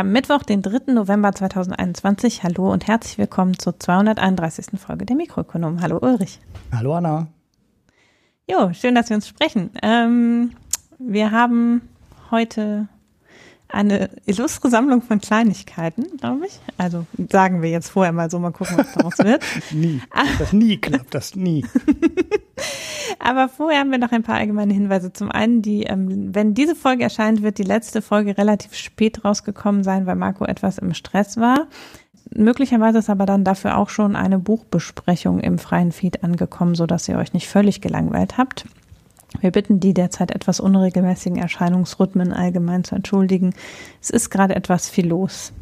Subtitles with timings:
[0.00, 0.94] Wir haben Mittwoch, den 3.
[0.94, 2.42] November 2021.
[2.42, 4.80] Hallo und herzlich willkommen zur 231.
[4.80, 5.82] Folge der Mikroökonomen.
[5.82, 6.40] Hallo Ulrich.
[6.72, 7.26] Hallo Anna.
[8.50, 9.72] Jo, schön, dass wir uns sprechen.
[9.82, 10.52] Ähm,
[10.98, 11.82] wir haben
[12.30, 12.88] heute
[13.72, 16.60] eine illustre Sammlung von Kleinigkeiten, glaube ich.
[16.78, 19.42] Also sagen wir jetzt vorher mal so, mal gucken, was daraus wird.
[19.72, 20.00] nie.
[20.38, 21.64] Das nie klappt, das nie.
[23.18, 25.12] Aber vorher haben wir noch ein paar allgemeine Hinweise.
[25.12, 29.82] Zum einen, die, ähm, wenn diese Folge erscheint, wird die letzte Folge relativ spät rausgekommen
[29.82, 31.66] sein, weil Marco etwas im Stress war.
[32.32, 37.08] Möglicherweise ist aber dann dafür auch schon eine Buchbesprechung im freien Feed angekommen, so dass
[37.08, 38.66] ihr euch nicht völlig gelangweilt habt.
[39.38, 43.54] Wir bitten die derzeit etwas unregelmäßigen Erscheinungsrhythmen allgemein zu entschuldigen.
[44.00, 45.52] Es ist gerade etwas viel los.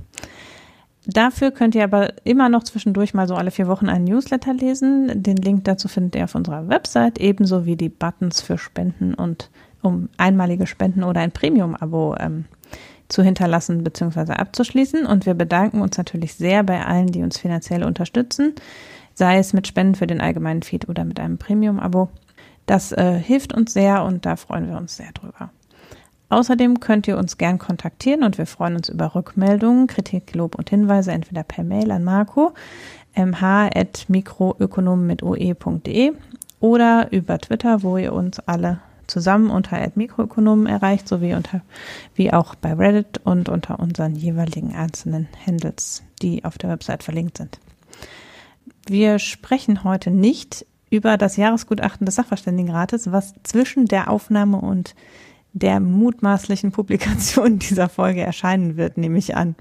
[1.07, 5.23] Dafür könnt ihr aber immer noch zwischendurch mal so alle vier Wochen einen Newsletter lesen.
[5.23, 9.51] Den Link dazu findet ihr auf unserer Website, ebenso wie die Buttons für Spenden und
[9.81, 12.45] um einmalige Spenden oder ein Premium-Abo ähm,
[13.09, 14.33] zu hinterlassen bzw.
[14.33, 15.07] abzuschließen.
[15.07, 18.55] Und wir bedanken uns natürlich sehr bei allen, die uns finanziell unterstützen,
[19.15, 22.11] sei es mit Spenden für den allgemeinen Feed oder mit einem Premium-Abo.
[22.69, 25.49] Das äh, hilft uns sehr und da freuen wir uns sehr drüber.
[26.29, 30.69] Außerdem könnt ihr uns gern kontaktieren und wir freuen uns über Rückmeldungen, Kritik, Lob und
[30.69, 32.53] Hinweise entweder per Mail an Marco
[33.17, 36.13] mh.mikroökonomen mit oe.de
[36.61, 41.63] oder über Twitter, wo ihr uns alle zusammen unter @mikroökonomen erreicht, sowie unter
[42.15, 47.39] wie auch bei Reddit und unter unseren jeweiligen einzelnen Handles, die auf der Website verlinkt
[47.39, 47.59] sind.
[48.87, 54.95] Wir sprechen heute nicht über das Jahresgutachten des Sachverständigenrates, was zwischen der Aufnahme und
[55.53, 59.55] der mutmaßlichen Publikation dieser Folge erscheinen wird, nehme ich an.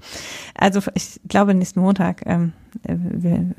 [0.54, 2.52] Also ich glaube nächsten Montag ähm,
[2.84, 3.54] äh, wir,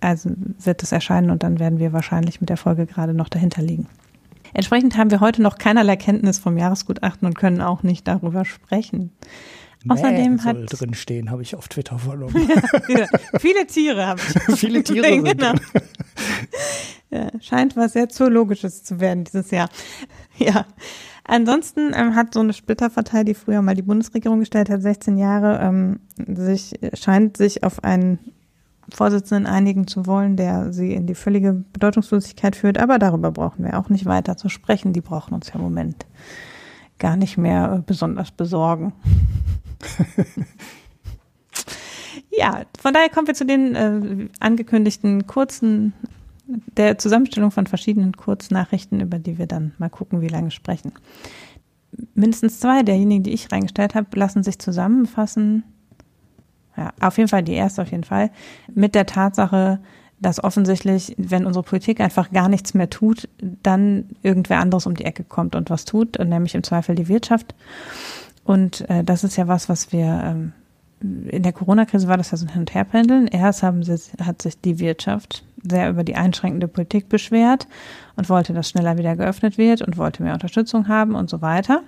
[0.00, 0.30] also
[0.62, 3.88] wird es erscheinen und dann werden wir wahrscheinlich mit der Folge gerade noch dahinter liegen.
[4.52, 9.10] Entsprechend haben wir heute noch keinerlei Kenntnis vom Jahresgutachten und können auch nicht darüber sprechen.
[9.88, 12.34] Außerdem soll hat drin stehen, habe ich auf Twitter verloren.
[12.88, 13.06] ja,
[13.38, 14.56] viele Tiere habe ich.
[14.58, 15.22] viele Tiere.
[15.22, 15.52] genau.
[17.16, 19.68] Ja, scheint was sehr zoologisches zu werden dieses Jahr.
[20.38, 20.66] Ja.
[21.24, 25.58] Ansonsten ähm, hat so eine Splitterpartei, die früher mal die Bundesregierung gestellt hat, 16 Jahre,
[25.60, 28.18] ähm, sich scheint sich auf einen
[28.94, 32.78] Vorsitzenden einigen zu wollen, der sie in die völlige Bedeutungslosigkeit führt.
[32.78, 34.92] Aber darüber brauchen wir auch nicht weiter zu sprechen.
[34.92, 36.06] Die brauchen uns ja im Moment
[36.98, 38.92] gar nicht mehr äh, besonders besorgen.
[42.30, 45.92] ja, von daher kommen wir zu den äh, angekündigten kurzen
[46.46, 50.92] der Zusammenstellung von verschiedenen Kurznachrichten, über die wir dann mal gucken, wie lange sprechen.
[52.14, 55.64] Mindestens zwei derjenigen, die ich reingestellt habe, lassen sich zusammenfassen.
[56.76, 58.30] Ja, auf jeden Fall die erste auf jeden Fall
[58.74, 59.80] mit der Tatsache,
[60.20, 63.28] dass offensichtlich, wenn unsere Politik einfach gar nichts mehr tut,
[63.62, 67.54] dann irgendwer anderes um die Ecke kommt und was tut, nämlich im Zweifel die Wirtschaft.
[68.44, 70.52] Und äh, das ist ja was, was wir ähm,
[71.00, 73.26] in der Corona-Krise war das ja so ein Hin- und Herpendeln.
[73.26, 77.66] Erst haben sie, hat sich die Wirtschaft sehr über die einschränkende Politik beschwert
[78.16, 81.82] und wollte, dass schneller wieder geöffnet wird und wollte mehr Unterstützung haben und so weiter.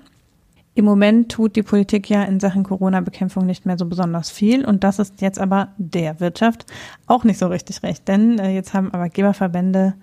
[0.74, 4.84] Im Moment tut die Politik ja in Sachen Corona-Bekämpfung nicht mehr so besonders viel und
[4.84, 6.66] das ist jetzt aber der Wirtschaft
[7.06, 9.94] auch nicht so richtig recht, denn äh, jetzt haben Arbeitgeberverbände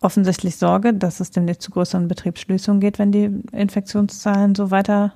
[0.00, 5.12] offensichtlich Sorge, dass es demnächst zu größeren Betriebsschließungen geht, wenn die Infektionszahlen so weiter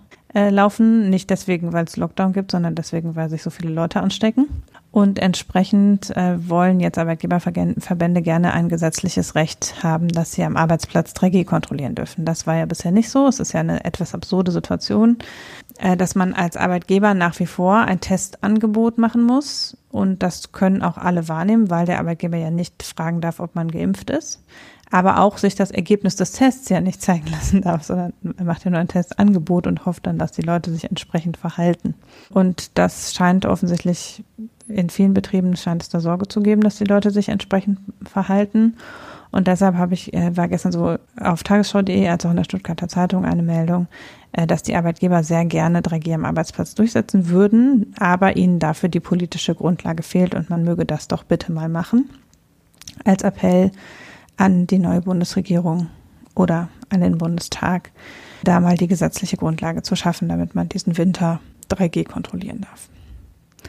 [0.51, 1.09] laufen.
[1.09, 4.47] Nicht deswegen, weil es Lockdown gibt, sondern deswegen, weil sich so viele Leute anstecken.
[4.97, 11.13] Und entsprechend äh, wollen jetzt Arbeitgeberverbände gerne ein gesetzliches Recht haben, dass sie am Arbeitsplatz
[11.13, 12.25] 3G kontrollieren dürfen.
[12.25, 13.27] Das war ja bisher nicht so.
[13.27, 15.19] Es ist ja eine etwas absurde Situation,
[15.81, 19.77] äh, dass man als Arbeitgeber nach wie vor ein Testangebot machen muss.
[19.91, 23.71] Und das können auch alle wahrnehmen, weil der Arbeitgeber ja nicht fragen darf, ob man
[23.71, 24.41] geimpft ist
[24.91, 28.65] aber auch sich das Ergebnis des Tests ja nicht zeigen lassen darf, sondern er macht
[28.65, 31.95] ja nur ein Testangebot und hofft dann, dass die Leute sich entsprechend verhalten.
[32.31, 34.23] Und das scheint offensichtlich
[34.69, 38.77] in vielen Betrieben scheint es da Sorge zu geben, dass die Leute sich entsprechend verhalten.
[39.31, 42.89] Und deshalb habe ich, äh, war gestern so auf tagesschau.de als auch in der Stuttgarter
[42.89, 43.87] Zeitung eine Meldung,
[44.33, 49.01] äh, dass die Arbeitgeber sehr gerne 3G am Arbeitsplatz durchsetzen würden, aber ihnen dafür die
[49.01, 52.09] politische Grundlage fehlt und man möge das doch bitte mal machen.
[53.05, 53.73] Als Appell
[54.37, 55.89] an die neue Bundesregierung
[56.35, 57.91] oder an den Bundestag,
[58.45, 61.41] da mal die gesetzliche Grundlage zu schaffen, damit man diesen Winter
[61.71, 62.89] 3G kontrollieren darf.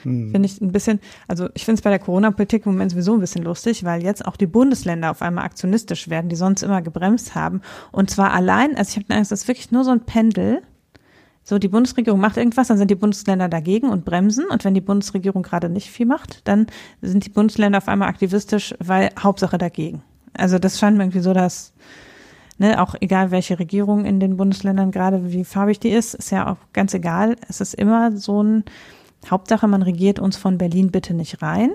[0.03, 0.31] Hm.
[0.31, 3.19] Finde ich ein bisschen, also ich finde es bei der Corona-Politik im Moment sowieso ein
[3.19, 7.33] bisschen lustig, weil jetzt auch die Bundesländer auf einmal aktionistisch werden, die sonst immer gebremst
[7.33, 7.61] haben.
[7.91, 10.61] Und zwar allein, also ich habe Angst, das ist wirklich nur so ein Pendel.
[11.43, 14.45] So, die Bundesregierung macht irgendwas, dann sind die Bundesländer dagegen und bremsen.
[14.47, 16.67] Und wenn die Bundesregierung gerade nicht viel macht, dann
[17.01, 20.03] sind die Bundesländer auf einmal aktivistisch, weil Hauptsache dagegen.
[20.37, 21.73] Also das scheint mir irgendwie so, dass,
[22.57, 26.51] ne, auch egal welche Regierung in den Bundesländern gerade, wie farbig die ist, ist ja
[26.51, 27.35] auch ganz egal.
[27.47, 28.63] Es ist immer so ein
[29.29, 31.71] Hauptsache, man regiert uns von Berlin bitte nicht rein.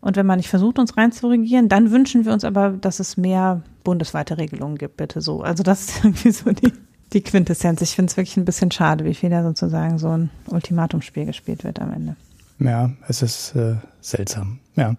[0.00, 3.00] Und wenn man nicht versucht, uns rein zu regieren, dann wünschen wir uns aber, dass
[3.00, 5.42] es mehr bundesweite Regelungen gibt, bitte so.
[5.42, 6.72] Also das ist irgendwie so die,
[7.12, 7.80] die Quintessenz.
[7.80, 11.64] Ich finde es wirklich ein bisschen schade, wie viel da sozusagen so ein Ultimatumspiel gespielt
[11.64, 12.16] wird am Ende.
[12.60, 14.58] Ja, es ist äh, seltsam.
[14.76, 14.96] Ja.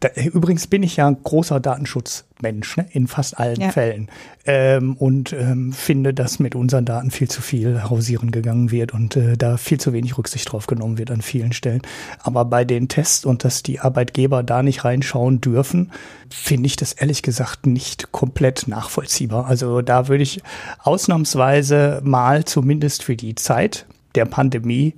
[0.00, 3.70] Da, übrigens bin ich ja ein großer Datenschutzmensch ne, in fast allen ja.
[3.70, 4.08] Fällen
[4.46, 9.16] ähm, und ähm, finde, dass mit unseren Daten viel zu viel hausieren gegangen wird und
[9.16, 11.82] äh, da viel zu wenig Rücksicht drauf genommen wird an vielen Stellen.
[12.22, 15.92] Aber bei den Tests und dass die Arbeitgeber da nicht reinschauen dürfen,
[16.30, 19.46] finde ich das ehrlich gesagt nicht komplett nachvollziehbar.
[19.46, 20.40] Also da würde ich
[20.78, 23.84] ausnahmsweise mal zumindest für die Zeit
[24.14, 24.94] der Pandemie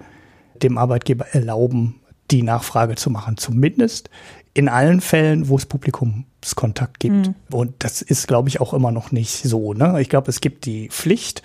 [0.62, 2.00] dem Arbeitgeber erlauben,
[2.30, 3.36] die Nachfrage zu machen.
[3.36, 4.10] Zumindest
[4.54, 7.28] in allen Fällen, wo es Publikumskontakt gibt.
[7.28, 7.34] Mhm.
[7.50, 9.72] Und das ist, glaube ich, auch immer noch nicht so.
[9.72, 10.00] Ne?
[10.00, 11.42] Ich glaube, es gibt die Pflicht,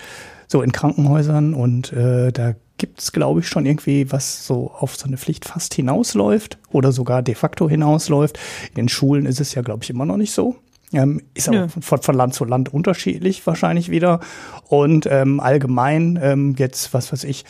[0.48, 4.96] so in Krankenhäusern und äh, da gibt es, glaube ich, schon irgendwie, was so auf
[4.96, 8.40] so eine Pflicht fast hinausläuft oder sogar de facto hinausläuft.
[8.69, 10.56] In den Schulen ist es ja, glaube ich, immer noch nicht so.
[10.94, 14.22] Ähm, ist auch von, von, Land zu Land unterschiedlich wahrscheinlich wieder.
[14.69, 17.44] Und ähm, allgemein ähm, jetzt, was weiß ich,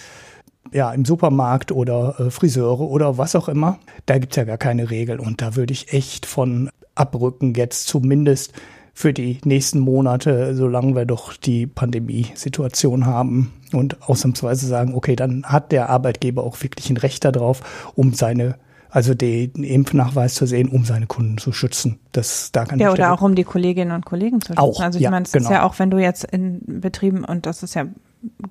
[0.73, 4.89] ja, im Supermarkt oder äh, Friseure oder was auch immer, da gibt's ja gar keine
[4.89, 5.19] Regel.
[5.19, 8.53] Und da würde ich echt von abrücken, jetzt zumindest
[8.93, 15.43] für die nächsten Monate, solange wir doch die Pandemiesituation haben und ausnahmsweise sagen, okay, dann
[15.45, 18.55] hat der Arbeitgeber auch wirklich ein Recht darauf, um seine
[18.89, 21.99] also den Impfnachweis zu sehen, um seine Kunden zu schützen.
[22.13, 24.59] Das da kann Ja, oder auch um die Kolleginnen und Kollegen zu schützen.
[24.59, 25.45] Auch, also ich ja, meine, es genau.
[25.45, 27.85] ist ja auch, wenn du jetzt in Betrieben, und das ist ja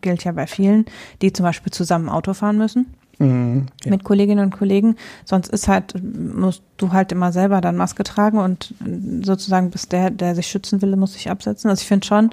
[0.01, 0.87] gilt ja bei vielen,
[1.23, 2.95] die zum Beispiel zusammen Auto fahren müssen.
[3.19, 3.91] Mhm, ja.
[3.91, 4.97] Mit Kolleginnen und Kollegen.
[5.25, 8.75] Sonst ist halt, musst du halt immer selber dann Maske tragen und
[9.23, 11.71] sozusagen bis der, der sich schützen will, muss sich absetzen.
[11.71, 12.31] Also ich finde schon,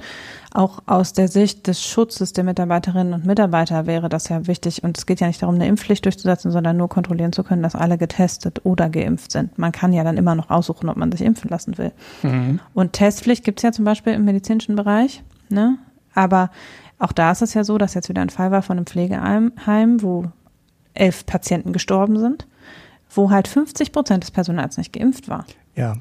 [0.51, 4.83] auch aus der Sicht des Schutzes der Mitarbeiterinnen und Mitarbeiter wäre das ja wichtig.
[4.83, 7.75] Und es geht ja nicht darum, eine Impfpflicht durchzusetzen, sondern nur kontrollieren zu können, dass
[7.75, 9.57] alle getestet oder geimpft sind.
[9.57, 11.93] Man kann ja dann immer noch aussuchen, ob man sich impfen lassen will.
[12.23, 12.59] Mhm.
[12.73, 15.77] Und Testpflicht gibt es ja zum Beispiel im medizinischen Bereich, ne?
[16.15, 16.51] Aber
[17.03, 19.51] auch da ist es ja so, dass jetzt wieder ein Fall war von einem Pflegeheim,
[20.01, 20.25] wo
[20.93, 22.47] elf Patienten gestorben sind,
[23.09, 25.45] wo halt 50 Prozent des Personals nicht geimpft war.
[25.75, 25.95] Ja.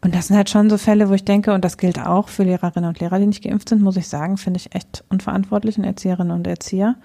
[0.00, 2.42] Und das sind halt schon so Fälle, wo ich denke, und das gilt auch für
[2.42, 5.84] Lehrerinnen und Lehrer, die nicht geimpft sind, muss ich sagen, finde ich echt unverantwortlich und
[5.84, 6.96] Erzieherinnen und Erzieher.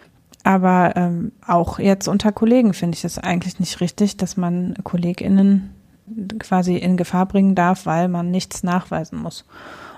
[0.44, 5.69] Aber ähm, auch jetzt unter Kollegen finde ich es eigentlich nicht richtig, dass man KollegInnen
[6.40, 9.45] quasi in Gefahr bringen darf, weil man nichts nachweisen muss.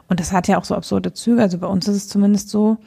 [0.09, 1.41] Und das hat ja auch so absurde Züge.
[1.41, 2.77] Also bei uns ist es zumindest so,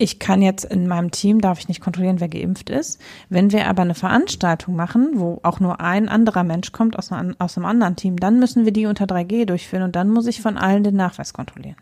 [0.00, 2.98] ich kann jetzt in meinem Team, darf ich nicht kontrollieren, wer geimpft ist.
[3.28, 7.36] Wenn wir aber eine Veranstaltung machen, wo auch nur ein anderer Mensch kommt aus einem,
[7.38, 10.84] anderen Team, dann müssen wir die unter 3G durchführen und dann muss ich von allen
[10.84, 11.76] den Nachweis kontrollieren.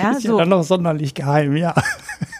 [0.00, 0.32] Ja, ist so.
[0.32, 1.74] ja dann noch sonderlich geheim, ja.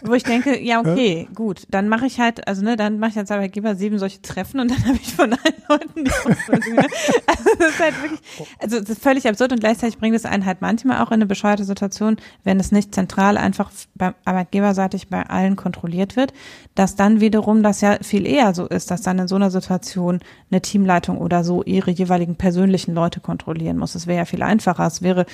[0.03, 3.17] Wo ich denke, ja, okay, gut, dann mache ich halt, also ne, dann mache ich
[3.17, 6.75] als Arbeitgeber sieben solche Treffen und dann habe ich von allen Leuten die Ausbildung.
[6.75, 6.87] Ne?
[7.27, 8.19] Also das ist halt wirklich,
[8.59, 11.25] also das ist völlig absurd und gleichzeitig bringt es einen halt manchmal auch in eine
[11.25, 16.33] bescheuerte Situation, wenn es nicht zentral einfach beim Arbeitgeberseitig bei allen kontrolliert wird,
[16.75, 20.19] dass dann wiederum das ja viel eher so ist, dass dann in so einer Situation
[20.49, 23.95] eine Teamleitung oder so ihre jeweiligen persönlichen Leute kontrollieren muss.
[23.95, 24.85] Es wäre ja viel einfacher.
[24.85, 25.25] Es wäre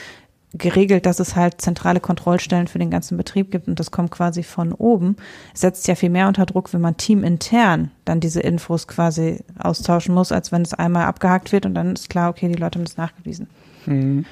[0.54, 4.44] geregelt, dass es halt zentrale Kontrollstellen für den ganzen Betrieb gibt und das kommt quasi
[4.44, 5.18] von oben,
[5.54, 10.32] setzt ja viel mehr unter Druck, wenn man teamintern dann diese Infos quasi austauschen muss,
[10.32, 12.98] als wenn es einmal abgehakt wird und dann ist klar, okay, die Leute haben das
[12.98, 13.48] nachgewiesen.
[13.86, 14.26] Mhm.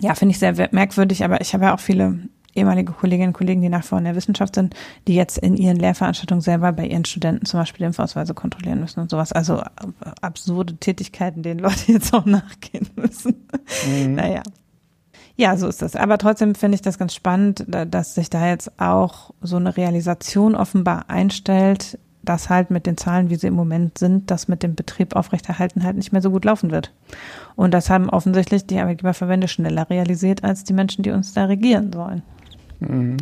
[0.00, 2.18] Ja, finde ich sehr merkwürdig, aber ich habe ja auch viele
[2.54, 4.74] ehemalige Kolleginnen und Kollegen, die nach vorne in der Wissenschaft sind,
[5.06, 9.10] die jetzt in ihren Lehrveranstaltungen selber bei ihren Studenten zum Beispiel Impfausweise kontrollieren müssen und
[9.10, 9.32] sowas.
[9.32, 9.62] Also
[10.20, 13.46] absurde Tätigkeiten, denen Leute jetzt auch nachgehen müssen.
[13.86, 14.14] Mhm.
[14.14, 14.42] Naja,
[15.36, 15.96] ja, so ist das.
[15.96, 20.54] Aber trotzdem finde ich das ganz spannend, dass sich da jetzt auch so eine Realisation
[20.54, 24.74] offenbar einstellt, dass halt mit den Zahlen, wie sie im Moment sind, das mit dem
[24.74, 26.92] Betrieb aufrechterhalten halt nicht mehr so gut laufen wird.
[27.56, 31.92] Und das haben offensichtlich die Arbeitgeberverbände schneller realisiert als die Menschen, die uns da regieren
[31.92, 32.22] sollen.
[32.80, 33.16] Mhm.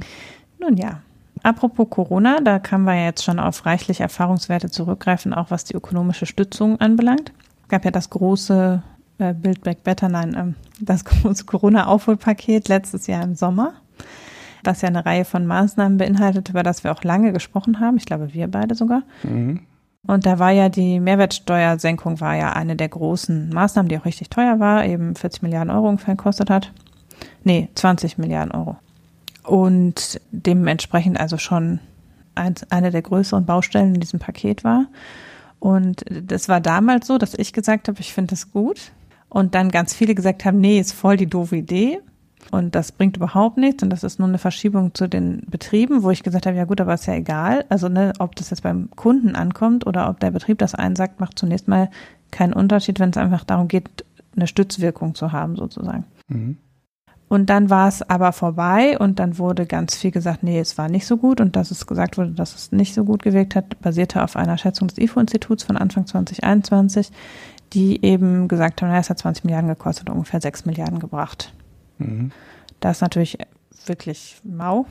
[0.61, 1.01] Nun ja.
[1.43, 5.75] Apropos Corona, da kann man ja jetzt schon auf reichlich Erfahrungswerte zurückgreifen, auch was die
[5.75, 7.33] ökonomische Stützung anbelangt.
[7.63, 8.83] Es gab ja das große
[9.23, 11.05] äh, Build Back Better, nein, ähm, das
[11.47, 13.75] Corona-Aufholpaket letztes Jahr im Sommer,
[14.65, 17.97] was ja eine Reihe von Maßnahmen beinhaltet, über das wir auch lange gesprochen haben.
[17.97, 19.03] Ich glaube, wir beide sogar.
[19.23, 19.61] Mhm.
[20.05, 24.31] Und da war ja die Mehrwertsteuersenkung war ja eine der großen Maßnahmen, die auch richtig
[24.31, 26.73] teuer war, eben 40 Milliarden Euro ungefähr gekostet hat.
[27.45, 28.77] Nee, 20 Milliarden Euro.
[29.45, 31.79] Und dementsprechend also schon
[32.35, 34.87] eine der größeren Baustellen in diesem Paket war.
[35.61, 38.91] Und das war damals so, dass ich gesagt habe, ich finde das gut
[39.33, 42.01] und dann ganz viele gesagt haben, nee, ist voll die doofe Idee.
[42.51, 46.11] Und das bringt überhaupt nichts und das ist nur eine Verschiebung zu den Betrieben, wo
[46.11, 47.65] ich gesagt habe, ja gut, aber ist ja egal.
[47.71, 51.39] Also ne, ob das jetzt beim Kunden ankommt oder ob der Betrieb das einsagt, macht
[51.39, 51.89] zunächst mal
[52.31, 54.05] keinen Unterschied, wenn es einfach darum geht,
[54.37, 56.05] eine Stützwirkung zu haben sozusagen.
[56.29, 56.59] Mhm.
[57.29, 60.91] Und dann war es aber vorbei und dann wurde ganz viel gesagt, nee, es war
[60.91, 63.81] nicht so gut und dass es gesagt wurde, dass es nicht so gut gewirkt hat,
[63.81, 67.11] basierte auf einer Schätzung des IFO-Instituts von Anfang 2021,
[67.73, 71.53] die eben gesagt haben, naja, es hat 20 Milliarden gekostet, ungefähr 6 Milliarden gebracht.
[71.99, 72.31] Mhm.
[72.81, 73.39] Das ist natürlich
[73.87, 74.87] wirklich mau.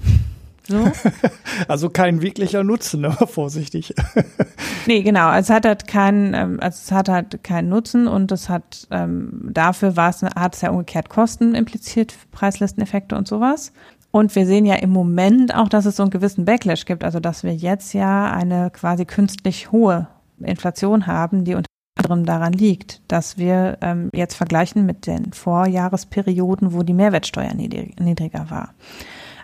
[0.67, 0.91] So.
[1.67, 3.93] also kein wirklicher Nutzen, aber vorsichtig.
[4.85, 5.27] nee, genau.
[5.27, 8.87] Also es hat halt keinen, ähm, also es hat halt keinen Nutzen und es hat
[8.91, 13.73] ähm, dafür war es, hat es ja umgekehrt Kosten impliziert, Preislisteneffekte und sowas.
[14.11, 17.19] Und wir sehen ja im Moment auch, dass es so einen gewissen Backlash gibt, also
[17.19, 20.07] dass wir jetzt ja eine quasi künstlich hohe
[20.39, 26.73] Inflation haben, die unter anderem daran liegt, dass wir ähm, jetzt vergleichen mit den Vorjahresperioden,
[26.73, 28.73] wo die Mehrwertsteuer niedriger war.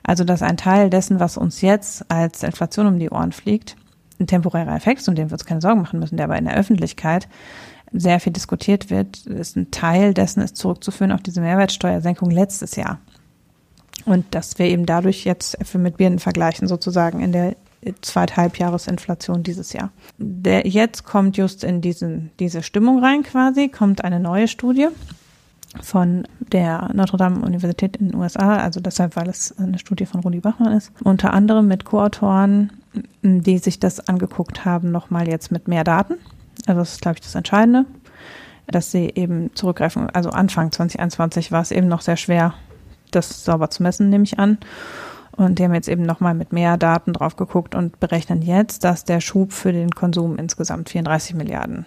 [0.03, 3.75] Also dass ein Teil dessen, was uns jetzt als Inflation um die Ohren fliegt,
[4.19, 6.55] ein temporärer Effekt um den wir uns keine Sorgen machen müssen, der aber in der
[6.55, 7.27] Öffentlichkeit
[7.91, 12.99] sehr viel diskutiert wird, ist ein Teil dessen ist zurückzuführen auf diese Mehrwertsteuersenkung letztes Jahr.
[14.05, 17.55] Und dass wir eben dadurch jetzt für mit Birnen vergleichen, sozusagen in der
[18.01, 19.91] Zweithalbjahresinflation dieses Jahr.
[20.17, 24.87] Der, jetzt kommt just in diesen, diese Stimmung rein quasi, kommt eine neue Studie
[25.81, 30.21] von der Notre Dame Universität in den USA, also deshalb, weil es eine Studie von
[30.21, 32.71] Rudi Bachmann ist, unter anderem mit Co-Autoren,
[33.21, 36.15] die sich das angeguckt haben, nochmal jetzt mit mehr Daten.
[36.65, 37.85] Also das ist, glaube ich, das Entscheidende,
[38.67, 40.09] dass sie eben zurückgreifen.
[40.09, 42.53] Also Anfang 2021 war es eben noch sehr schwer,
[43.11, 44.57] das sauber zu messen, nehme ich an.
[45.37, 49.05] Und die haben jetzt eben nochmal mit mehr Daten drauf geguckt und berechnen jetzt, dass
[49.05, 51.85] der Schub für den Konsum insgesamt 34 Milliarden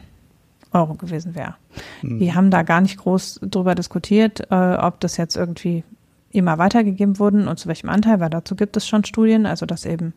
[0.73, 1.57] Euro gewesen wäre.
[2.03, 2.21] Mhm.
[2.21, 5.85] Die haben da gar nicht groß drüber diskutiert, äh, ob das jetzt irgendwie
[6.31, 9.85] immer weitergegeben wurden und zu welchem Anteil, weil dazu gibt es schon Studien, also dass
[9.85, 10.15] eben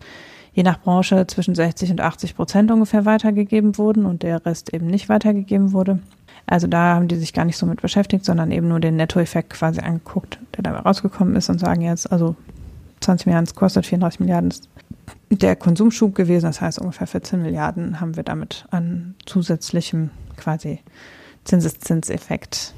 [0.53, 4.85] je nach Branche zwischen 60 und 80 Prozent ungefähr weitergegeben wurden und der Rest eben
[4.85, 5.99] nicht weitergegeben wurde.
[6.45, 9.51] Also da haben die sich gar nicht so mit beschäftigt, sondern eben nur den Nettoeffekt
[9.51, 12.35] quasi angeguckt, der dabei rausgekommen ist und sagen jetzt, also
[13.03, 14.69] 20 Milliarden, es kostet 34 Milliarden, ist
[15.29, 16.45] der Konsumschub gewesen.
[16.45, 20.79] Das heißt, ungefähr 14 Milliarden haben wir damit an zusätzlichem quasi
[21.43, 22.73] Zinseszinseffekt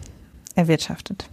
[0.56, 1.30] erwirtschaftet.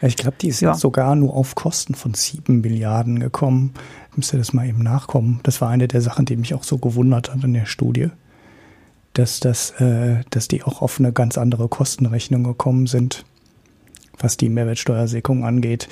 [0.00, 0.74] Ich glaube, die ist ja.
[0.74, 3.72] sogar nur auf Kosten von 7 Milliarden gekommen.
[4.10, 5.40] Ich müsste das mal eben nachkommen.
[5.44, 8.10] Das war eine der Sachen, die mich auch so gewundert hat in der Studie,
[9.14, 13.24] dass, das, äh, dass die auch auf eine ganz andere Kostenrechnung gekommen sind,
[14.18, 15.88] was die Mehrwertsteuersenkung angeht.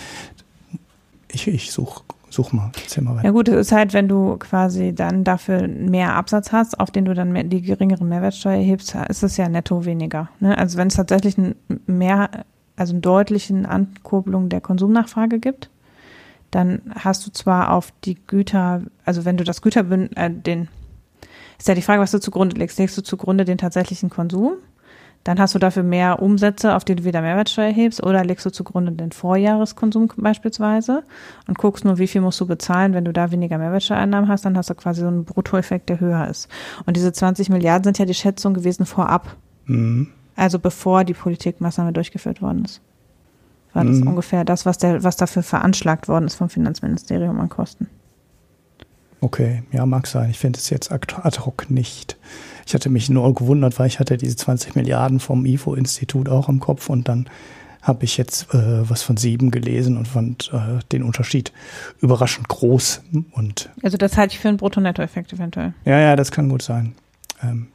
[1.29, 3.27] Ich, ich suche Such mal, erzähl mal weiter.
[3.27, 7.05] Ja gut, es ist halt, wenn du quasi dann dafür mehr Absatz hast, auf den
[7.05, 10.31] du dann mehr, die geringere Mehrwertsteuer hebst, ist es ja netto weniger.
[10.41, 10.57] Ne?
[10.57, 12.31] Also wenn es tatsächlich ein mehr,
[12.75, 15.69] also einen deutlichen Ankurbelung der Konsumnachfrage gibt,
[16.51, 20.69] dann hast du zwar auf die Güter, also wenn du das Güterbündel, äh, den,
[21.59, 22.79] ist ja die Frage, was du zugrunde legst.
[22.79, 24.55] Legst du zugrunde den tatsächlichen Konsum?
[25.25, 28.51] Dann hast du dafür mehr Umsätze, auf die du wieder Mehrwertsteuer hebst, oder legst du
[28.51, 31.05] zugrunde den Vorjahreskonsum beispielsweise
[31.47, 34.57] und guckst nur, wie viel musst du bezahlen, wenn du da weniger Mehrwertsteuereinnahmen hast, dann
[34.57, 36.49] hast du quasi so einen Bruttoeffekt, der höher ist.
[36.87, 39.37] Und diese 20 Milliarden sind ja die Schätzung gewesen vorab.
[39.67, 40.09] Mhm.
[40.35, 42.81] Also bevor die Politikmaßnahme durchgeführt worden ist.
[43.75, 44.09] War das mhm.
[44.09, 47.89] ungefähr das, was, der, was dafür veranschlagt worden ist vom Finanzministerium an Kosten.
[49.21, 50.31] Okay, ja, mag sein.
[50.31, 52.19] Ich finde es jetzt ad hoc nicht.
[52.73, 56.59] Ich hatte mich nur gewundert, weil ich hatte diese 20 Milliarden vom IFO-Institut auch im
[56.59, 57.29] Kopf und dann
[57.83, 61.53] habe ich jetzt äh, was von sieben gelesen und fand äh, den Unterschied
[62.01, 63.03] überraschend groß.
[63.33, 65.75] Und also das halte ich für einen Brutto-Netto-Effekt eventuell.
[65.85, 66.95] Ja, ja, das kann gut sein.
[67.43, 67.69] Ähm,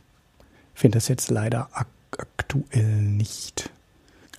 [0.74, 3.70] finde das jetzt leider ak aktuell nicht.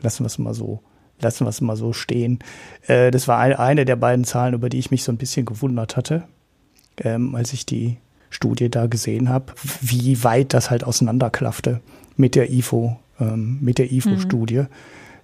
[0.00, 0.83] Lassen wir es mal so.
[1.21, 2.41] Lassen wir es mal so stehen.
[2.88, 5.47] Äh, das war eine, eine der beiden Zahlen, über die ich mich so ein bisschen
[5.47, 6.25] gewundert hatte,
[6.97, 7.99] ähm, als ich die
[8.31, 11.81] Studie da gesehen habe, wie weit das halt auseinanderklaffte
[12.17, 14.59] mit der IFO, ähm, mit der IFO-Studie.
[14.59, 14.69] Mhm.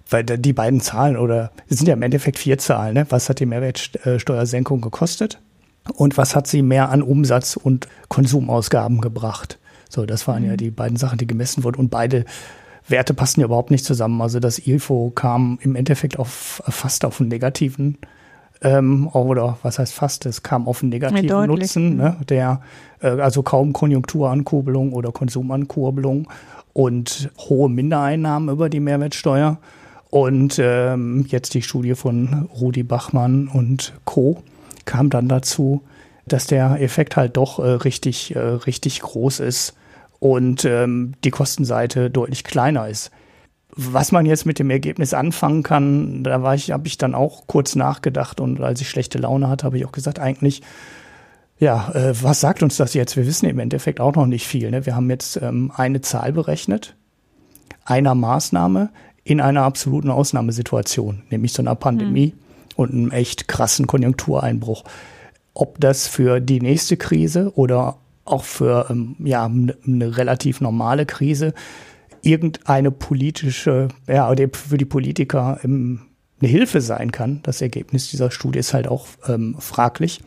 [0.07, 3.07] Weil die beiden Zahlen oder es sind ja im Endeffekt vier Zahlen, ne?
[3.09, 5.39] Was hat die Mehrwertsteuersenkung gekostet?
[5.93, 9.57] Und was hat sie mehr an Umsatz und Konsumausgaben gebracht?
[9.89, 10.49] So, das waren mhm.
[10.49, 11.79] ja die beiden Sachen, die gemessen wurden.
[11.79, 12.25] Und beide
[12.87, 14.21] Werte passen ja überhaupt nicht zusammen.
[14.21, 17.97] Also das IFO kam im Endeffekt auf fast auf einen negativen
[18.61, 22.61] ähm, oder was heißt fast, es kam auf einen negativen ja, Nutzen, ne, der
[23.01, 26.27] äh, also kaum Konjunkturankurbelung oder Konsumankurbelung
[26.73, 29.57] und hohe Mindereinnahmen über die Mehrwertsteuer.
[30.09, 34.43] Und ähm, jetzt die Studie von Rudi Bachmann und Co.
[34.85, 35.81] kam dann dazu,
[36.25, 39.75] dass der Effekt halt doch äh, richtig, äh, richtig groß ist
[40.19, 43.11] und ähm, die Kostenseite deutlich kleiner ist.
[43.75, 47.45] Was man jetzt mit dem Ergebnis anfangen kann, da war ich, habe ich dann auch
[47.47, 50.61] kurz nachgedacht und als ich schlechte Laune hatte, habe ich auch gesagt, eigentlich,
[51.59, 53.15] ja, äh, was sagt uns das jetzt?
[53.17, 54.71] Wir wissen im Endeffekt auch noch nicht viel.
[54.71, 54.85] Ne?
[54.85, 56.95] Wir haben jetzt ähm, eine Zahl berechnet,
[57.83, 58.89] einer Maßnahme
[59.23, 62.73] in einer absoluten Ausnahmesituation, nämlich so einer Pandemie mhm.
[62.75, 64.83] und einem echt krassen Konjunktureinbruch.
[65.53, 71.53] Ob das für die nächste Krise oder auch für ähm, ja, eine relativ normale Krise
[72.25, 76.01] irgendeine politische, ja, für die Politiker ähm,
[76.39, 77.39] eine Hilfe sein kann.
[77.43, 80.21] Das Ergebnis dieser Studie ist halt auch ähm, fraglich,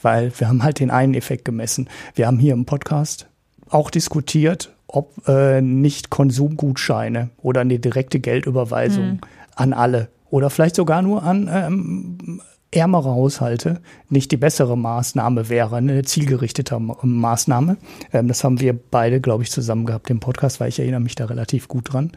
[0.00, 1.88] weil wir haben halt den einen Effekt gemessen.
[2.14, 3.28] Wir haben hier im Podcast
[3.68, 9.20] auch diskutiert, ob äh, nicht Konsumgutscheine oder eine direkte Geldüberweisung mhm.
[9.54, 12.40] an alle oder vielleicht sogar nur an ähm,
[12.72, 17.76] ärmere Haushalte nicht die bessere Maßnahme wäre, eine zielgerichtete Maßnahme.
[18.12, 21.14] Ähm, das haben wir beide, glaube ich, zusammen gehabt im Podcast, weil ich erinnere mich
[21.14, 22.12] da relativ gut dran.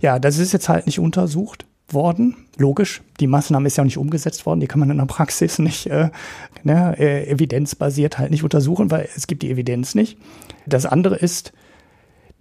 [0.00, 2.36] Ja, das ist jetzt halt nicht untersucht worden.
[2.56, 5.58] Logisch, die Maßnahme ist ja auch nicht umgesetzt worden, die kann man in der Praxis
[5.60, 6.10] nicht äh,
[6.64, 10.18] ne, äh, evidenzbasiert halt nicht untersuchen, weil es gibt die Evidenz nicht.
[10.66, 11.52] Das andere ist,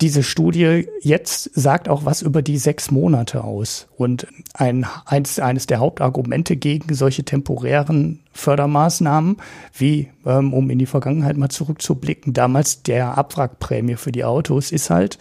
[0.02, 3.88] diese Studie jetzt sagt auch was über die sechs Monate aus.
[3.96, 9.38] Und ein, eins, eines der Hauptargumente gegen solche temporären Fördermaßnahmen,
[9.74, 14.90] wie, ähm, um in die Vergangenheit mal zurückzublicken, damals der Abwrackprämie für die Autos, ist
[14.90, 15.18] halt,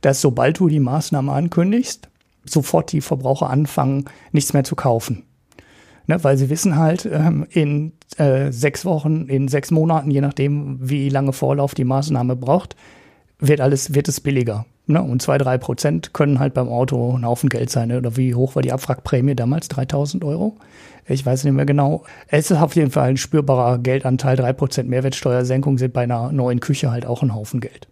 [0.00, 2.08] dass sobald du die Maßnahme ankündigst,
[2.44, 5.22] sofort die Verbraucher anfangen, nichts mehr zu kaufen.
[6.08, 10.78] Ne, weil sie wissen halt, ähm, in äh, sechs Wochen, in sechs Monaten, je nachdem,
[10.80, 12.76] wie lange Vorlauf die Maßnahme braucht,
[13.38, 14.66] wird alles, wird es billiger.
[14.86, 15.02] Ne?
[15.02, 17.88] Und zwei, drei Prozent können halt beim Auto ein Haufen Geld sein.
[17.88, 17.98] Ne?
[17.98, 19.68] Oder wie hoch war die Abwrackprämie damals?
[19.68, 20.56] 3000 Euro?
[21.08, 22.04] Ich weiß nicht mehr genau.
[22.28, 24.36] Es ist auf jeden Fall ein spürbarer Geldanteil.
[24.36, 27.88] Drei Prozent Mehrwertsteuersenkung sind bei einer neuen Küche halt auch ein Haufen Geld.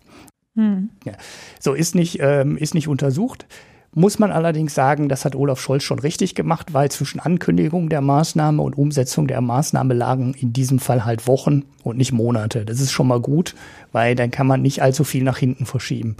[0.56, 0.90] Hm.
[1.04, 1.12] Ja.
[1.60, 3.46] So ist nicht, ähm, ist nicht untersucht.
[3.96, 8.00] Muss man allerdings sagen, das hat Olaf Scholz schon richtig gemacht, weil zwischen Ankündigung der
[8.00, 12.64] Maßnahme und Umsetzung der Maßnahme lagen in diesem Fall halt Wochen und nicht Monate.
[12.64, 13.54] Das ist schon mal gut,
[13.92, 16.16] weil dann kann man nicht allzu viel nach hinten verschieben.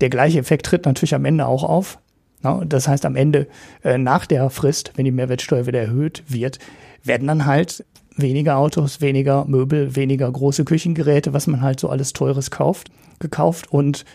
[0.00, 1.98] Der gleiche Effekt tritt natürlich am Ende auch auf.
[2.64, 3.48] Das heißt, am Ende
[3.84, 6.58] äh, nach der Frist, wenn die Mehrwertsteuer wieder erhöht wird,
[7.04, 7.84] werden dann halt
[8.16, 13.70] weniger Autos, weniger Möbel, weniger große Küchengeräte, was man halt so alles Teures kauft, gekauft
[13.70, 14.06] und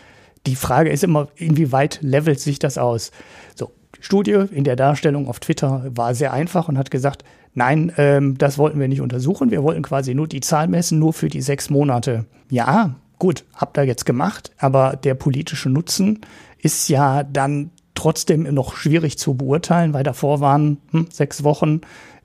[0.46, 3.10] die Frage ist immer, inwieweit levelt sich das aus?
[3.54, 7.92] So, die Studie in der Darstellung auf Twitter war sehr einfach und hat gesagt, nein,
[7.96, 9.50] ähm, das wollten wir nicht untersuchen.
[9.50, 12.26] Wir wollten quasi nur die Zahl messen, nur für die sechs Monate.
[12.50, 16.20] Ja, gut, habt ihr jetzt gemacht, aber der politische Nutzen
[16.58, 21.80] ist ja dann trotzdem noch schwierig zu beurteilen, weil davor waren hm, sechs Wochen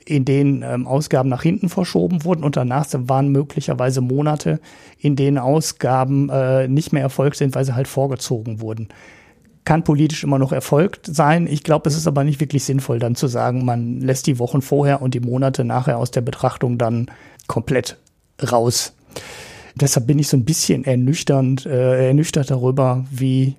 [0.06, 4.60] in denen ähm, Ausgaben nach hinten verschoben wurden und danach waren möglicherweise Monate,
[4.98, 8.90] in denen Ausgaben äh, nicht mehr erfolgt sind, weil sie halt vorgezogen wurden.
[9.64, 11.46] Kann politisch immer noch erfolgt sein.
[11.46, 14.62] Ich glaube, es ist aber nicht wirklich sinnvoll, dann zu sagen, man lässt die Wochen
[14.62, 17.12] vorher und die Monate nachher aus der Betrachtung dann
[17.48, 17.98] komplett
[18.52, 18.94] raus.
[19.76, 23.56] Deshalb bin ich so ein bisschen ernüchternd, äh, ernüchtert darüber, wie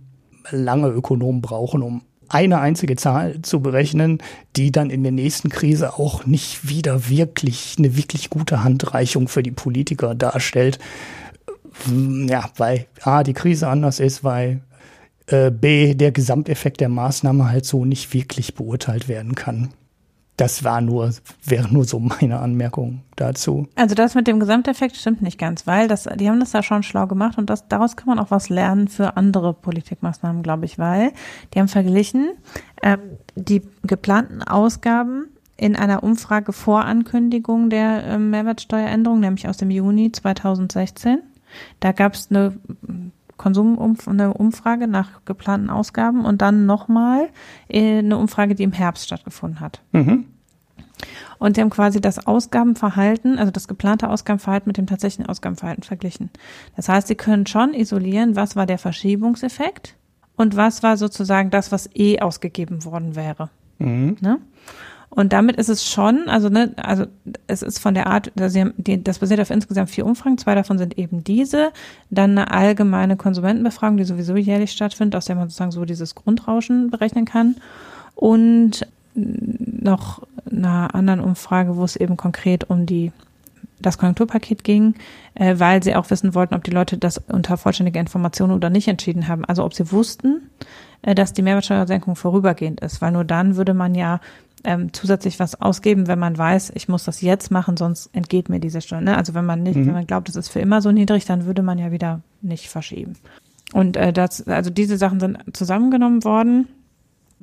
[0.51, 4.19] lange Ökonomen brauchen, um eine einzige Zahl zu berechnen,
[4.57, 9.43] die dann in der nächsten Krise auch nicht wieder wirklich eine wirklich gute Handreichung für
[9.43, 10.79] die Politiker darstellt.
[11.87, 14.63] Ja, weil A, die Krise anders ist, weil
[15.27, 19.71] äh, B, der Gesamteffekt der Maßnahme halt so nicht wirklich beurteilt werden kann.
[20.37, 21.13] Das war nur,
[21.45, 23.69] wäre nur so meine Anmerkung dazu.
[23.75, 26.83] Also das mit dem Gesamteffekt stimmt nicht ganz, weil das, die haben das ja schon
[26.83, 30.79] schlau gemacht und das, daraus kann man auch was lernen für andere Politikmaßnahmen, glaube ich,
[30.79, 31.13] weil
[31.53, 32.31] die haben verglichen
[32.83, 33.01] ähm,
[33.37, 40.11] die geplanten Ausgaben in einer Umfrage vor Ankündigung der äh, Mehrwertsteueränderung, nämlich aus dem Juni
[40.11, 41.21] 2016.
[41.81, 42.59] Da gab es eine
[43.43, 47.29] Konsumumf eine Umfrage nach geplanten Ausgaben und dann nochmal
[47.69, 49.83] äh, eine Umfrage, die im Herbst stattgefunden hat.
[49.91, 50.27] Mhm.
[51.39, 56.31] Und die haben quasi das Ausgabenverhalten, also das geplante Ausgabenverhalten mit dem tatsächlichen Ausgabenverhalten verglichen.
[56.77, 59.97] Das heißt, sie können schon isolieren, was war der Verschiebungseffekt
[60.37, 63.51] und was war sozusagen das, was eh ausgegeben worden wäre.
[63.81, 64.19] Mhm.
[64.21, 64.39] Ne?
[65.15, 67.05] Und damit ist es schon, also ne, also
[67.47, 70.55] es ist von der Art, also haben die, das basiert auf insgesamt vier Umfragen, zwei
[70.55, 71.71] davon sind eben diese,
[72.09, 76.91] dann eine allgemeine Konsumentenbefragung, die sowieso jährlich stattfindet, aus der man sozusagen so dieses Grundrauschen
[76.91, 77.57] berechnen kann.
[78.15, 83.13] Und noch einer anderen Umfrage, wo es eben konkret um die
[83.81, 84.95] das Konjunkturpaket ging,
[85.35, 88.89] äh, weil sie auch wissen wollten, ob die Leute das unter vollständiger Information oder nicht
[88.89, 89.45] entschieden haben.
[89.45, 90.49] Also ob sie wussten,
[91.03, 94.21] äh, dass die Mehrwertsteuersenkung vorübergehend ist, weil nur dann würde man ja
[94.65, 98.61] ähm, zusätzlich was ausgeben, wenn man weiß, ich muss das jetzt machen, sonst entgeht mir
[98.61, 99.01] diese Steuer.
[99.01, 99.17] Ne?
[99.17, 99.87] Also wenn man nicht, mhm.
[99.87, 102.69] wenn man glaubt, es ist für immer so niedrig, dann würde man ja wieder nicht
[102.69, 103.15] verschieben.
[103.73, 106.69] Und äh, das, also diese Sachen sind zusammengenommen worden.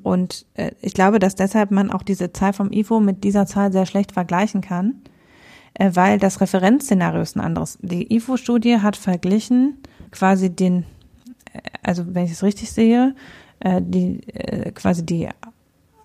[0.01, 3.71] Und äh, ich glaube, dass deshalb man auch diese Zahl vom IFO mit dieser Zahl
[3.71, 5.01] sehr schlecht vergleichen kann,
[5.73, 7.77] äh, weil das Referenzszenario ist ein anderes.
[7.81, 9.77] Die IFO-Studie hat verglichen
[10.11, 10.85] quasi den,
[11.51, 13.15] äh, also wenn ich es richtig sehe,
[13.59, 15.27] äh, die äh, quasi die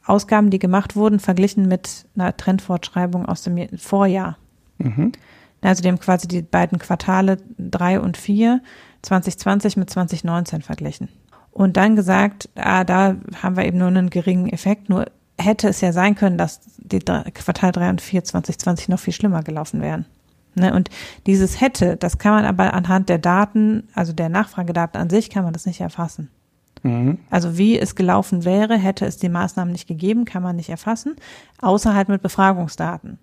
[0.06, 4.36] Ausgaben, die gemacht wurden, verglichen mit einer Trendfortschreibung aus dem Vorjahr.
[4.78, 5.12] Mhm.
[5.62, 8.60] Also die haben quasi die beiden Quartale drei und vier
[9.02, 11.08] 2020 mit 2019 verglichen.
[11.52, 14.88] Und dann gesagt, ah, da haben wir eben nur einen geringen Effekt.
[14.88, 15.06] Nur
[15.38, 19.42] hätte es ja sein können, dass die Quartal drei und vier 2020 noch viel schlimmer
[19.42, 20.04] gelaufen wären.
[20.54, 20.74] Ne?
[20.74, 20.90] Und
[21.26, 25.44] dieses hätte, das kann man aber anhand der Daten, also der Nachfragedaten an sich, kann
[25.44, 26.30] man das nicht erfassen.
[26.84, 27.18] Mhm.
[27.30, 31.16] Also wie es gelaufen wäre, hätte es die Maßnahmen nicht gegeben, kann man nicht erfassen,
[31.60, 33.18] außer halt mit Befragungsdaten.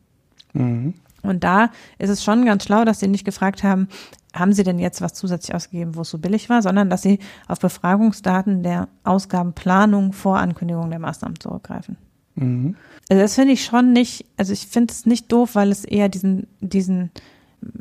[0.53, 0.95] Mhm.
[1.21, 1.69] Und da
[1.99, 3.87] ist es schon ganz schlau, dass sie nicht gefragt haben,
[4.33, 7.19] haben sie denn jetzt was zusätzlich ausgegeben, wo es so billig war, sondern dass sie
[7.47, 11.97] auf Befragungsdaten der Ausgabenplanung vor Ankündigung der Maßnahmen zurückgreifen.
[12.35, 12.75] Mhm.
[13.09, 16.09] Also das finde ich schon nicht, also ich finde es nicht doof, weil es eher
[16.09, 17.11] diesen, diesen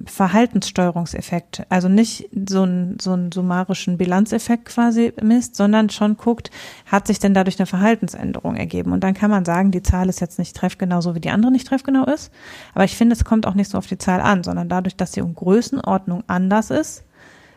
[0.04, 6.50] Verhaltenssteuerungseffekt, also nicht so einen, so einen summarischen Bilanzeffekt quasi misst, sondern schon guckt,
[6.86, 8.92] hat sich denn dadurch eine Verhaltensänderung ergeben?
[8.92, 11.50] Und dann kann man sagen, die Zahl ist jetzt nicht treffgenau, so wie die andere
[11.52, 12.30] nicht treffgenau ist.
[12.74, 15.12] Aber ich finde, es kommt auch nicht so auf die Zahl an, sondern dadurch, dass
[15.12, 17.04] sie um Größenordnung anders ist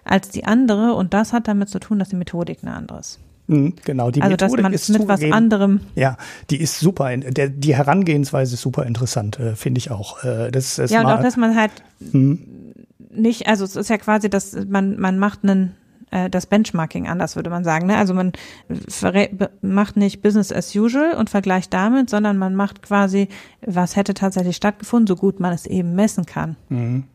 [0.06, 0.94] als die andere.
[0.94, 3.20] Und das hat damit zu tun, dass die Methodik eine andere ist.
[3.48, 5.82] Mhm, genau, die also, Methodik dass man ist mit was anderem.
[5.96, 6.18] Ja,
[6.50, 7.16] die ist super.
[7.18, 10.24] Der, die Herangehensweise ist super interessant, äh, finde ich auch.
[10.24, 11.72] Äh, das, das ja, und auch, dass man halt
[12.12, 12.40] hm.
[13.14, 15.76] nicht, also es ist ja quasi, dass man, man macht einen
[16.14, 17.88] äh, das Benchmarking anders, würde man sagen.
[17.88, 17.98] Ne?
[17.98, 18.32] Also man
[19.62, 23.28] macht nicht Business as usual und vergleicht damit, sondern man macht quasi,
[23.66, 26.56] was hätte tatsächlich stattgefunden, so gut man es eben messen kann.
[26.70, 27.06] Mhm.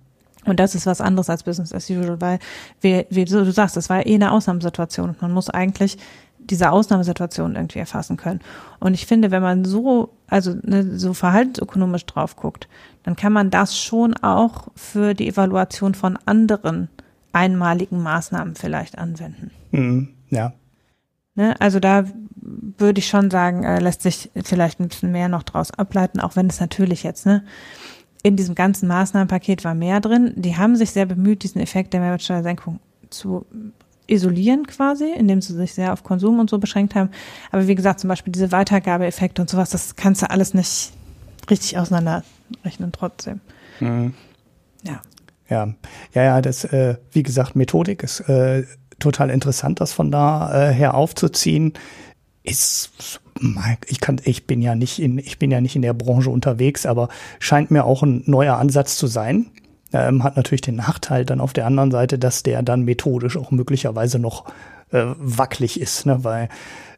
[0.45, 2.39] Und das ist was anderes als Business as usual, weil
[2.81, 5.99] wie, wie du sagst, das war eh eine Ausnahmesituation und man muss eigentlich
[6.39, 8.41] diese Ausnahmesituation irgendwie erfassen können.
[8.81, 12.69] Und ich finde, wenn man so, also ne, so verhaltensökonomisch drauf guckt,
[13.03, 16.89] dann kann man das schon auch für die Evaluation von anderen
[17.33, 19.51] einmaligen Maßnahmen vielleicht anwenden.
[19.73, 20.53] Mhm, ja.
[21.35, 22.05] Ne, also da
[22.41, 26.37] würde ich schon sagen, äh, lässt sich vielleicht ein bisschen mehr noch draus ableiten, auch
[26.37, 27.45] wenn es natürlich jetzt, ne,
[28.29, 30.33] in diesem ganzen Maßnahmenpaket war mehr drin.
[30.37, 33.47] Die haben sich sehr bemüht, diesen Effekt der Mehrwertsteuersenkung zu
[34.07, 37.11] isolieren quasi, indem sie sich sehr auf Konsum und so beschränkt haben.
[37.51, 40.93] Aber wie gesagt, zum Beispiel diese Weitergabeeffekte und sowas, das kannst du alles nicht
[41.51, 43.41] richtig auseinanderrechnen trotzdem.
[43.81, 44.15] Mhm.
[44.83, 45.03] Ja.
[45.51, 45.75] Ja,
[46.13, 48.65] ja, ja, das, äh, wie gesagt, Methodik ist äh,
[48.99, 51.73] total interessant, das von da äh, her aufzuziehen.
[52.43, 53.21] Ist
[53.87, 56.87] ich kann, ich bin ja nicht in, ich bin ja nicht in der Branche unterwegs,
[56.87, 59.47] aber scheint mir auch ein neuer Ansatz zu sein.
[59.93, 63.51] Ähm, hat natürlich den Nachteil dann auf der anderen Seite, dass der dann methodisch auch
[63.51, 64.45] möglicherweise noch
[64.93, 66.25] äh, wackelig ist, ne?
[66.25, 66.49] weil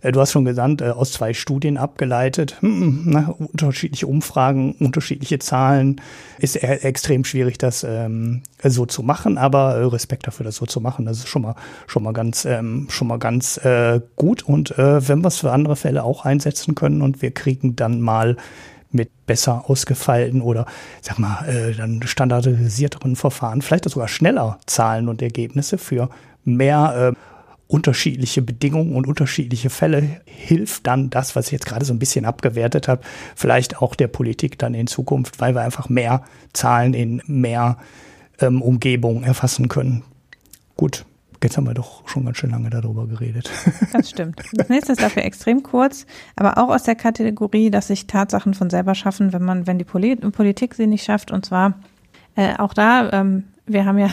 [0.03, 3.35] äh, du hast schon gesagt, äh, aus zwei Studien abgeleitet, hm, hm, ne?
[3.39, 6.01] unterschiedliche Umfragen, unterschiedliche Zahlen,
[6.39, 10.81] ist extrem schwierig, das ähm, so zu machen, aber äh, Respekt dafür, das so zu
[10.81, 11.55] machen, das ist schon mal
[11.87, 15.53] schon mal ganz ähm, schon mal ganz äh, gut und äh, wenn wir es für
[15.53, 18.37] andere Fälle auch einsetzen können und wir kriegen dann mal
[18.93, 20.67] mit besser ausgefeilten oder
[21.01, 26.11] sag mal äh, dann standardisierteren Verfahren, vielleicht sogar schneller Zahlen und Ergebnisse für
[26.45, 27.40] mehr äh,
[27.71, 32.25] unterschiedliche Bedingungen und unterschiedliche Fälle hilft dann das, was ich jetzt gerade so ein bisschen
[32.25, 33.03] abgewertet habe,
[33.37, 37.79] vielleicht auch der Politik dann in Zukunft, weil wir einfach mehr Zahlen in mehr
[38.41, 40.03] ähm, Umgebungen erfassen können.
[40.77, 41.05] Gut,
[41.43, 43.51] Jetzt haben wir doch schon ganz schön lange darüber geredet.
[43.93, 44.43] Das stimmt.
[44.53, 46.05] Das nächste ist dafür extrem kurz,
[46.37, 49.85] aber auch aus der Kategorie, dass sich Tatsachen von selber schaffen, wenn man, wenn die
[49.85, 51.31] Politik sie nicht schafft.
[51.31, 51.79] Und zwar
[52.37, 54.11] äh, auch da, ähm, wir haben ja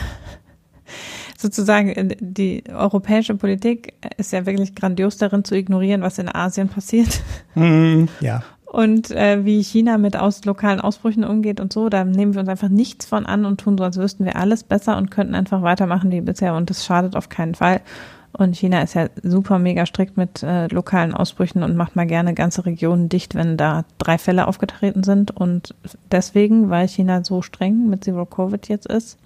[1.37, 6.67] sozusagen äh, die europäische Politik ist ja wirklich grandios darin zu ignorieren, was in Asien
[6.67, 7.21] passiert.
[7.55, 8.43] Mm, ja.
[8.65, 12.49] Und äh, wie China mit aus lokalen Ausbrüchen umgeht und so, da nehmen wir uns
[12.49, 15.61] einfach nichts von an und tun so, als wüssten wir alles besser und könnten einfach
[15.61, 17.79] weitermachen wie bisher und das schadet auf keinen Fall.
[18.33, 22.33] Und China ist ja super mega strikt mit äh, lokalen Ausbrüchen und macht mal gerne
[22.33, 25.31] ganze Regionen dicht, wenn da drei Fälle aufgetreten sind.
[25.31, 25.73] Und
[26.11, 29.17] deswegen, weil China so streng mit Zero Covid jetzt ist,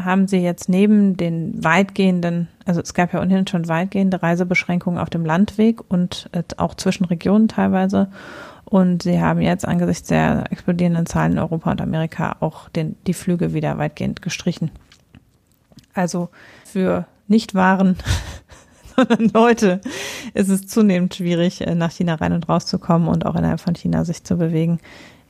[0.00, 5.10] haben sie jetzt neben den weitgehenden, also es gab ja ohnehin schon weitgehende Reisebeschränkungen auf
[5.10, 8.08] dem Landweg und äh, auch zwischen Regionen teilweise.
[8.64, 13.12] Und sie haben jetzt angesichts der explodierenden Zahlen in Europa und Amerika auch den, die
[13.12, 14.70] Flüge wieder weitgehend gestrichen.
[15.94, 16.30] Also
[16.64, 17.96] für Nicht-Waren,
[18.96, 19.80] sondern Leute
[20.32, 24.04] ist es zunehmend schwierig, äh, nach China rein und rauszukommen und auch innerhalb von China
[24.04, 24.78] sich zu bewegen,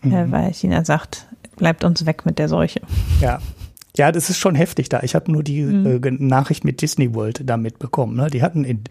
[0.04, 0.30] äh, mhm.
[0.30, 2.80] weil China sagt, bleibt uns weg mit der Seuche.
[3.20, 3.40] Ja,
[3.94, 5.02] Ja, das ist schon heftig da.
[5.02, 6.02] Ich habe nur die mhm.
[6.02, 8.16] äh, Nachricht mit Disney World da mitbekommen.
[8.16, 8.28] Ne?
[8.28, 8.84] Die hatten in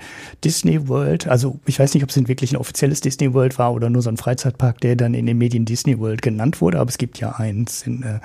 [0.43, 3.89] Disney World, also ich weiß nicht, ob es wirklich ein offizielles Disney World war oder
[3.89, 6.99] nur so ein Freizeitpark, der dann in den Medien Disney World genannt wurde, aber es
[6.99, 8.19] gibt ja eins in, äh,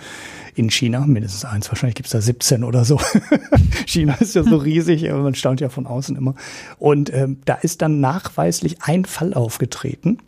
[0.54, 3.00] in China, mindestens eins, wahrscheinlich gibt es da 17 oder so.
[3.86, 6.34] China ist ja so riesig, man staunt ja von außen immer.
[6.78, 10.18] Und ähm, da ist dann nachweislich ein Fall aufgetreten.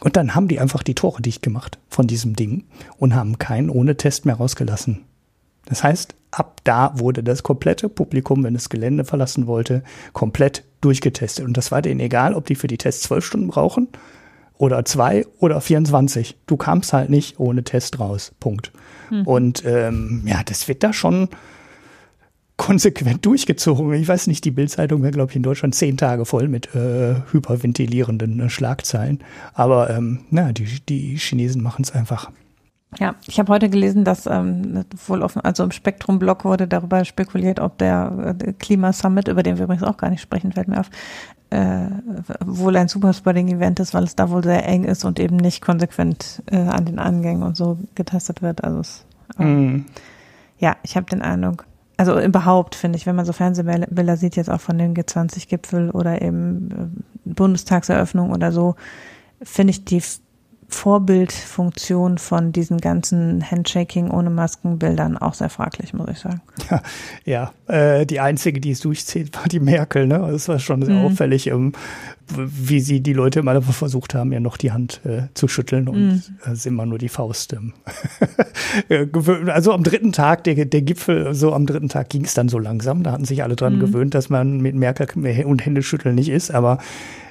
[0.00, 2.64] Und dann haben die einfach die Tore dicht gemacht von diesem Ding
[2.98, 5.00] und haben keinen ohne Test mehr rausgelassen.
[5.66, 11.44] Das heißt, ab da wurde das komplette Publikum, wenn es Gelände verlassen wollte, komplett durchgetestet.
[11.44, 13.88] Und das war denen egal, ob die für die Tests zwölf Stunden brauchen
[14.58, 16.36] oder zwei oder 24.
[16.46, 18.32] Du kamst halt nicht ohne Test raus.
[18.40, 18.72] Punkt.
[19.10, 19.22] Mhm.
[19.22, 21.28] Und ähm, ja, das wird da schon
[22.56, 23.92] konsequent durchgezogen.
[23.94, 27.16] Ich weiß nicht, die Bildzeitung wäre, glaube ich, in Deutschland zehn Tage voll mit äh,
[27.32, 29.24] hyperventilierenden äh, Schlagzeilen.
[29.54, 32.30] Aber ähm, na, die, die Chinesen machen es einfach.
[32.98, 37.60] Ja, ich habe heute gelesen, dass ähm, wohl offen, also im Spektrum-Blog wurde darüber spekuliert,
[37.60, 40.90] ob der äh, Klima-Summit, über den wir übrigens auch gar nicht sprechen, fällt mir auf,
[41.50, 41.86] äh,
[42.44, 46.42] wohl ein Superspreading-Event ist, weil es da wohl sehr eng ist und eben nicht konsequent
[46.50, 48.64] äh, an den Angängen und so getestet wird.
[48.64, 49.06] Also es,
[49.38, 49.86] ähm, mm.
[50.58, 54.50] ja, ich habe den Eindruck, also überhaupt finde ich, wenn man so Fernsehbilder sieht, jetzt
[54.50, 58.74] auch von dem G20-Gipfel oder eben äh, Bundestagseröffnung oder so,
[59.42, 60.02] finde ich die
[60.74, 66.42] Vorbildfunktion von diesen ganzen Handshaking ohne Maskenbildern auch sehr fraglich, muss ich sagen.
[66.68, 66.82] Ja,
[67.24, 70.06] ja äh, die einzige, die es durchzieht, war die Merkel.
[70.06, 70.18] Ne?
[70.18, 71.06] Das war schon sehr mhm.
[71.06, 71.72] auffällig, um,
[72.36, 75.96] wie sie die Leute immer versucht haben, ja noch die Hand äh, zu schütteln und
[75.96, 76.22] mhm.
[76.44, 77.54] äh, immer nur die Faust.
[77.54, 77.72] Ähm,
[79.48, 82.58] also am dritten Tag, der, der Gipfel, so am dritten Tag ging es dann so
[82.58, 83.04] langsam.
[83.04, 83.80] Da hatten sich alle dran mhm.
[83.80, 85.06] gewöhnt, dass man mit Merkel
[85.44, 86.78] und Händeschütteln nicht ist, aber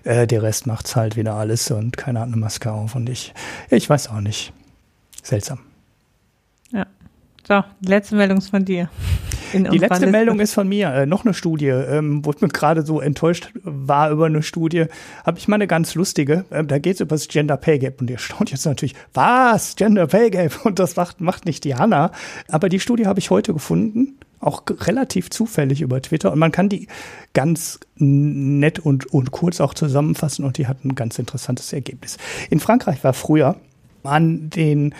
[0.03, 3.33] äh, der Rest macht's halt wieder alles und keiner hat eine Maske auf und ich,
[3.69, 4.53] ich weiß auch nicht.
[5.21, 5.59] Seltsam.
[6.71, 6.85] Ja.
[7.47, 8.89] So, die letzte Meldung ist von dir.
[9.53, 10.07] die letzte.
[10.07, 10.89] Meldung ist von mir.
[10.93, 14.85] Äh, noch eine Studie, ähm, wo ich mir gerade so enttäuscht war über eine Studie,
[15.25, 16.45] habe ich mal eine ganz lustige.
[16.49, 19.75] Äh, da geht es über das Gender Pay Gap und ihr staunt jetzt natürlich, was?
[19.75, 20.65] Gender Pay Gap?
[20.65, 22.11] Und das macht, macht nicht die Hanna.
[22.49, 26.69] Aber die Studie habe ich heute gefunden auch relativ zufällig über Twitter und man kann
[26.69, 26.88] die
[27.34, 32.17] ganz nett und, und kurz auch zusammenfassen und die hat ein ganz interessantes Ergebnis.
[32.49, 33.58] In Frankreich war früher
[34.03, 34.93] an den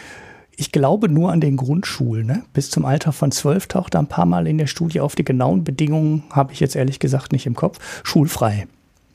[0.56, 2.28] ich glaube nur an den Grundschulen.
[2.28, 2.44] Ne?
[2.54, 5.16] Bis zum Alter von zwölf taucht er ein paar Mal in der Studie auf.
[5.16, 7.80] Die genauen Bedingungen habe ich jetzt ehrlich gesagt nicht im Kopf.
[8.04, 8.68] Schulfrei.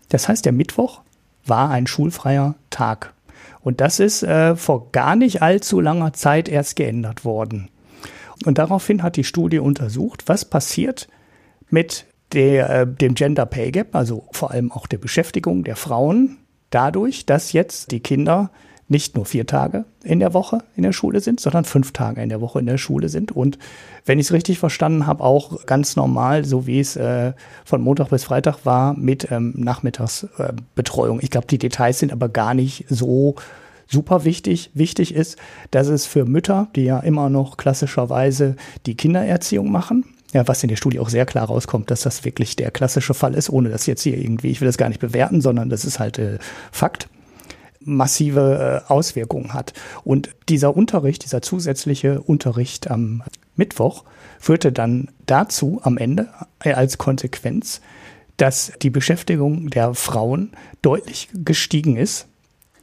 [0.08, 1.00] Das heißt, der Mittwoch
[1.46, 3.14] war ein schulfreier Tag.
[3.60, 7.68] Und das ist äh, vor gar nicht allzu langer Zeit erst geändert worden.
[8.44, 11.08] Und daraufhin hat die Studie untersucht, was passiert
[11.70, 16.38] mit der, äh, dem Gender Pay Gap, also vor allem auch der Beschäftigung der Frauen,
[16.70, 18.50] dadurch, dass jetzt die Kinder
[18.90, 22.30] nicht nur vier Tage in der Woche in der Schule sind, sondern fünf Tage in
[22.30, 23.32] der Woche in der Schule sind.
[23.32, 23.58] Und
[24.06, 27.34] wenn ich es richtig verstanden habe, auch ganz normal, so wie es äh,
[27.66, 31.20] von Montag bis Freitag war, mit ähm, Nachmittagsbetreuung.
[31.20, 33.36] Äh, ich glaube, die Details sind aber gar nicht so
[33.88, 34.70] super wichtig.
[34.74, 35.36] Wichtig ist,
[35.70, 40.68] dass es für Mütter, die ja immer noch klassischerweise die Kindererziehung machen, ja, was in
[40.68, 43.86] der Studie auch sehr klar rauskommt, dass das wirklich der klassische Fall ist, ohne dass
[43.86, 46.38] jetzt hier irgendwie, ich will das gar nicht bewerten, sondern das ist halt äh,
[46.70, 47.08] Fakt
[47.80, 49.72] massive äh, Auswirkungen hat.
[50.04, 53.22] Und dieser Unterricht, dieser zusätzliche Unterricht am
[53.56, 54.04] Mittwoch
[54.38, 56.28] führte dann dazu am Ende
[56.62, 57.80] äh, als Konsequenz,
[58.36, 62.28] dass die Beschäftigung der Frauen deutlich gestiegen ist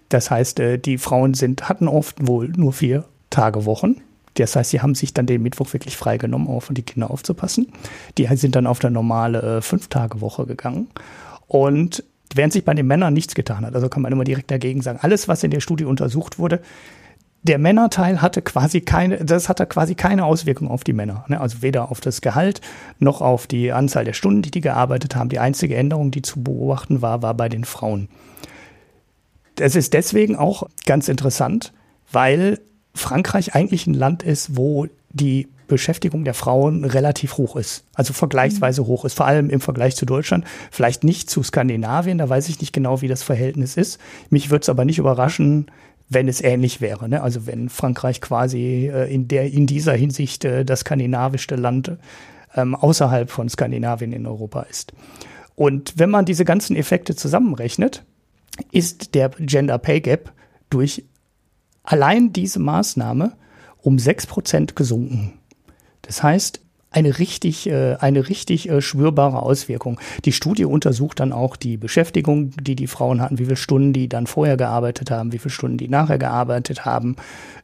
[0.10, 4.02] das heißt, äh, die Frauen sind, hatten oft wohl nur vier Tage Wochen.
[4.36, 7.72] Das heißt, sie haben sich dann den Mittwoch wirklich freigenommen, auf die Kinder aufzupassen.
[8.18, 10.88] Die sind dann auf eine normale äh, Fünf-Tage-Woche gegangen.
[11.48, 14.82] Und während sich bei den Männern nichts getan hat, also kann man immer direkt dagegen
[14.82, 16.62] sagen, alles, was in der Studie untersucht wurde,
[17.44, 21.26] der Männerteil hatte quasi keine, das hatte quasi keine Auswirkung auf die Männer.
[21.28, 21.40] Ne?
[21.40, 22.60] Also weder auf das Gehalt
[22.98, 25.30] noch auf die Anzahl der Stunden, die die gearbeitet haben.
[25.30, 28.10] Die einzige Änderung, die zu beobachten war, war bei den Frauen.
[29.56, 31.74] Das ist deswegen auch ganz interessant,
[32.12, 32.60] weil
[32.94, 37.86] Frankreich eigentlich ein Land ist, wo die Beschäftigung der Frauen relativ hoch ist.
[37.94, 38.88] Also vergleichsweise mhm.
[38.88, 40.46] hoch ist, vor allem im Vergleich zu Deutschland.
[40.72, 44.00] Vielleicht nicht zu Skandinavien, da weiß ich nicht genau, wie das Verhältnis ist.
[44.30, 45.72] Mich würde es aber nicht überraschen,
[46.08, 47.10] wenn es ähnlich wäre.
[47.10, 47.22] Ne?
[47.22, 51.98] Also wenn Frankreich quasi äh, in, der, in dieser Hinsicht äh, das skandinavischste Land
[52.56, 54.94] ähm, außerhalb von Skandinavien in Europa ist.
[55.56, 58.04] Und wenn man diese ganzen Effekte zusammenrechnet,
[58.72, 60.32] ist der Gender Pay Gap
[60.70, 61.04] durch
[61.84, 63.34] allein diese Maßnahme
[63.82, 65.34] um 6% gesunken.
[66.02, 66.62] Das heißt,
[66.96, 70.00] eine richtig, äh, eine richtig äh, spürbare Auswirkung.
[70.24, 74.08] Die Studie untersucht dann auch die Beschäftigung, die die Frauen hatten, wie viele Stunden die
[74.08, 77.18] dann vorher gearbeitet haben, wie viele Stunden die nachher gearbeitet haben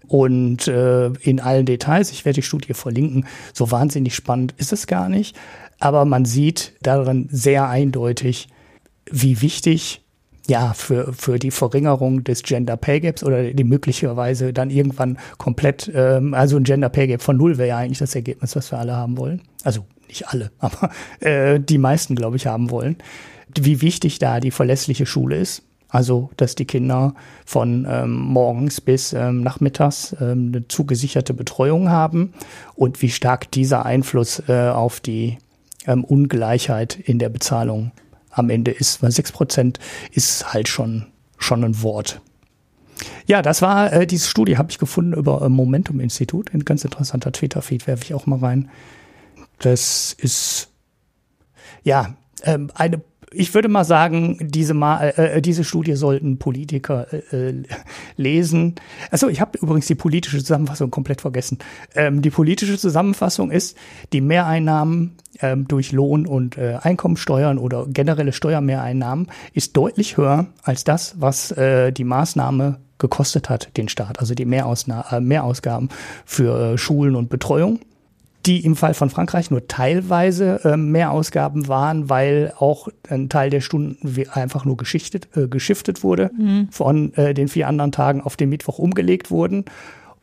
[0.08, 2.12] und äh, in allen Details.
[2.12, 3.26] Ich werde die Studie verlinken.
[3.54, 5.38] So wahnsinnig spannend ist es gar nicht,
[5.80, 8.50] aber man sieht darin sehr eindeutig,
[9.10, 10.02] wie wichtig
[10.48, 15.92] ja, für, für die Verringerung des Gender Pay Gaps oder die möglicherweise dann irgendwann komplett,
[15.94, 18.80] ähm, also ein Gender Pay Gap von null wäre ja eigentlich das Ergebnis, was wir
[18.80, 19.42] alle haben wollen.
[19.64, 22.98] Also nicht alle, aber äh, die meisten, glaube ich, haben wollen.
[23.60, 25.64] Wie wichtig da die verlässliche Schule ist.
[25.90, 27.14] Also, dass die Kinder
[27.46, 32.34] von ähm, morgens bis ähm, nachmittags ähm, eine zugesicherte Betreuung haben
[32.76, 35.38] und wie stark dieser Einfluss äh, auf die
[35.86, 37.92] ähm, Ungleichheit in der Bezahlung
[38.32, 39.02] am Ende ist.
[39.04, 39.80] Weil sechs Prozent
[40.12, 42.22] ist halt schon, schon ein Wort.
[43.28, 46.54] Ja, das war äh, diese Studie, habe ich gefunden über äh, Momentum Institut.
[46.54, 48.70] Ein ganz interessanter Twitter-Feed werfe ich auch mal rein.
[49.60, 50.70] Das ist
[51.84, 53.02] ja ähm, eine
[53.34, 57.64] ich würde mal sagen, diese, Ma äh, äh, diese Studie sollten Politiker äh, äh
[58.18, 58.76] lesen.
[59.10, 61.60] Also ich habe übrigens die politische Zusammenfassung komplett vergessen.
[61.96, 63.78] Ähm, die politische Zusammenfassung ist,
[64.12, 70.84] die Mehreinnahmen ähm, durch Lohn- und äh, Einkommensteuern oder generelle Steuermehreinnahmen ist deutlich höher als
[70.84, 74.20] das, was äh, die Maßnahme gekostet hat, den Staat.
[74.20, 75.90] Also die Mehrausna äh, Mehrausgaben
[76.26, 77.80] für Schulen und Betreuung
[78.46, 83.50] die im Fall von Frankreich nur teilweise äh, mehr Ausgaben waren, weil auch ein Teil
[83.50, 86.68] der Stunden einfach nur geschichtet, äh, geschiftet wurde, mhm.
[86.72, 89.66] von äh, den vier anderen Tagen auf den Mittwoch umgelegt wurden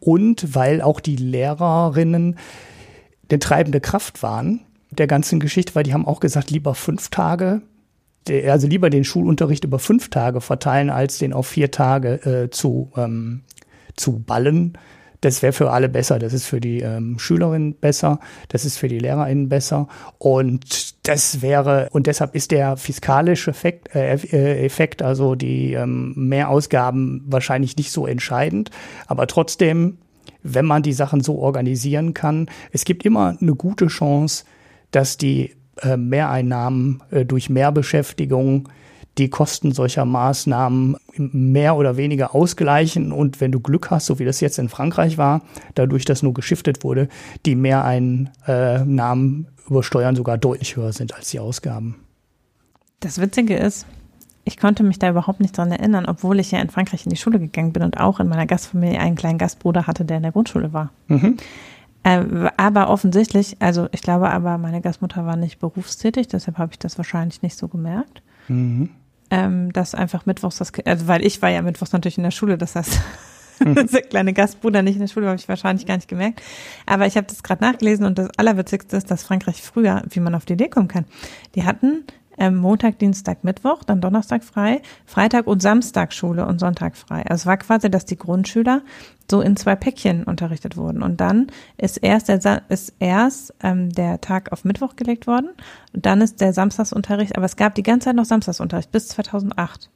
[0.00, 2.36] und weil auch die Lehrerinnen
[3.30, 7.62] der treibende Kraft waren der ganzen Geschichte, weil die haben auch gesagt, lieber fünf Tage,
[8.46, 12.90] also lieber den Schulunterricht über fünf Tage verteilen, als den auf vier Tage äh, zu,
[12.96, 13.42] ähm,
[13.96, 14.78] zu ballen
[15.20, 16.18] das wäre für alle besser.
[16.18, 19.88] Das ist für die ähm, Schülerinnen besser, das ist für die LehrerInnen besser.
[20.18, 26.12] Und das wäre, und deshalb ist der fiskalische Effekt, äh, äh, Effekt also die ähm,
[26.16, 28.70] Mehrausgaben wahrscheinlich nicht so entscheidend.
[29.06, 29.98] Aber trotzdem,
[30.42, 34.44] wenn man die Sachen so organisieren kann, es gibt immer eine gute Chance,
[34.90, 38.68] dass die äh, Mehreinnahmen äh, durch Mehrbeschäftigung
[39.18, 44.24] die Kosten solcher Maßnahmen mehr oder weniger ausgleichen und wenn du Glück hast, so wie
[44.24, 45.42] das jetzt in Frankreich war,
[45.74, 47.08] dadurch, dass nur geschiftet wurde,
[47.44, 51.96] die Mehreinnahmen über Steuern sogar deutlich höher sind als die Ausgaben.
[53.00, 53.86] Das Witzige ist,
[54.44, 57.16] ich konnte mich da überhaupt nicht dran erinnern, obwohl ich ja in Frankreich in die
[57.16, 60.32] Schule gegangen bin und auch in meiner Gastfamilie einen kleinen Gastbruder hatte, der in der
[60.32, 60.90] Grundschule war.
[61.08, 61.36] Mhm.
[62.04, 62.24] Äh,
[62.56, 66.96] aber offensichtlich, also ich glaube aber, meine Gastmutter war nicht berufstätig, deshalb habe ich das
[66.96, 68.22] wahrscheinlich nicht so gemerkt.
[68.48, 68.90] Mhm
[69.30, 72.58] ähm, dass einfach mittwochs das, also weil ich war ja mittwochs natürlich in der Schule,
[72.58, 73.00] das heißt,
[73.60, 73.74] mhm.
[73.92, 76.42] der kleine Gastbruder nicht in der Schule, habe ich wahrscheinlich gar nicht gemerkt.
[76.86, 80.34] Aber ich habe das gerade nachgelesen und das Allerwitzigste ist, dass Frankreich früher, wie man
[80.34, 81.04] auf die Idee kommen kann,
[81.54, 82.04] die hatten
[82.38, 87.24] ähm, Montag, Dienstag, Mittwoch, dann Donnerstag frei, Freitag und Samstag Schule und Sonntag frei.
[87.28, 88.82] Also es war quasi, dass die Grundschüler
[89.30, 91.02] so in zwei Päckchen unterrichtet wurden.
[91.02, 95.50] Und dann ist erst der, ist erst ähm, der Tag auf Mittwoch gelegt worden
[95.94, 99.90] und dann ist der Samstagsunterricht, aber es gab die ganze Zeit noch Samstagsunterricht bis 2008.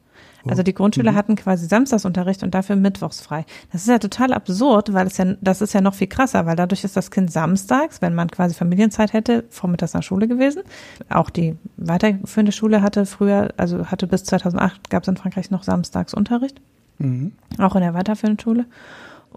[0.46, 1.16] Also die Grundschüler mhm.
[1.16, 3.44] hatten quasi Samstagsunterricht und dafür mittwochs frei.
[3.70, 6.56] Das ist ja total absurd, weil es ja, das ist ja noch viel krasser, weil
[6.56, 10.62] dadurch ist das Kind samstags, wenn man quasi Familienzeit hätte, vormittags nach Schule gewesen.
[11.08, 15.62] Auch die weiterführende Schule hatte früher, also hatte bis 2008 gab es in Frankreich noch
[15.62, 16.60] Samstagsunterricht.
[16.98, 17.32] Mhm.
[17.58, 18.66] Auch in der weiterführenden Schule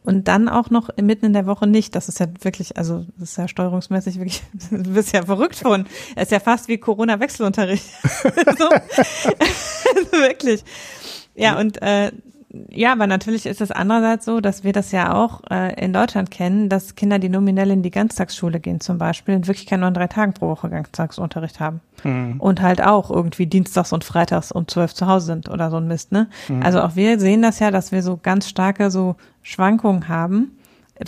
[0.05, 1.95] und dann auch noch mitten in der Woche nicht.
[1.95, 5.85] Das ist ja wirklich, also das ist ja steuerungsmäßig wirklich, du bist ja verrückt von.
[6.15, 7.85] Es ist ja fast wie Corona-Wechselunterricht.
[8.57, 8.69] so.
[10.11, 10.63] wirklich.
[11.35, 12.11] Ja, und äh,
[12.69, 16.31] ja, aber natürlich ist es andererseits so, dass wir das ja auch äh, in Deutschland
[16.31, 19.93] kennen, dass Kinder, die nominell in die Ganztagsschule gehen zum Beispiel, in Wirklichkeit nur an
[19.93, 21.81] drei Tagen pro Woche Ganztagsunterricht haben.
[22.03, 22.39] Mhm.
[22.39, 25.87] Und halt auch irgendwie dienstags und freitags um zwölf zu Hause sind oder so ein
[25.87, 26.27] Mist, ne?
[26.47, 26.63] Mhm.
[26.63, 30.51] Also auch wir sehen das ja, dass wir so ganz starke so Schwankungen haben.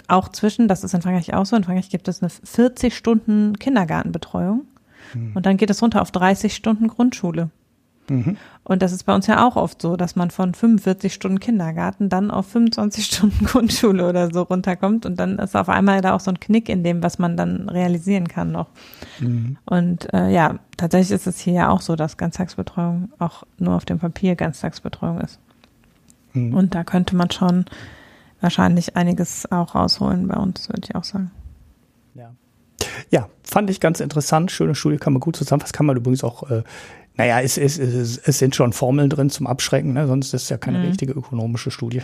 [0.08, 3.58] Auch zwischen, das ist in Frankreich auch so, in Frankreich gibt es eine 40 Stunden
[3.58, 4.66] Kindergartenbetreuung.
[5.14, 5.32] Mhm.
[5.34, 7.50] Und dann geht es runter auf 30 Stunden Grundschule.
[8.10, 8.38] Mhm.
[8.64, 12.10] Und das ist bei uns ja auch oft so, dass man von 45 Stunden Kindergarten
[12.10, 16.20] dann auf 25 Stunden Grundschule oder so runterkommt und dann ist auf einmal da auch
[16.20, 18.68] so ein Knick in dem, was man dann realisieren kann noch.
[19.20, 19.58] Mhm.
[19.66, 23.86] Und äh, ja, tatsächlich ist es hier ja auch so, dass Ganztagsbetreuung auch nur auf
[23.86, 25.40] dem Papier Ganztagsbetreuung ist.
[26.34, 26.54] Mhm.
[26.54, 27.66] Und da könnte man schon
[28.42, 31.32] wahrscheinlich einiges auch rausholen bei uns, würde ich auch sagen.
[32.14, 32.34] Ja.
[33.10, 34.52] Ja, fand ich ganz interessant.
[34.52, 35.74] Schöne Studie kann man gut zusammenfassen.
[35.74, 36.64] Kann man übrigens auch äh,
[37.18, 40.06] naja, es, es, es, es sind schon Formeln drin zum Abschrecken, ne?
[40.06, 40.86] sonst ist es ja keine mhm.
[40.86, 42.04] richtige ökonomische Studie.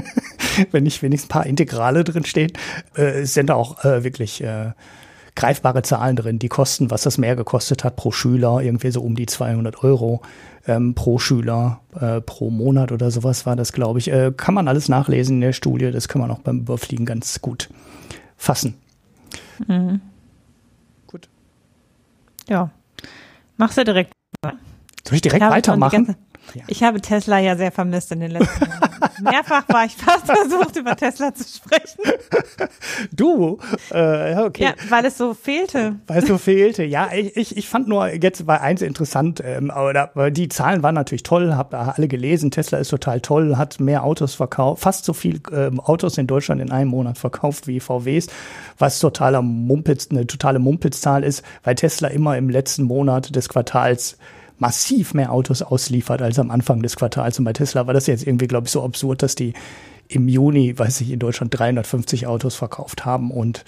[0.70, 2.52] Wenn nicht wenigstens ein paar Integrale drin stehen,
[2.94, 4.72] äh, sind da auch äh, wirklich äh,
[5.36, 6.38] greifbare Zahlen drin.
[6.38, 10.22] Die Kosten, was das mehr gekostet hat pro Schüler, irgendwie so um die 200 Euro
[10.66, 14.10] ähm, pro Schüler äh, pro Monat oder sowas war das, glaube ich.
[14.10, 15.90] Äh, kann man alles nachlesen in der Studie.
[15.90, 17.68] Das kann man auch beim Überfliegen ganz gut
[18.36, 18.74] fassen.
[19.66, 20.00] Mhm.
[21.06, 21.28] Gut.
[22.48, 22.70] Ja.
[23.58, 24.17] Machst du direkt.
[24.42, 26.16] Soll ich direkt weitermachen?
[26.54, 26.62] Ja.
[26.66, 28.90] Ich habe Tesla ja sehr vermisst in den letzten Jahren.
[29.22, 31.98] Mehrfach war ich fast versucht, über Tesla zu sprechen.
[33.12, 33.58] Du?
[33.92, 34.64] Äh, ja, okay.
[34.64, 35.96] Ja, weil es so fehlte.
[36.06, 36.84] Weil es so fehlte.
[36.84, 40.94] Ja, ich, ich, ich fand nur jetzt war eins interessant, ähm, aber die Zahlen waren
[40.94, 42.50] natürlich toll, habe alle gelesen.
[42.50, 46.60] Tesla ist total toll, hat mehr Autos verkauft, fast so viel ähm, Autos in Deutschland
[46.60, 48.28] in einem Monat verkauft wie VWs,
[48.78, 54.18] was totaler Mumpitz, eine totale Mumpitz-Zahl ist, weil Tesla immer im letzten Monat des Quartals
[54.58, 57.38] massiv mehr Autos ausliefert als am Anfang des Quartals.
[57.38, 59.54] Und bei Tesla war das jetzt irgendwie, glaube ich, so absurd, dass die
[60.08, 63.64] im Juni, weiß ich, in Deutschland 350 Autos verkauft haben und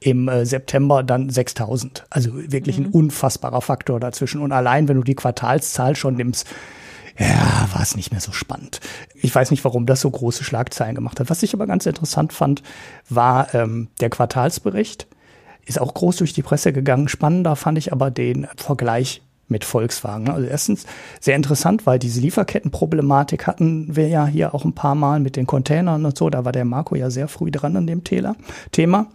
[0.00, 2.04] im äh, September dann 6000.
[2.10, 2.86] Also wirklich mhm.
[2.86, 4.40] ein unfassbarer Faktor dazwischen.
[4.40, 6.46] Und allein, wenn du die Quartalszahl schon nimmst,
[7.18, 8.80] ja, war es nicht mehr so spannend.
[9.14, 11.30] Ich weiß nicht, warum das so große Schlagzeilen gemacht hat.
[11.30, 12.62] Was ich aber ganz interessant fand,
[13.08, 15.08] war ähm, der Quartalsbericht.
[15.66, 17.08] Ist auch groß durch die Presse gegangen.
[17.08, 20.28] Spannender fand ich aber den Vergleich mit Volkswagen.
[20.28, 20.86] Also erstens
[21.20, 25.46] sehr interessant, weil diese Lieferkettenproblematik hatten wir ja hier auch ein paar Mal mit den
[25.46, 26.30] Containern und so.
[26.30, 29.06] Da war der Marco ja sehr früh dran an dem Thema.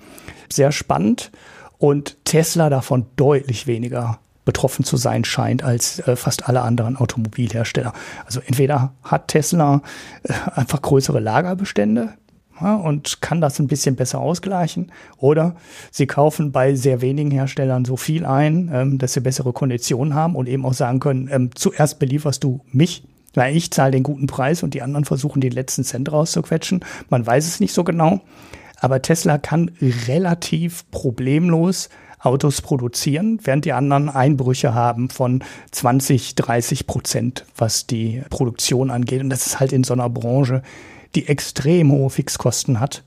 [0.52, 1.32] Sehr spannend
[1.78, 7.94] und Tesla davon deutlich weniger betroffen zu sein scheint als äh, fast alle anderen Automobilhersteller.
[8.26, 9.82] Also entweder hat Tesla
[10.24, 12.14] äh, einfach größere Lagerbestände,
[12.62, 14.92] ja, und kann das ein bisschen besser ausgleichen.
[15.18, 15.56] Oder
[15.92, 20.36] sie kaufen bei sehr wenigen Herstellern so viel ein, ähm, dass sie bessere Konditionen haben
[20.36, 24.28] und eben auch sagen können, ähm, zuerst belieferst du mich, weil ich zahle den guten
[24.28, 26.86] Preis und die anderen versuchen den letzten Cent rauszuquetschen.
[27.10, 28.22] Man weiß es nicht so genau.
[28.80, 29.72] Aber Tesla kann
[30.08, 31.90] relativ problemlos
[32.20, 39.22] Autos produzieren, während die anderen Einbrüche haben von 20, 30 Prozent, was die Produktion angeht.
[39.22, 40.64] Und das ist halt in so einer Branche,
[41.16, 43.04] die extrem hohe Fixkosten hat,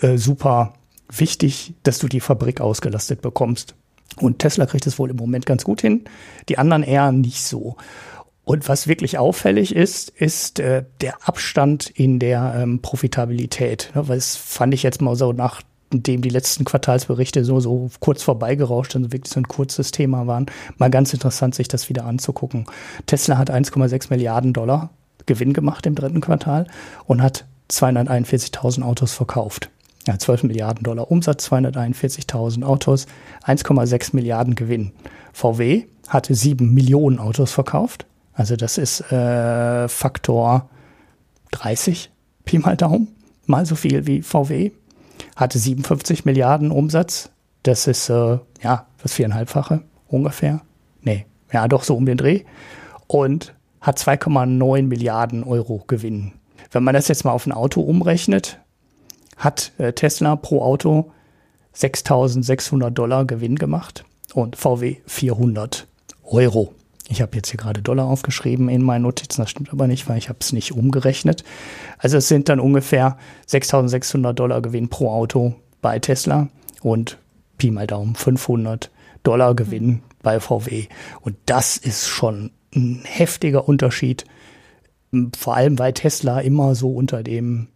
[0.00, 0.74] äh, super
[1.10, 3.74] wichtig, dass du die Fabrik ausgelastet bekommst.
[4.16, 6.04] Und Tesla kriegt es wohl im Moment ganz gut hin,
[6.48, 7.76] die anderen eher nicht so.
[8.44, 13.90] Und was wirklich auffällig ist, ist äh, der Abstand in der ähm, Profitabilität.
[13.94, 18.22] Ja, weil das fand ich jetzt mal so nachdem die letzten Quartalsberichte so, so kurz
[18.22, 20.46] vorbeigerauscht sind, wirklich so ein kurzes Thema waren,
[20.76, 22.66] mal ganz interessant, sich das wieder anzugucken.
[23.06, 24.90] Tesla hat 1,6 Milliarden Dollar
[25.26, 26.66] Gewinn gemacht im dritten Quartal
[27.06, 29.70] und hat 241.000 Autos verkauft.
[30.06, 33.06] Ja, 12 Milliarden Dollar Umsatz, 241.000 Autos,
[33.46, 34.92] 1,6 Milliarden Gewinn.
[35.32, 38.06] VW hatte 7 Millionen Autos verkauft.
[38.34, 40.68] Also das ist äh, Faktor
[41.52, 42.10] 30,
[42.44, 43.08] Pi mal Daumen,
[43.46, 44.72] mal so viel wie VW.
[45.36, 47.30] Hatte 57 Milliarden Umsatz.
[47.62, 50.60] Das ist äh, ja das viereinhalbfache ungefähr.
[51.00, 52.42] Nee, ja doch so um den Dreh.
[53.06, 53.54] Und
[53.84, 56.32] hat 2,9 Milliarden Euro Gewinn.
[56.72, 58.58] Wenn man das jetzt mal auf ein Auto umrechnet,
[59.36, 61.12] hat äh, Tesla pro Auto
[61.76, 65.86] 6.600 Dollar Gewinn gemacht und VW 400
[66.24, 66.72] Euro.
[67.08, 70.16] Ich habe jetzt hier gerade Dollar aufgeschrieben in meinen Notizen, das stimmt aber nicht, weil
[70.16, 71.44] ich habe es nicht umgerechnet.
[71.98, 73.18] Also es sind dann ungefähr
[73.50, 76.48] 6.600 Dollar Gewinn pro Auto bei Tesla
[76.80, 77.18] und
[77.58, 78.90] Pi mal Daumen 500
[79.22, 80.86] Dollar Gewinn bei VW.
[81.20, 84.24] Und das ist schon ein heftiger Unterschied.
[85.36, 87.68] Vor allem, weil Tesla immer so unter dem,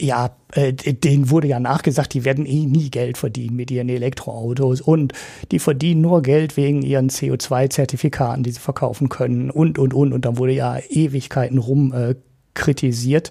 [0.00, 4.80] ja, äh, denen wurde ja nachgesagt, die werden eh nie Geld verdienen mit ihren Elektroautos
[4.80, 5.12] und
[5.52, 10.12] die verdienen nur Geld wegen ihren CO2-Zertifikaten, die sie verkaufen können und, und, und.
[10.12, 12.16] Und dann wurde ja Ewigkeiten rum äh,
[12.54, 13.30] kritisiert.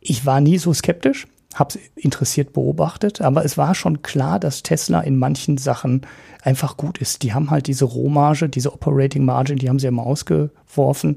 [0.00, 4.62] Ich war nie so skeptisch, habe es interessiert beobachtet, aber es war schon klar, dass
[4.62, 6.02] Tesla in manchen Sachen
[6.42, 7.22] einfach gut ist.
[7.22, 11.16] Die haben halt diese Rohmarge, diese Operating Margin, die haben sie immer ausgeworfen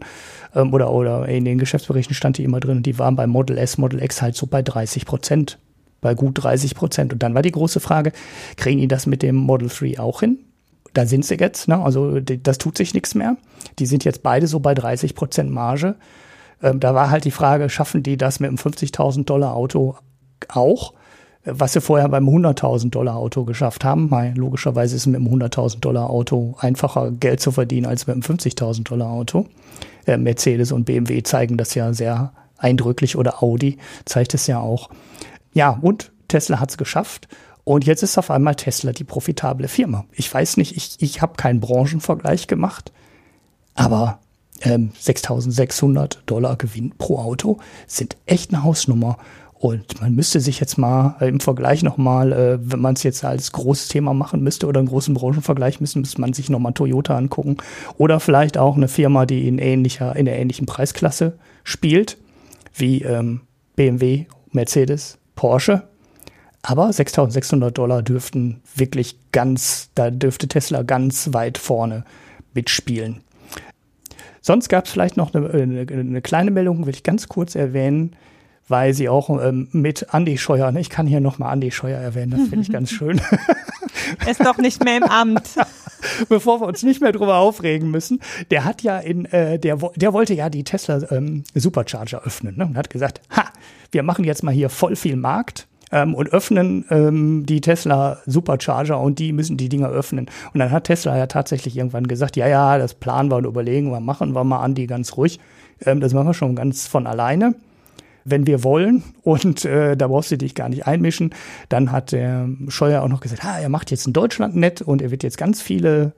[0.55, 3.57] ähm, oder, oder in den Geschäftsberichten stand die immer drin und die waren bei Model
[3.57, 5.59] S, Model X halt so bei 30 Prozent,
[6.01, 7.13] bei gut 30 Prozent.
[7.13, 8.11] Und dann war die große Frage,
[8.57, 10.39] kriegen die das mit dem Model 3 auch hin?
[10.93, 11.79] Da sind sie jetzt, ne?
[11.79, 13.37] also das tut sich nichts mehr.
[13.79, 15.95] Die sind jetzt beide so bei 30 Prozent Marge.
[16.61, 19.95] Ähm, da war halt die Frage, schaffen die das mit einem 50.000 Dollar Auto
[20.49, 20.93] auch?
[21.45, 24.09] was sie vorher beim 100.000 Dollar Auto geschafft haben.
[24.11, 28.13] Weil logischerweise ist es mit einem 100.000 Dollar Auto einfacher Geld zu verdienen als mit
[28.13, 29.47] einem 50.000 Dollar Auto.
[30.05, 34.89] Äh, Mercedes und BMW zeigen das ja sehr eindrücklich oder Audi zeigt es ja auch.
[35.53, 37.27] Ja, und Tesla hat es geschafft.
[37.65, 40.05] Und jetzt ist auf einmal Tesla die profitable Firma.
[40.11, 42.91] Ich weiß nicht, ich, ich habe keinen Branchenvergleich gemacht,
[43.73, 44.19] aber
[44.61, 49.17] ähm, 6.600 Dollar Gewinn pro Auto sind echt eine Hausnummer.
[49.63, 53.23] Und man müsste sich jetzt mal äh, im Vergleich nochmal, äh, wenn man es jetzt
[53.23, 57.15] als großes Thema machen müsste oder einen großen Branchenvergleich müsste, müsste man sich nochmal Toyota
[57.15, 57.55] angucken.
[57.97, 62.17] Oder vielleicht auch eine Firma, die in ähnlicher, in der ähnlichen Preisklasse spielt,
[62.75, 63.39] wie ähm,
[63.77, 65.83] BMW, Mercedes, Porsche.
[66.61, 72.03] Aber 6.600 Dollar dürften wirklich ganz, da dürfte Tesla ganz weit vorne
[72.53, 73.21] mitspielen.
[74.41, 78.17] Sonst gab es vielleicht noch eine, eine, eine, kleine Meldung, will ich ganz kurz erwähnen,
[78.67, 82.31] weil sie auch ähm, mit Andy Scheuer, ne, ich kann hier nochmal Andy Scheuer erwähnen,
[82.31, 83.21] das finde ich ganz schön.
[84.19, 85.49] er ist doch nicht mehr im Amt.
[86.29, 88.19] Bevor wir uns nicht mehr drüber aufregen müssen,
[88.51, 92.65] der hat ja in, äh, der, der wollte ja die Tesla ähm, Supercharger öffnen ne,
[92.65, 93.45] und hat gesagt, ha,
[93.91, 98.99] wir machen jetzt mal hier voll viel Markt ähm, und öffnen ähm, die Tesla Supercharger
[98.99, 100.29] und die müssen die Dinger öffnen.
[100.53, 103.91] Und dann hat Tesla ja tatsächlich irgendwann gesagt, ja, ja, das planen wir und überlegen
[103.91, 105.39] wir, machen wir mal an die ganz ruhig.
[105.85, 107.55] Ähm, das machen wir schon ganz von alleine.
[108.25, 111.33] Wenn wir wollen und äh, da brauchst du dich gar nicht einmischen,
[111.69, 115.11] dann hat der Scheuer auch noch gesagt, ah, er macht jetzt ein Deutschlandnet und er
[115.11, 116.13] wird jetzt ganz viele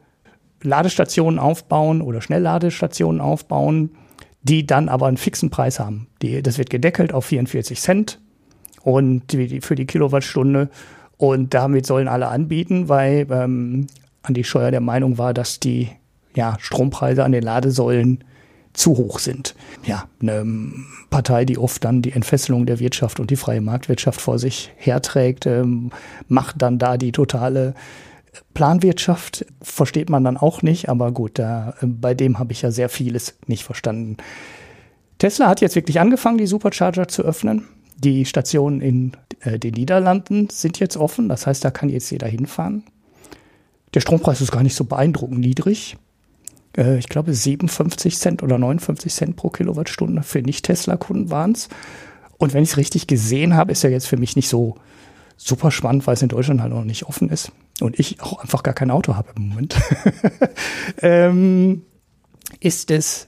[0.61, 3.91] Ladestationen aufbauen oder Schnellladestationen aufbauen,
[4.43, 6.07] die dann aber einen fixen Preis haben.
[6.21, 8.19] Die, das wird gedeckelt auf 44 Cent
[8.83, 10.69] und die, für die Kilowattstunde.
[11.17, 13.87] Und damit sollen alle anbieten, weil ähm,
[14.21, 15.89] Andi Scheuer der Meinung war, dass die
[16.35, 18.23] ja, Strompreise an den Ladesäulen
[18.75, 19.55] zu hoch sind.
[19.85, 20.45] Ja, eine
[21.09, 25.45] Partei, die oft dann die Entfesselung der Wirtschaft und die freie Marktwirtschaft vor sich herträgt,
[25.45, 25.91] ähm,
[26.27, 27.73] macht dann da die totale
[28.53, 32.71] Planwirtschaft, versteht man dann auch nicht, aber gut, da, äh, bei dem habe ich ja
[32.71, 34.17] sehr vieles nicht verstanden.
[35.17, 37.65] Tesla hat jetzt wirklich angefangen, die Supercharger zu öffnen.
[37.97, 42.27] Die Stationen in äh, den Niederlanden sind jetzt offen, das heißt, da kann jetzt jeder
[42.27, 42.83] hinfahren.
[43.93, 45.95] Der Strompreis ist gar nicht so beeindruckend niedrig.
[46.77, 51.69] Äh, ich glaube, 57 Cent oder 59 Cent pro Kilowattstunde für Nicht-Tesla-Kunden waren es.
[52.37, 54.75] Und wenn ich es richtig gesehen habe, ist er jetzt für mich nicht so
[55.37, 57.51] super spannend, weil es in Deutschland halt noch nicht offen ist
[57.81, 59.75] und ich auch einfach gar kein Auto habe im Moment.
[61.01, 61.83] ähm,
[62.59, 63.27] ist es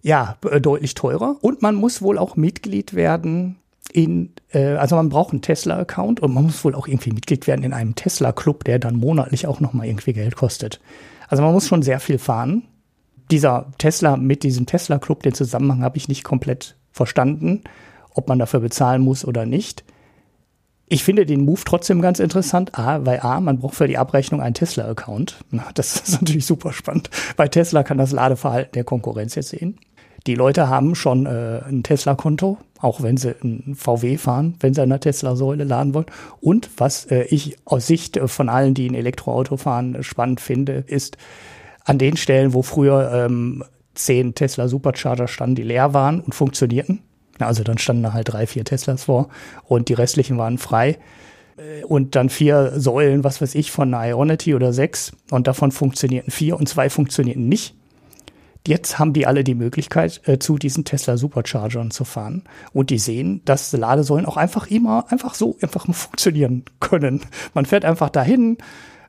[0.00, 3.56] ja deutlich teurer und man muss wohl auch Mitglied werden
[3.92, 7.64] in, äh, also man braucht einen Tesla-Account und man muss wohl auch irgendwie Mitglied werden
[7.64, 10.80] in einem Tesla-Club, der dann monatlich auch nochmal irgendwie Geld kostet.
[11.28, 12.64] Also man muss schon sehr viel fahren.
[13.30, 17.62] Dieser Tesla mit diesem Tesla-Club, den Zusammenhang habe ich nicht komplett verstanden,
[18.14, 19.84] ob man dafür bezahlen muss oder nicht.
[20.90, 24.40] Ich finde den Move trotzdem ganz interessant, A, weil A, man braucht für die Abrechnung
[24.40, 25.44] einen Tesla-Account.
[25.74, 27.10] Das ist natürlich super spannend.
[27.36, 29.78] Bei Tesla kann das Ladeverhalten der Konkurrenz jetzt sehen.
[30.26, 34.82] Die Leute haben schon äh, ein Tesla-Konto, auch wenn sie ein VW fahren, wenn sie
[34.82, 36.06] an der Tesla-Säule laden wollen.
[36.40, 40.84] Und was äh, ich aus Sicht äh, von allen, die ein Elektroauto fahren, spannend finde,
[40.86, 41.16] ist
[41.84, 43.64] an den Stellen, wo früher ähm,
[43.94, 47.00] zehn Tesla Supercharger standen, die leer waren und funktionierten.
[47.38, 49.28] Also dann standen da halt drei, vier Teslas vor
[49.64, 50.98] und die restlichen waren frei.
[51.56, 55.12] Äh, und dann vier Säulen, was weiß ich, von Ionity oder sechs.
[55.30, 57.74] Und davon funktionierten vier und zwei funktionierten nicht.
[58.68, 62.42] Jetzt haben die alle die Möglichkeit, äh, zu diesen Tesla Superchargern zu fahren.
[62.74, 67.22] Und die sehen, dass Ladesäulen auch einfach immer, einfach so, einfach funktionieren können.
[67.54, 68.58] Man fährt einfach dahin,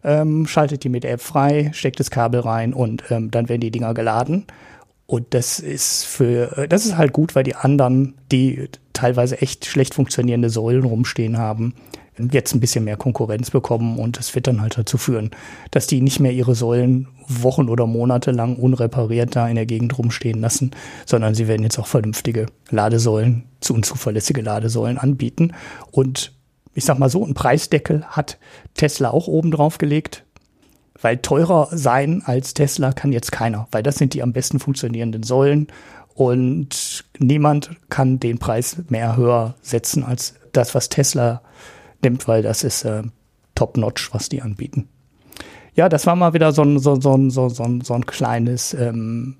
[0.01, 3.69] ähm, schaltet die mit App frei, steckt das Kabel rein und ähm, dann werden die
[3.69, 4.45] Dinger geladen.
[5.07, 9.65] Und das ist für, äh, das ist halt gut, weil die anderen, die teilweise echt
[9.65, 11.73] schlecht funktionierende Säulen rumstehen haben,
[12.31, 15.31] jetzt ein bisschen mehr Konkurrenz bekommen und es wird dann halt dazu führen,
[15.71, 19.97] dass die nicht mehr ihre Säulen Wochen oder Monate lang unrepariert da in der Gegend
[19.97, 20.71] rumstehen lassen,
[21.05, 25.53] sondern sie werden jetzt auch vernünftige Ladesäulen, zu unzuverlässige Ladesäulen anbieten.
[25.91, 26.33] Und
[26.73, 28.37] ich sag mal so, ein Preisdeckel hat
[28.73, 30.25] Tesla auch oben drauf gelegt,
[31.01, 35.23] weil teurer sein als Tesla kann jetzt keiner, weil das sind die am besten funktionierenden
[35.23, 35.67] Säulen
[36.13, 41.41] und niemand kann den Preis mehr höher setzen als das, was Tesla
[42.03, 43.03] nimmt, weil das ist äh,
[43.55, 44.87] top-notch, was die anbieten.
[45.75, 49.37] Ja, das war mal wieder so ein, so, so, so, so, so ein kleines, ähm,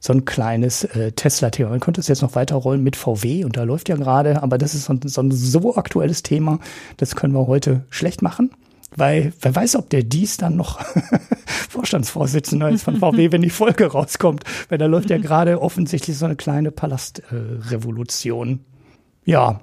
[0.00, 1.70] so ein kleines äh, Tesla-Thema.
[1.70, 4.74] Man könnte es jetzt noch weiterrollen mit VW und da läuft ja gerade, aber das
[4.74, 6.58] ist so ein, so ein so aktuelles Thema,
[6.96, 8.50] das können wir heute schlecht machen.
[8.94, 10.80] Weil wer weiß, ob der dies dann noch
[11.68, 14.44] Vorstandsvorsitzender ist von VW, wenn die Folge rauskommt.
[14.68, 18.60] Weil da läuft ja gerade offensichtlich so eine kleine Palastrevolution.
[19.26, 19.60] Äh, ja,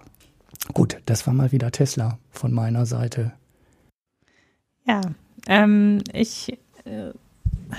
[0.72, 3.34] Gut, das war mal wieder Tesla von meiner Seite.
[4.86, 5.02] Ja,
[5.48, 7.12] ähm, ich äh,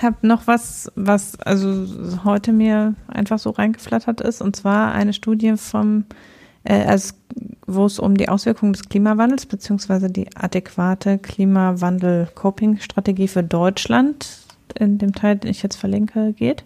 [0.02, 1.86] habe noch was, was also
[2.24, 6.04] heute mir einfach so reingeflattert ist, und zwar eine Studie vom,
[6.64, 7.14] äh, also,
[7.66, 14.40] wo es um die Auswirkungen des Klimawandels beziehungsweise die adäquate Klimawandel-Coping-Strategie für Deutschland
[14.78, 16.64] in dem Teil, den ich jetzt verlinke, geht.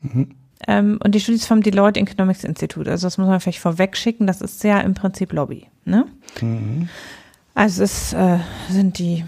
[0.00, 0.34] Mhm.
[0.66, 2.90] Ähm, und die Studie ist vom Deloitte Economics Institute.
[2.90, 4.26] Also das muss man vielleicht vorweg schicken.
[4.26, 5.66] Das ist ja im Prinzip Lobby.
[5.84, 6.06] Ne?
[6.40, 6.88] Mhm.
[7.54, 8.38] Also es äh,
[8.70, 9.24] sind die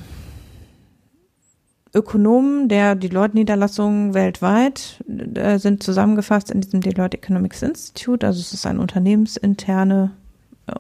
[1.95, 8.27] Ökonomen der Deloitte-Niederlassungen weltweit äh, sind zusammengefasst in diesem Deloitte Economics Institute.
[8.27, 10.11] Also es ist ein unternehmensinterne,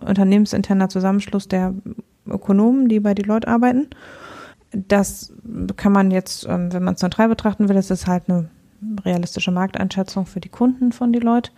[0.00, 1.72] unternehmensinterner Zusammenschluss der
[2.26, 3.88] Ökonomen, die bei Deloitte arbeiten.
[4.72, 5.32] Das
[5.76, 8.50] kann man jetzt, ähm, wenn man es neutral betrachten will, das ist halt eine
[9.04, 11.50] realistische Markteinschätzung für die Kunden von Deloitte.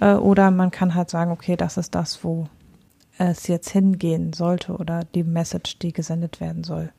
[0.00, 2.48] Äh, oder man kann halt sagen, okay, das ist das, wo
[3.18, 6.90] es jetzt hingehen sollte oder die Message, die gesendet werden soll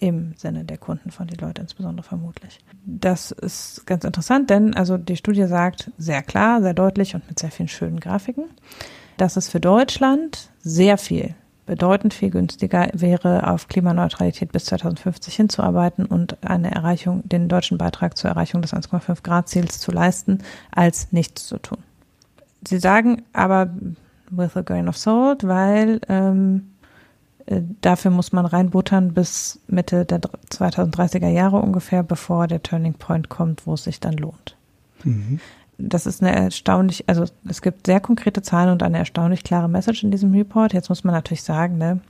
[0.00, 2.60] im Sinne der Kunden von Deloitte insbesondere vermutlich.
[2.84, 7.38] Das ist ganz interessant, denn also die Studie sagt sehr klar, sehr deutlich und mit
[7.38, 8.44] sehr vielen schönen Grafiken,
[9.16, 11.34] dass es für Deutschland sehr viel
[11.68, 18.16] bedeutend viel günstiger wäre, auf Klimaneutralität bis 2050 hinzuarbeiten und eine Erreichung, den deutschen Beitrag
[18.16, 20.38] zur Erreichung des 1,5 Grad Ziels zu leisten,
[20.72, 21.78] als nichts zu tun.
[22.66, 23.68] Sie sagen aber
[24.30, 26.70] with a grain of salt, weil ähm,
[27.44, 33.28] äh, dafür muss man reinbuttern bis Mitte der 2030er Jahre ungefähr, bevor der Turning Point
[33.28, 34.56] kommt, wo es sich dann lohnt.
[35.04, 35.38] Mhm
[35.78, 40.02] das ist eine erstaunlich, also es gibt sehr konkrete Zahlen und eine erstaunlich klare Message
[40.02, 40.72] in diesem Report.
[40.72, 42.00] Jetzt muss man natürlich sagen, ne,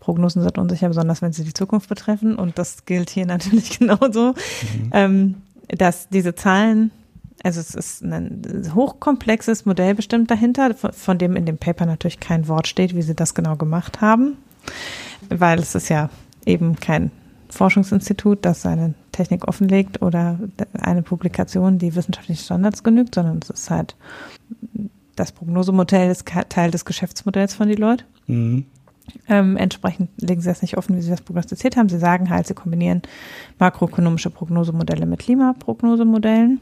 [0.00, 2.34] Prognosen sind unsicher, besonders wenn sie die Zukunft betreffen.
[2.36, 4.90] Und das gilt hier natürlich genauso, mhm.
[4.92, 5.34] ähm,
[5.68, 6.90] dass diese Zahlen,
[7.44, 8.42] also es ist ein
[8.74, 13.02] hochkomplexes Modell bestimmt dahinter, von, von dem in dem Paper natürlich kein Wort steht, wie
[13.02, 14.36] sie das genau gemacht haben,
[15.28, 16.10] weil es ist ja
[16.44, 17.12] eben kein
[17.50, 20.38] Forschungsinstitut, das seine Technik offenlegt oder
[20.78, 23.96] eine Publikation, die wissenschaftlichen Standards genügt, sondern es ist halt
[25.16, 28.04] das Prognosemodell ist Teil des Geschäftsmodells von Deloitte.
[28.26, 28.66] Mhm.
[29.28, 31.88] Ähm, entsprechend legen sie das nicht offen, wie sie das prognostiziert haben.
[31.88, 33.02] Sie sagen halt, sie kombinieren
[33.58, 36.60] makroökonomische Prognosemodelle mit Klimaprognosemodellen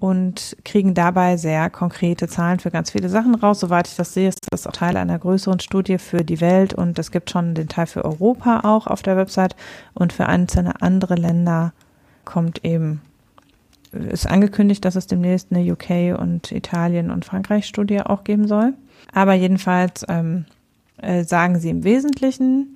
[0.00, 3.60] und kriegen dabei sehr konkrete Zahlen für ganz viele Sachen raus.
[3.60, 6.98] Soweit ich das sehe, ist das auch Teil einer größeren Studie für die Welt und
[6.98, 9.54] es gibt schon den Teil für Europa auch auf der Website
[9.92, 11.74] und für einzelne andere Länder
[12.24, 13.00] kommt eben,
[13.92, 18.74] ist angekündigt, dass es demnächst eine UK und Italien und Frankreich Studie auch geben soll.
[19.12, 20.46] Aber jedenfalls ähm,
[20.98, 22.74] äh, sagen sie im Wesentlichen,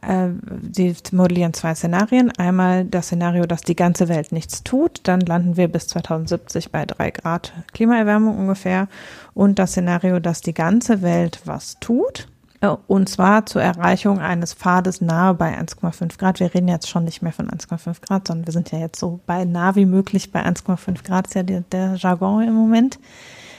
[0.00, 0.28] äh,
[0.72, 2.30] sie modellieren zwei Szenarien.
[2.38, 5.00] Einmal das Szenario, dass die ganze Welt nichts tut.
[5.04, 8.88] Dann landen wir bis 2070 bei drei Grad Klimaerwärmung ungefähr.
[9.34, 12.28] Und das Szenario, dass die ganze Welt was tut.
[12.62, 16.40] Äh, und zwar zur Erreichung eines Pfades nahe bei 1,5 Grad.
[16.40, 19.20] Wir reden jetzt schon nicht mehr von 1,5 Grad, sondern wir sind ja jetzt so
[19.26, 22.98] bei nah wie möglich bei 1,5 Grad, ist ja der, der Jargon im Moment.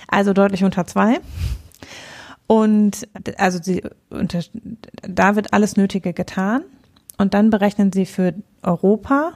[0.08, 1.20] Also deutlich unter zwei.
[2.48, 3.84] Und also sie,
[5.02, 6.64] da wird alles Nötige getan.
[7.18, 8.34] Und dann berechnen sie für
[8.64, 9.34] Europa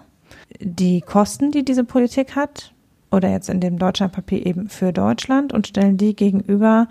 [0.60, 2.74] die Kosten, die diese Politik hat,
[3.12, 6.88] oder jetzt in dem Deutschlandpapier eben für Deutschland und stellen die gegenüber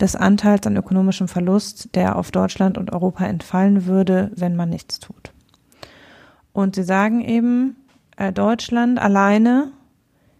[0.00, 4.98] des Anteils an ökonomischem Verlust, der auf Deutschland und Europa entfallen würde, wenn man nichts
[4.98, 5.32] tut.
[6.52, 7.76] Und sie sagen eben,
[8.16, 9.72] äh, Deutschland alleine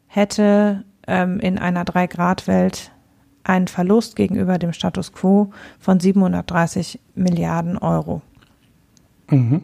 [0.07, 2.91] hätte ähm, in einer Drei-Grad-Welt
[3.45, 8.23] einen Verlust gegenüber dem Status quo von 730 Milliarden Euro.
[9.29, 9.63] Mhm.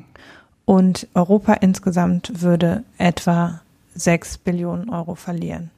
[0.64, 3.60] Und Europa insgesamt würde etwa
[3.94, 5.70] 6 Billionen Euro verlieren.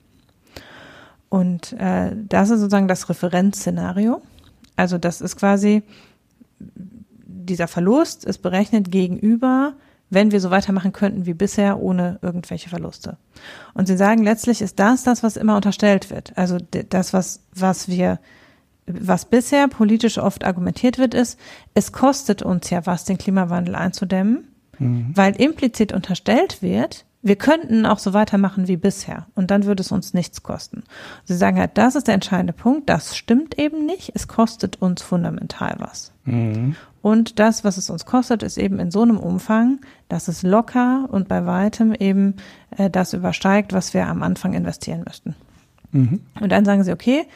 [1.29, 4.23] Und äh, das ist sozusagen das Referenzszenario.
[4.77, 5.83] Also das ist quasi,
[6.59, 9.75] dieser Verlust ist berechnet gegenüber
[10.11, 13.17] wenn wir so weitermachen könnten wie bisher, ohne irgendwelche Verluste.
[13.75, 16.33] Und sie sagen, letztlich ist das das, was immer unterstellt wird.
[16.37, 16.59] Also
[16.89, 18.19] das, was, was wir,
[18.87, 21.39] was bisher politisch oft argumentiert wird, ist,
[21.75, 24.49] es kostet uns ja was, den Klimawandel einzudämmen,
[24.79, 25.13] mhm.
[25.15, 29.93] weil implizit unterstellt wird, wir könnten auch so weitermachen wie bisher und dann würde es
[29.93, 30.83] uns nichts kosten.
[31.25, 35.03] Sie sagen halt, das ist der entscheidende Punkt, das stimmt eben nicht, es kostet uns
[35.03, 36.13] fundamental was.
[36.25, 36.75] Mhm.
[37.01, 41.09] Und das, was es uns kostet, ist eben in so einem Umfang, dass es locker
[41.11, 42.35] und bei weitem eben
[42.77, 45.37] äh, das übersteigt, was wir am Anfang investieren müssten.
[45.93, 46.21] Mhm.
[46.41, 47.27] Und dann sagen sie, okay,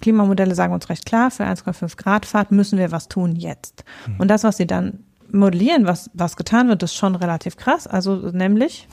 [0.00, 3.84] Klimamodelle sagen uns recht klar, für 1,5 Grad Fahrt müssen wir was tun jetzt.
[4.06, 4.20] Mhm.
[4.20, 7.86] Und das, was sie dann modellieren, was, was getan wird, ist schon relativ krass.
[7.86, 8.88] Also nämlich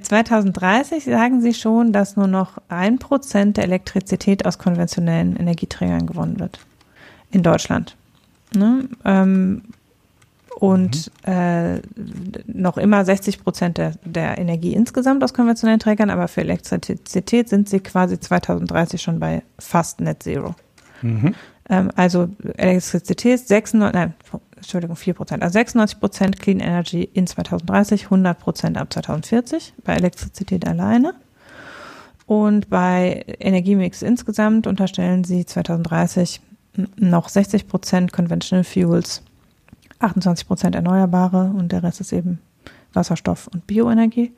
[0.00, 6.40] 2030 sagen sie schon, dass nur noch ein Prozent der Elektrizität aus konventionellen Energieträgern gewonnen
[6.40, 6.58] wird.
[7.30, 7.96] In Deutschland.
[8.54, 8.88] Ne?
[9.04, 9.62] Ähm,
[10.56, 11.32] und mhm.
[11.32, 11.80] äh,
[12.46, 17.68] noch immer 60 Prozent der, der Energie insgesamt aus konventionellen Trägern, aber für Elektrizität sind
[17.68, 20.54] sie quasi 2030 schon bei fast Net Zero.
[21.00, 21.34] Mhm.
[21.68, 24.14] Ähm, also Elektrizität 96, nein,
[24.62, 29.94] Entschuldigung, 4 Prozent, also 96 Prozent Clean Energy in 2030, 100 Prozent ab 2040 bei
[29.94, 31.14] Elektrizität alleine.
[32.26, 36.40] Und bei Energiemix insgesamt unterstellen sie 2030
[36.96, 39.22] noch 60 Prozent Conventional Fuels,
[39.98, 42.40] 28 Prozent Erneuerbare und der Rest ist eben
[42.92, 44.32] Wasserstoff und Bioenergie.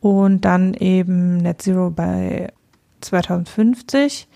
[0.00, 2.52] Und dann eben Net Zero bei
[3.00, 4.28] 2050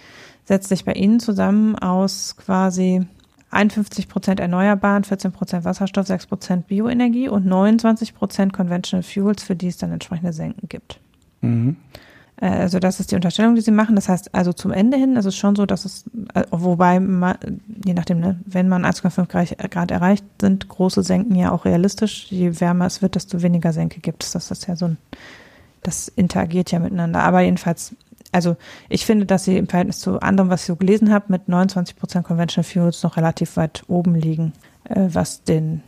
[0.44, 3.06] setzt sich bei Ihnen zusammen aus quasi
[3.54, 9.56] 51 Prozent Erneuerbaren, 14 Prozent Wasserstoff, 6 Prozent Bioenergie und 29 Prozent Conventional Fuels, für
[9.56, 11.00] die es dann entsprechende Senken gibt.
[11.40, 11.76] Mhm.
[12.36, 13.94] Äh, also das ist die Unterstellung, die sie machen.
[13.94, 17.36] Das heißt, also zum Ende hin ist es schon so, dass es, äh, wobei man,
[17.84, 22.26] je nachdem, ne, wenn man 1,5 Grad erreicht, sind große Senken ja auch realistisch.
[22.30, 24.32] Je wärmer es wird, desto weniger Senke gibt es.
[24.32, 24.98] Das ist ja so ein,
[25.82, 27.22] das interagiert ja miteinander.
[27.22, 27.94] Aber jedenfalls,
[28.34, 28.56] also
[28.88, 31.96] ich finde, dass sie im Verhältnis zu anderem, was ich so gelesen habe, mit 29
[31.96, 34.52] Prozent Conventional Fuels noch relativ weit oben liegen,
[34.84, 35.82] äh, was den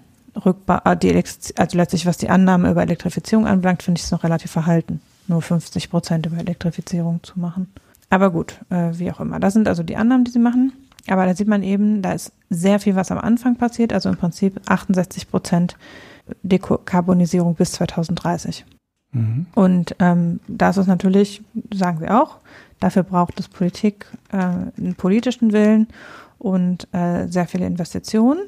[0.45, 1.15] Rückbar, die
[1.57, 5.43] also letztlich was die Annahme über Elektrifizierung anbelangt, finde ich es noch relativ verhalten nur
[5.43, 7.73] 50 Prozent über Elektrifizierung zu machen.
[8.11, 9.41] Aber gut, äh, wie auch immer.
[9.41, 10.73] Das sind also die Annahmen, die sie machen.
[11.09, 13.93] Aber da sieht man eben, da ist sehr viel, was am Anfang passiert.
[13.93, 15.77] Also im Prinzip 68 Prozent
[16.43, 18.65] Dekarbonisierung bis 2030.
[19.17, 19.47] Mhm.
[19.55, 21.43] Und ähm, das ist natürlich,
[21.73, 22.39] sagen sie auch,
[22.81, 25.89] dafür braucht es Politik, äh, einen politischen Willen
[26.39, 28.41] und äh, sehr viele Investitionen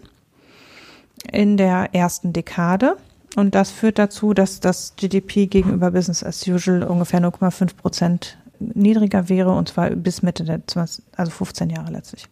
[1.33, 2.97] in der ersten Dekade.
[3.37, 9.29] Und das führt dazu, dass das GDP gegenüber Business as usual ungefähr 0,5 Prozent niedriger
[9.29, 12.27] wäre und zwar bis Mitte der 20, also 15 Jahre letztlich.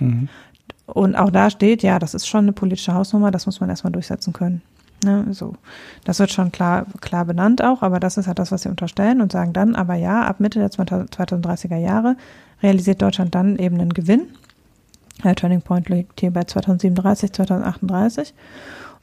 [0.00, 0.28] Mhm.
[0.86, 3.92] Und auch da steht, ja, das ist schon eine politische Hausnummer, das muss man erstmal
[3.92, 4.62] durchsetzen können.
[5.02, 5.54] Ne, so.
[6.04, 9.22] Das wird schon klar, klar benannt auch, aber das ist halt das, was sie unterstellen
[9.22, 12.16] und sagen dann, aber ja, ab Mitte der 2030er Jahre
[12.62, 14.28] realisiert Deutschland dann eben einen Gewinn.
[15.24, 18.34] Der Turning Point liegt hier bei 2037, 2038.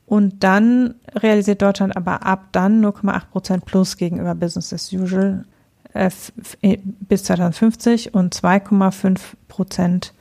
[0.06, 5.46] Und dann realisiert Deutschland aber ab dann 0,8 Prozent plus gegenüber Business as usual
[5.94, 6.10] äh,
[6.62, 10.14] äh bis 2050 und 2,5 Prozent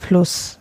[0.00, 0.58] plus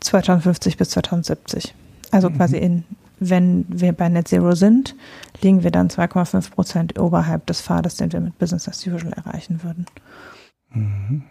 [0.00, 1.74] 2050 bis 2070.
[2.10, 2.36] Also mhm.
[2.36, 2.84] quasi in,
[3.18, 4.94] wenn wir bei Net Zero sind,
[5.42, 9.62] liegen wir dann 2,5 Prozent oberhalb des Pfades, den wir mit Business as usual erreichen
[9.62, 9.86] würden.
[10.70, 11.22] Mhm.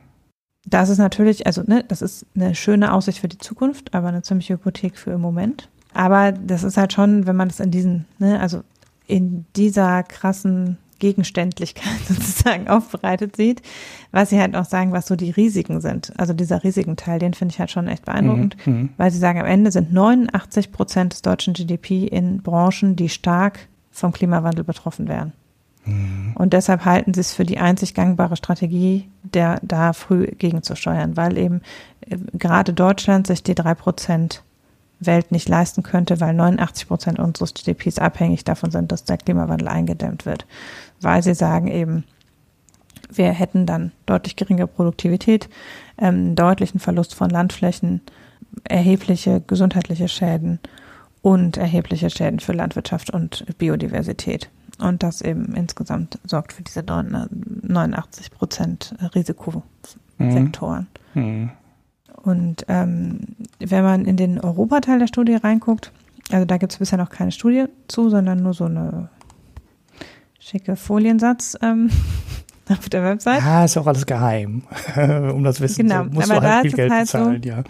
[0.65, 4.23] Das ist natürlich, also ne, das ist eine schöne Aussicht für die Zukunft, aber eine
[4.23, 5.69] ziemliche Hypothek für im Moment.
[5.93, 8.63] Aber das ist halt schon, wenn man das in diesen, ne, also
[9.07, 13.61] in dieser krassen Gegenständlichkeit sozusagen aufbereitet sieht,
[14.11, 16.11] was sie halt auch sagen, was so die Risiken sind.
[16.17, 18.89] Also dieser Risikenteil, den finde ich halt schon echt beeindruckend, mhm, mhm.
[18.97, 23.67] weil sie sagen, am Ende sind 89 Prozent des deutschen GDP in Branchen, die stark
[23.91, 25.33] vom Klimawandel betroffen wären.
[25.85, 26.33] Mhm.
[26.33, 31.37] Und deshalb halten sie es für die einzig gangbare Strategie, der da früh gegenzusteuern, weil
[31.37, 31.61] eben
[32.01, 34.43] äh, gerade Deutschland sich die drei Prozent
[35.05, 39.67] Welt nicht leisten könnte, weil 89 Prozent unseres GDPs abhängig davon sind, dass der Klimawandel
[39.67, 40.45] eingedämmt wird.
[41.01, 42.03] Weil sie sagen eben,
[43.11, 45.49] wir hätten dann deutlich geringere Produktivität,
[45.97, 48.01] ähm, deutlichen Verlust von Landflächen,
[48.63, 50.59] erhebliche gesundheitliche Schäden
[51.21, 54.49] und erhebliche Schäden für Landwirtschaft und Biodiversität.
[54.79, 60.87] Und das eben insgesamt sorgt für diese 89 Prozent Risikosektoren.
[61.13, 61.23] Mhm.
[61.23, 61.51] Mhm.
[62.25, 63.19] Und ähm,
[63.59, 65.91] wenn man in den Europateil der Studie reinguckt,
[66.31, 69.09] also da gibt es bisher noch keine Studie zu, sondern nur so eine
[70.39, 71.91] schicke Foliensatz ähm,
[72.69, 73.41] auf der Website.
[73.41, 74.63] Ja, ist auch alles geheim.
[74.95, 76.05] um das Wissen genau.
[76.05, 77.63] zu, musst Aber du halt viel Geld halt bezahlen, so, ja.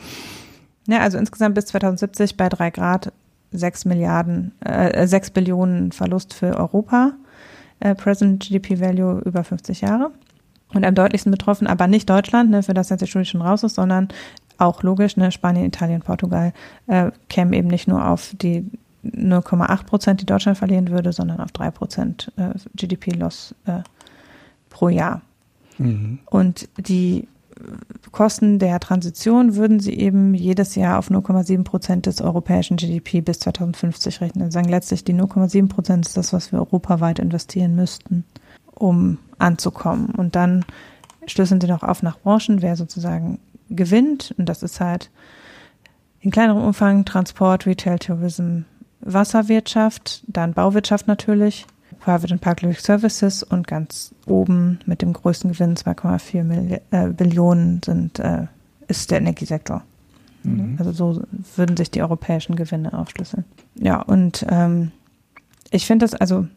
[0.87, 3.11] Ja, also insgesamt bis 2070 bei drei Grad
[3.51, 7.13] sechs Milliarden, äh, 6 Billionen Verlust für Europa.
[7.79, 10.11] Äh, Present GDP Value über 50 Jahre.
[10.73, 13.63] Und am deutlichsten betroffen, aber nicht Deutschland, ne, für das jetzt die Studie schon raus
[13.63, 14.09] ist, sondern
[14.57, 16.53] auch logisch, ne, Spanien, Italien, Portugal
[16.87, 18.65] äh, kämen eben nicht nur auf die
[19.03, 23.81] 0,8 Prozent, die Deutschland verlieren würde, sondern auf 3 Prozent äh, GDP-Loss äh,
[24.69, 25.21] pro Jahr.
[25.77, 26.19] Mhm.
[26.25, 27.27] Und die
[28.11, 33.39] Kosten der Transition würden sie eben jedes Jahr auf 0,7 Prozent des europäischen GDP bis
[33.39, 34.51] 2050 rechnen.
[34.51, 38.23] Sagen letztlich, die 0,7 Prozent ist das, was wir europaweit investieren müssten,
[38.73, 40.07] um anzukommen.
[40.07, 40.65] Und dann
[41.27, 43.39] schlüsseln sie noch auf nach Branchen, wer sozusagen
[43.69, 44.33] gewinnt.
[44.37, 45.09] Und das ist halt
[46.19, 48.61] in kleinerem Umfang Transport, Retail, Tourism,
[49.01, 51.65] Wasserwirtschaft, dann Bauwirtschaft natürlich,
[51.99, 58.19] Private and Public Services und ganz oben mit dem größten Gewinn 2,4 äh, Billionen sind,
[58.19, 58.47] äh,
[58.87, 59.83] ist der Energiesektor.
[60.43, 60.75] Mhm.
[60.77, 61.23] Also so
[61.55, 63.45] würden sich die europäischen Gewinne aufschlüsseln.
[63.75, 64.91] Ja, und ähm,
[65.71, 66.47] ich finde das, also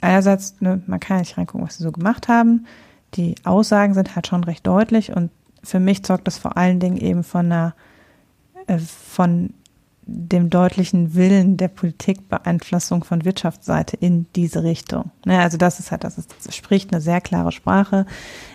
[0.00, 2.66] einerseits, ne, man kann ja nicht reingucken, was sie so gemacht haben.
[3.14, 5.30] Die Aussagen sind halt schon recht deutlich und
[5.62, 7.74] für mich zeugt das vor allen Dingen eben von einer,
[8.66, 9.54] äh, von
[10.06, 15.10] dem deutlichen Willen der Politikbeeinflussung von Wirtschaftsseite in diese Richtung.
[15.24, 18.06] Ja, ne, also das ist halt, das, ist, das spricht eine sehr klare Sprache,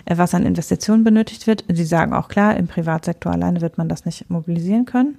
[0.05, 1.63] äh, was an Investitionen benötigt wird.
[1.71, 5.17] Sie sagen auch klar, im Privatsektor alleine wird man das nicht mobilisieren können.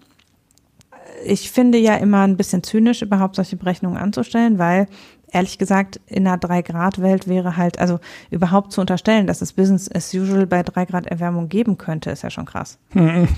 [1.24, 4.88] Ich finde ja immer ein bisschen zynisch, überhaupt solche Berechnungen anzustellen, weil
[5.30, 7.98] ehrlich gesagt, in einer Drei-Grad-Welt wäre halt, also
[8.30, 12.22] überhaupt zu unterstellen, dass es Business as usual bei drei Grad Erwärmung geben könnte, ist
[12.22, 12.78] ja schon krass.
[12.94, 13.28] Mhm.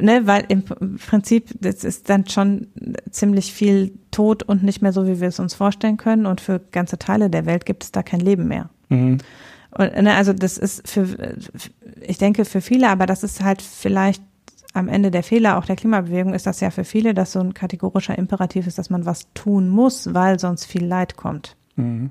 [0.00, 2.68] Ne, weil im Prinzip, das ist dann schon
[3.10, 6.26] ziemlich viel tot und nicht mehr so, wie wir es uns vorstellen können.
[6.26, 8.70] Und für ganze Teile der Welt gibt es da kein Leben mehr.
[8.90, 9.18] Mhm.
[9.76, 11.36] Und, ne, also das ist für,
[12.00, 14.22] ich denke für viele, aber das ist halt vielleicht
[14.72, 17.54] am Ende der Fehler auch der Klimabewegung ist das ja für viele, dass so ein
[17.54, 21.56] kategorischer Imperativ ist, dass man was tun muss, weil sonst viel Leid kommt.
[21.76, 22.10] Mhm.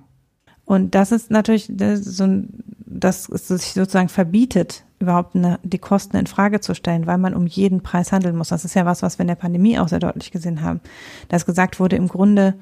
[0.65, 6.17] Und das ist natürlich so ein, dass es sich sozusagen verbietet, überhaupt eine, die Kosten
[6.17, 8.49] in Frage zu stellen, weil man um jeden Preis handeln muss.
[8.49, 10.79] Das ist ja was, was wir in der Pandemie auch sehr deutlich gesehen haben.
[11.29, 12.53] Dass gesagt wurde, im Grunde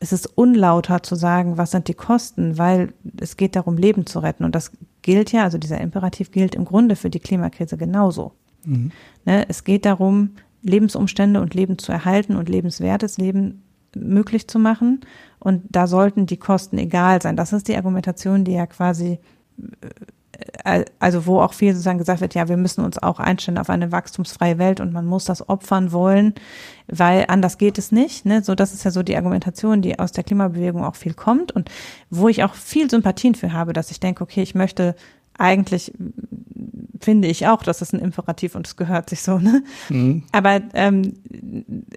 [0.00, 4.20] ist es unlauter zu sagen, was sind die Kosten, weil es geht darum, Leben zu
[4.20, 4.44] retten.
[4.44, 4.72] Und das
[5.02, 8.32] gilt ja, also dieser Imperativ gilt im Grunde für die Klimakrise genauso.
[8.64, 8.92] Mhm.
[9.24, 10.30] Ne, es geht darum,
[10.62, 13.62] Lebensumstände und Leben zu erhalten und lebenswertes Leben
[13.94, 15.00] möglich zu machen.
[15.38, 17.36] Und da sollten die Kosten egal sein.
[17.36, 19.18] Das ist die Argumentation, die ja quasi,
[20.64, 23.70] äh, also wo auch viel sozusagen gesagt wird, ja, wir müssen uns auch einstellen auf
[23.70, 26.34] eine wachstumsfreie Welt und man muss das opfern wollen,
[26.88, 28.26] weil anders geht es nicht.
[28.26, 28.44] Ne?
[28.44, 31.70] So, das ist ja so die Argumentation, die aus der Klimabewegung auch viel kommt und
[32.10, 34.94] wo ich auch viel Sympathien für habe, dass ich denke, okay, ich möchte
[35.38, 35.92] eigentlich
[37.00, 39.38] finde ich auch, dass es ein Imperativ und es gehört sich so.
[39.38, 39.62] Ne?
[39.88, 40.22] Mhm.
[40.32, 41.14] Aber ähm,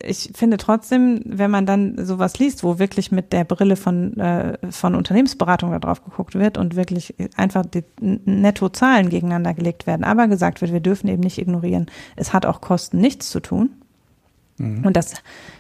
[0.02, 4.58] ich finde trotzdem, wenn man dann sowas liest, wo wirklich mit der Brille von, äh,
[4.72, 10.28] von Unternehmensberatung da drauf geguckt wird und wirklich einfach die Nettozahlen gegeneinander gelegt werden, aber
[10.28, 13.72] gesagt wird, wir dürfen eben nicht ignorieren, es hat auch Kosten, nichts zu tun.
[14.58, 14.86] Mhm.
[14.86, 15.14] Und das,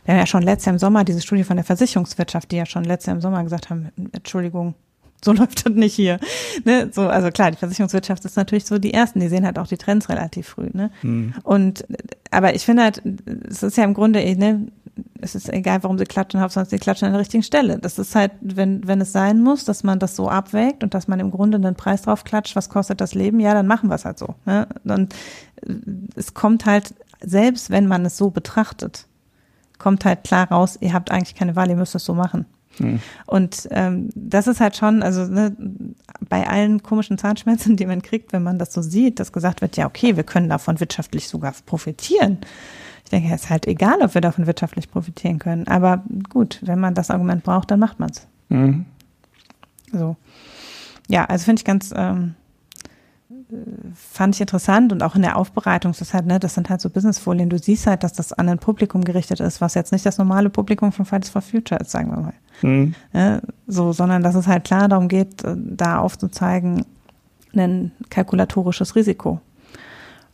[0.05, 2.65] wir haben ja schon letztes Jahr im Sommer diese Studie von der Versicherungswirtschaft, die ja
[2.65, 4.75] schon letztes Jahr im Sommer gesagt haben, Entschuldigung,
[5.23, 6.19] so läuft das nicht hier.
[6.65, 6.89] Ne?
[6.91, 9.77] So, also klar, die Versicherungswirtschaft ist natürlich so die ersten, die sehen halt auch die
[9.77, 10.69] Trends relativ früh.
[10.73, 10.91] Ne?
[11.01, 11.33] Mhm.
[11.43, 11.85] Und
[12.31, 13.01] aber ich finde halt,
[13.47, 14.67] es ist ja im Grunde, ne,
[15.21, 17.79] es ist egal, warum sie klatschen, Hauptsache sie klatschen an der richtigen Stelle.
[17.79, 21.07] Das ist halt, wenn, wenn es sein muss, dass man das so abwägt und dass
[21.07, 23.95] man im Grunde einen Preis drauf klatscht, was kostet das Leben, ja, dann machen wir
[23.95, 24.35] es halt so.
[24.45, 24.67] Ne?
[24.83, 25.15] Und
[26.15, 29.07] es kommt halt, selbst wenn man es so betrachtet,
[29.77, 32.45] kommt halt klar raus, ihr habt eigentlich keine Wahl, ihr müsst es so machen.
[32.79, 32.99] Mhm.
[33.25, 35.55] Und ähm, das ist halt schon, also ne,
[36.29, 39.77] bei allen komischen Zahnschmerzen, die man kriegt, wenn man das so sieht, dass gesagt wird,
[39.77, 42.39] ja, okay, wir können davon wirtschaftlich sogar profitieren.
[43.03, 45.67] Ich denke, es ist halt egal, ob wir davon wirtschaftlich profitieren können.
[45.67, 48.27] Aber gut, wenn man das Argument braucht, dann macht man es.
[48.49, 48.85] Mhm.
[49.91, 50.15] So.
[51.09, 52.35] Ja, also finde ich ganz, ähm,
[53.95, 56.89] fand ich interessant und auch in der Aufbereitung, das, halt, ne, das sind halt so
[56.89, 57.49] Businessfolien.
[57.49, 60.49] Du siehst halt, dass das an ein Publikum gerichtet ist, was jetzt nicht das normale
[60.49, 62.33] Publikum von Fridays for Future ist, sagen wir mal.
[62.61, 62.95] Mhm.
[63.13, 66.85] Ja, so, sondern dass es halt klar darum geht, äh, da aufzuzeigen,
[67.55, 69.39] ein kalkulatorisches Risiko.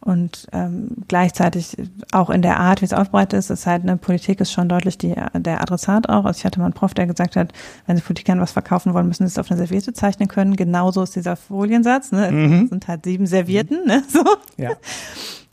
[0.02, 1.76] Und ähm, gleichzeitig
[2.14, 4.98] auch in der Art, wie es aufbereitet ist, ist halt eine Politik ist schon deutlich
[4.98, 6.24] die, der Adressat auch.
[6.24, 7.52] Also ich hatte mal einen Prof, der gesagt hat,
[7.86, 10.56] wenn Sie Politikern was verkaufen wollen, müssen Sie es auf eine Serviette zeichnen können.
[10.56, 12.14] Genauso ist dieser Foliensatz.
[12.14, 12.32] Ne?
[12.32, 12.64] Mhm.
[12.64, 13.86] Es sind halt sieben Servietten.
[13.86, 14.04] Ne?
[14.08, 14.24] So.
[14.58, 14.72] Ja.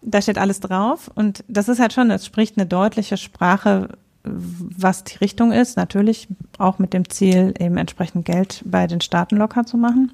[0.08, 1.10] Da steht alles drauf.
[1.16, 3.88] Und das ist halt schon, es spricht eine deutliche Sprache,
[4.22, 5.76] was die Richtung ist.
[5.76, 6.28] Natürlich
[6.58, 10.12] auch mit dem Ziel, eben entsprechend Geld bei den Staaten locker zu machen.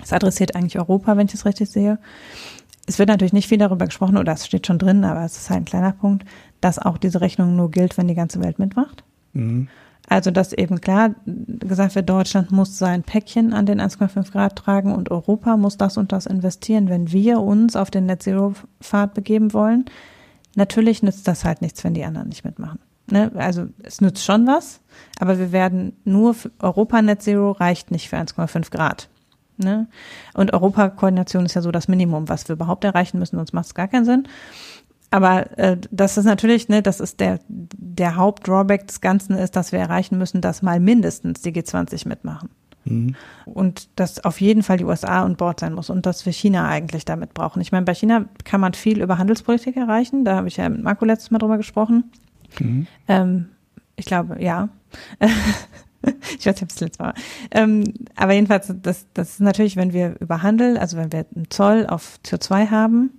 [0.00, 1.98] Es adressiert eigentlich Europa, wenn ich es richtig sehe
[2.88, 5.50] es wird natürlich nicht viel darüber gesprochen, oder es steht schon drin, aber es ist
[5.50, 6.24] halt ein kleiner Punkt,
[6.60, 9.04] dass auch diese Rechnung nur gilt, wenn die ganze Welt mitmacht.
[9.34, 9.68] Mhm.
[10.08, 14.94] Also, dass eben klar gesagt wird, Deutschland muss sein Päckchen an den 1,5 Grad tragen
[14.94, 19.12] und Europa muss das und das investieren, wenn wir uns auf den Net Zero Pfad
[19.12, 19.84] begeben wollen.
[20.56, 22.78] Natürlich nützt das halt nichts, wenn die anderen nicht mitmachen.
[23.10, 23.30] Ne?
[23.34, 24.80] Also, es nützt schon was,
[25.20, 29.10] aber wir werden nur Europa Net Zero reicht nicht für 1,5 Grad.
[29.58, 29.88] Ne?
[30.34, 33.74] Und Europakoordination ist ja so das Minimum, was wir überhaupt erreichen müssen, sonst macht es
[33.74, 34.28] gar keinen Sinn.
[35.10, 39.72] Aber äh, das ist natürlich, ne, das ist der, der Hauptdrawback des Ganzen ist, dass
[39.72, 42.50] wir erreichen müssen, dass mal mindestens die G20 mitmachen.
[42.84, 43.14] Mhm.
[43.46, 46.68] Und dass auf jeden Fall die USA an Bord sein muss und dass wir China
[46.68, 47.60] eigentlich damit brauchen.
[47.60, 50.24] Ich meine, bei China kann man viel über Handelspolitik erreichen.
[50.24, 52.10] Da habe ich ja mit Marco letztes Mal drüber gesprochen.
[52.58, 52.86] Mhm.
[53.08, 53.46] Ähm,
[53.96, 54.68] ich glaube, ja.
[56.02, 57.14] ich weiß nicht, ob es letztes Mal war.
[57.50, 57.84] Ähm,
[58.16, 61.86] aber jedenfalls, das, das ist natürlich, wenn wir über Handel, also wenn wir einen Zoll
[61.86, 63.10] auf CO2 haben,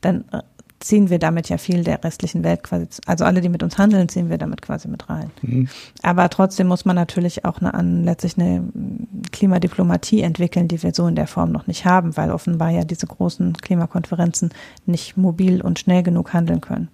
[0.00, 0.40] dann äh,
[0.84, 4.08] ziehen wir damit ja viel der restlichen Welt quasi, also alle, die mit uns handeln,
[4.08, 5.30] ziehen wir damit quasi mit rein.
[5.40, 5.68] Mhm.
[6.02, 10.92] Aber trotzdem muss man natürlich auch eine, an, letztlich eine mm, Klimadiplomatie entwickeln, die wir
[10.92, 14.50] so in der Form noch nicht haben, weil offenbar ja diese großen Klimakonferenzen
[14.84, 16.88] nicht mobil und schnell genug handeln können.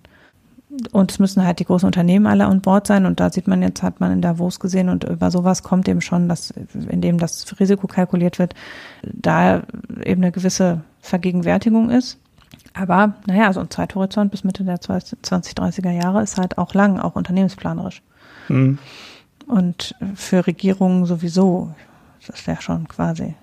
[0.93, 3.05] Und es müssen halt die großen Unternehmen alle an Bord sein.
[3.07, 6.01] Und da sieht man jetzt, hat man in Davos gesehen und über sowas kommt eben
[6.01, 6.53] schon, dass,
[6.89, 8.55] indem das Risiko kalkuliert wird,
[9.03, 9.63] da
[10.05, 12.19] eben eine gewisse Vergegenwärtigung ist.
[12.73, 17.17] Aber naja, so ein Zeithorizont bis Mitte der 2030er Jahre ist halt auch lang, auch
[17.17, 18.03] unternehmensplanerisch.
[18.49, 18.79] Mhm.
[19.47, 21.75] Und für Regierungen sowieso,
[22.29, 23.35] das wäre schon quasi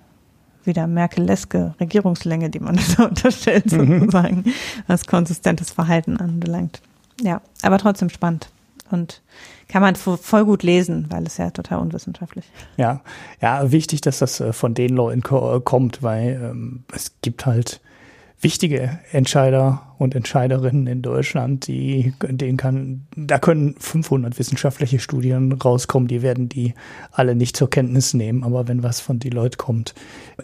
[0.64, 4.00] wieder Merkeleske Regierungslänge, die man da unterstellt, mhm.
[4.00, 4.44] sozusagen,
[4.86, 6.80] was konsistentes Verhalten anbelangt.
[7.22, 8.50] Ja, aber trotzdem spannend.
[8.90, 9.22] Und
[9.68, 12.46] kann man voll gut lesen, weil es ja total unwissenschaftlich.
[12.78, 13.02] Ja,
[13.40, 17.80] ja, wichtig, dass das äh, von den Leuten kommt, weil ähm, es gibt halt
[18.40, 26.06] wichtige Entscheider und Entscheiderinnen in Deutschland, die, denen kann, da können 500 wissenschaftliche Studien rauskommen,
[26.06, 26.74] die werden die
[27.10, 29.94] alle nicht zur Kenntnis nehmen, aber wenn was von die Leute kommt,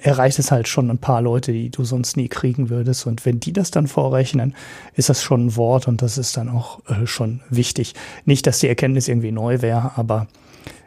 [0.00, 3.38] erreicht es halt schon ein paar Leute, die du sonst nie kriegen würdest und wenn
[3.38, 4.56] die das dann vorrechnen,
[4.94, 7.94] ist das schon ein Wort und das ist dann auch äh, schon wichtig.
[8.24, 10.26] Nicht, dass die Erkenntnis irgendwie neu wäre, aber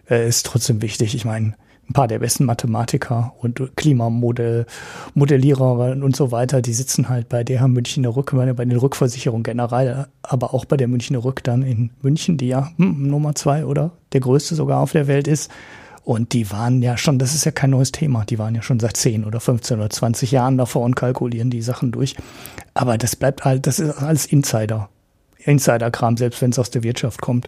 [0.10, 1.16] äh, ist trotzdem wichtig.
[1.16, 1.53] Ich meine,
[1.90, 4.68] ein paar der besten Mathematiker und Klimamodellierer
[6.04, 10.54] und so weiter, die sitzen halt bei der Münchner Rück, bei den Rückversicherungen generell, aber
[10.54, 14.22] auch bei der Münchner Rück dann in München, die ja hm, Nummer zwei oder der
[14.22, 15.50] größte sogar auf der Welt ist.
[16.04, 18.80] Und die waren ja schon, das ist ja kein neues Thema, die waren ja schon
[18.80, 22.16] seit 10 oder 15 oder 20 Jahren davor und kalkulieren die Sachen durch.
[22.74, 24.88] Aber das bleibt halt, das ist alles Insider.
[25.40, 27.48] Insider-Kram, selbst wenn es aus der Wirtschaft kommt.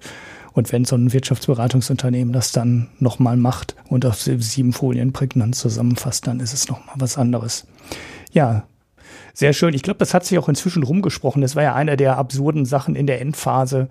[0.54, 6.28] Und wenn so ein Wirtschaftsberatungsunternehmen das dann nochmal macht und auf sieben Folien prägnant zusammenfasst,
[6.28, 7.68] dann ist es nochmal was anderes.
[8.32, 8.64] Ja,
[9.34, 9.74] sehr schön.
[9.74, 11.42] Ich glaube, das hat sich auch inzwischen rumgesprochen.
[11.42, 13.90] Das war ja einer der absurden Sachen in der Endphase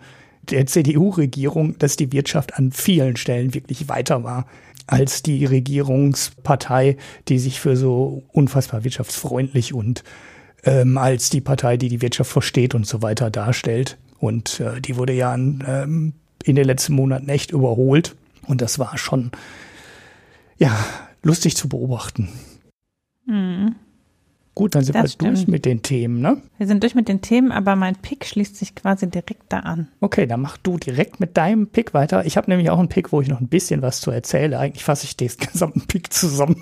[0.51, 4.47] der CDU-Regierung, dass die Wirtschaft an vielen Stellen wirklich weiter war
[4.87, 6.97] als die Regierungspartei,
[7.29, 10.03] die sich für so unfassbar wirtschaftsfreundlich und
[10.65, 13.99] ähm, als die Partei, die die Wirtschaft versteht und so weiter darstellt.
[14.19, 16.13] Und äh, die wurde ja an ähm,
[16.45, 18.15] in den letzten Monaten echt überholt.
[18.47, 19.31] Und das war schon,
[20.59, 20.77] ja,
[21.23, 22.29] lustig zu beobachten.
[23.27, 23.75] Mhm.
[24.59, 25.37] Gut, dann sind das wir stimmt.
[25.37, 26.43] durch mit den Themen, ne?
[26.57, 29.87] Wir sind durch mit den Themen, aber mein Pick schließt sich quasi direkt da an.
[30.01, 32.27] Okay, dann mach du direkt mit deinem Pick weiter.
[32.27, 34.59] Ich habe nämlich auch einen Pick, wo ich noch ein bisschen was zu erzähle.
[34.59, 36.61] Eigentlich fasse ich den gesamten Pick zusammen.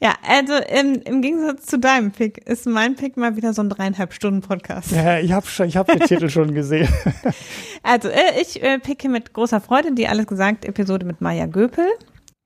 [0.00, 3.68] ja, also im, im, Gegensatz zu deinem Pick ist mein Pick mal wieder so ein
[3.68, 4.90] dreieinhalb Stunden Podcast.
[4.90, 6.88] Ja, ich habe ich hab den Titel schon gesehen.
[7.84, 11.86] also äh, ich äh, picke mit großer Freude die alles gesagt Episode mit Maya Göpel.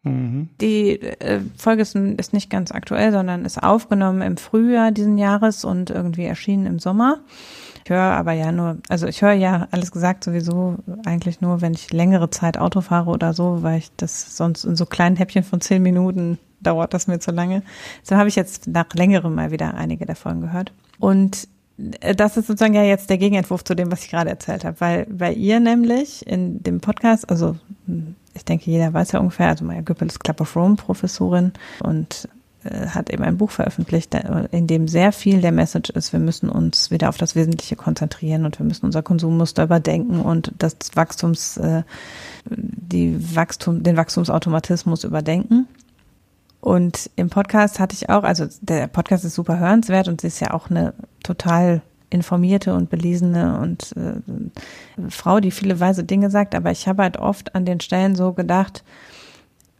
[0.06, 0.48] Mhm.
[0.60, 5.64] Die äh, Folge ist, ist, nicht ganz aktuell, sondern ist aufgenommen im Frühjahr diesen Jahres
[5.64, 7.18] und irgendwie erschienen im Sommer.
[7.84, 11.72] Ich höre aber ja nur, also ich höre ja alles gesagt sowieso eigentlich nur, wenn
[11.72, 15.44] ich längere Zeit Auto fahre oder so, weil ich das sonst in so kleinen Häppchen
[15.44, 17.62] von zehn Minuten dauert das mir zu lange.
[18.02, 20.72] So habe ich jetzt nach längerem mal wieder einige der Folgen gehört.
[20.98, 21.46] Und
[22.00, 24.80] äh, das ist sozusagen ja jetzt der Gegenentwurf zu dem, was ich gerade erzählt habe,
[24.80, 29.48] weil bei ihr nämlich in dem Podcast, also hm, ich denke, jeder weiß ja ungefähr,
[29.48, 32.28] also Maya Göppel ist Club of Rome Professorin und
[32.64, 34.14] äh, hat eben ein Buch veröffentlicht,
[34.50, 38.44] in dem sehr viel der Message ist, wir müssen uns wieder auf das Wesentliche konzentrieren
[38.44, 41.82] und wir müssen unser Konsummuster überdenken und das Wachstums, äh,
[42.44, 45.66] die Wachstum, den Wachstumsautomatismus überdenken.
[46.60, 50.40] Und im Podcast hatte ich auch, also der Podcast ist super hörenswert und sie ist
[50.40, 56.54] ja auch eine total informierte und belesene und äh, Frau, die viele weise Dinge sagt,
[56.54, 58.84] aber ich habe halt oft an den Stellen so gedacht,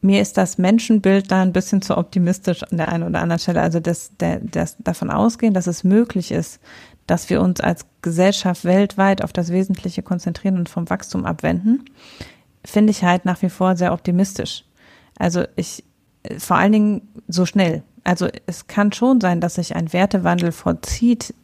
[0.02, 3.60] mir ist das Menschenbild da ein bisschen zu optimistisch an der einen oder anderen Stelle.
[3.60, 6.60] Also das, der, das davon ausgehen, dass es möglich ist,
[7.06, 11.84] dass wir uns als Gesellschaft weltweit auf das Wesentliche konzentrieren und vom Wachstum abwenden,
[12.64, 14.64] finde ich halt nach wie vor sehr optimistisch.
[15.18, 15.84] Also ich,
[16.38, 17.82] vor allen Dingen so schnell.
[18.04, 21.34] Also es kann schon sein, dass sich ein Wertewandel vollzieht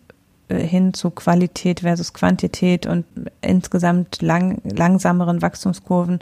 [0.50, 3.04] hin zu Qualität versus Quantität und
[3.40, 6.20] insgesamt lang, langsameren Wachstumskurven,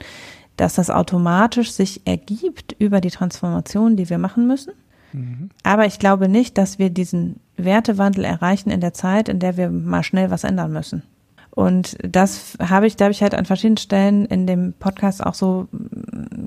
[0.57, 4.73] dass das automatisch sich ergibt über die Transformation, die wir machen müssen.
[5.13, 5.49] Mhm.
[5.63, 9.69] Aber ich glaube nicht, dass wir diesen Wertewandel erreichen in der Zeit, in der wir
[9.69, 11.03] mal schnell was ändern müssen.
[11.51, 15.33] Und das habe ich, da habe ich halt an verschiedenen Stellen in dem Podcast auch
[15.33, 15.67] so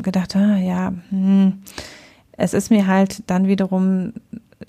[0.02, 1.60] gedacht, ah, ja, hm,
[2.32, 4.14] es ist mir halt dann wiederum,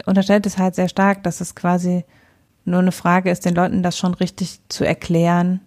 [0.06, 2.04] unterstellt es halt sehr stark, dass es quasi
[2.66, 5.62] nur eine Frage ist, den Leuten das schon richtig zu erklären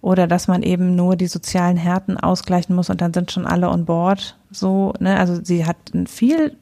[0.00, 3.70] oder dass man eben nur die sozialen Härten ausgleichen muss und dann sind schon alle
[3.70, 4.36] on board.
[4.50, 5.18] So, ne?
[5.18, 5.76] Also sie hat
[6.06, 6.54] viel,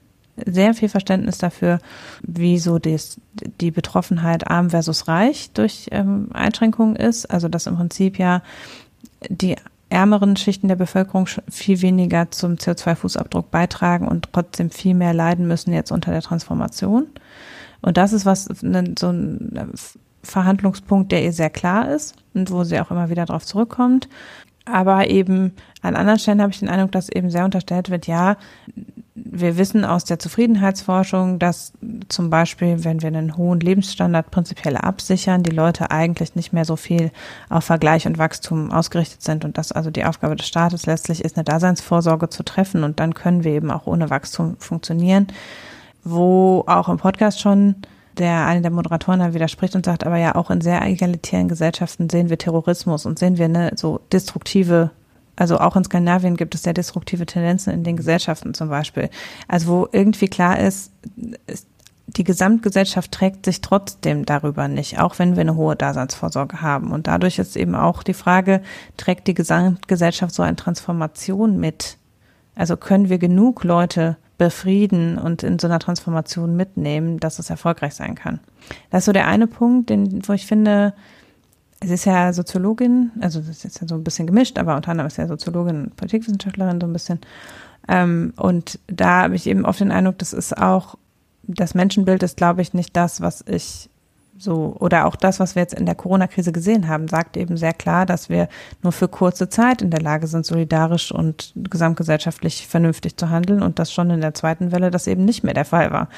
[0.46, 1.80] sehr viel Verständnis dafür,
[2.22, 3.20] wie so des,
[3.60, 7.26] die Betroffenheit arm versus reich durch ähm, Einschränkungen ist.
[7.32, 8.42] Also dass im Prinzip ja
[9.28, 9.56] die
[9.88, 15.72] ärmeren Schichten der Bevölkerung viel weniger zum CO2-Fußabdruck beitragen und trotzdem viel mehr leiden müssen
[15.72, 17.08] jetzt unter der Transformation.
[17.82, 19.72] Und das ist was, ne, so ein
[20.22, 24.08] Verhandlungspunkt, der ihr sehr klar ist und wo sie auch immer wieder darauf zurückkommt.
[24.64, 25.52] Aber eben
[25.82, 28.36] an anderen Stellen habe ich den Eindruck, dass eben sehr unterstellt wird, ja,
[29.14, 31.72] wir wissen aus der Zufriedenheitsforschung, dass
[32.08, 36.76] zum Beispiel, wenn wir einen hohen Lebensstandard prinzipiell absichern, die Leute eigentlich nicht mehr so
[36.76, 37.10] viel
[37.48, 41.36] auf Vergleich und Wachstum ausgerichtet sind und dass also die Aufgabe des Staates letztlich ist,
[41.36, 45.26] eine Daseinsvorsorge zu treffen und dann können wir eben auch ohne Wachstum funktionieren.
[46.04, 47.76] Wo auch im Podcast schon
[48.18, 52.10] der eine der Moderatoren da widerspricht und sagt, aber ja auch in sehr egalitären Gesellschaften
[52.10, 54.90] sehen wir Terrorismus und sehen wir eine so destruktive
[55.36, 59.08] also auch in Skandinavien gibt es sehr destruktive Tendenzen in den Gesellschaften zum Beispiel.
[59.48, 60.92] Also wo irgendwie klar ist,
[62.06, 66.92] die Gesamtgesellschaft trägt sich trotzdem darüber nicht, auch wenn wir eine hohe Daseinsvorsorge haben.
[66.92, 68.60] Und dadurch ist eben auch die Frage,
[68.96, 71.96] trägt die Gesamtgesellschaft so eine Transformation mit?
[72.54, 77.94] Also können wir genug Leute befrieden und in so einer Transformation mitnehmen, dass es erfolgreich
[77.94, 78.40] sein kann?
[78.90, 80.94] Das ist so der eine Punkt, den, wo ich finde,
[81.78, 84.90] es ist ja Soziologin, also das ist jetzt ja so ein bisschen gemischt, aber unter
[84.90, 87.20] anderem ist ja Soziologin und Politikwissenschaftlerin so ein bisschen.
[87.86, 90.96] Ähm, und da habe ich eben oft den Eindruck, das ist auch,
[91.44, 93.90] das Menschenbild ist, glaube ich, nicht das, was ich
[94.42, 97.72] so, oder auch das, was wir jetzt in der Corona-Krise gesehen haben, sagt eben sehr
[97.72, 98.48] klar, dass wir
[98.82, 103.78] nur für kurze Zeit in der Lage sind, solidarisch und gesamtgesellschaftlich vernünftig zu handeln und
[103.78, 106.08] das schon in der zweiten Welle das eben nicht mehr der Fall war.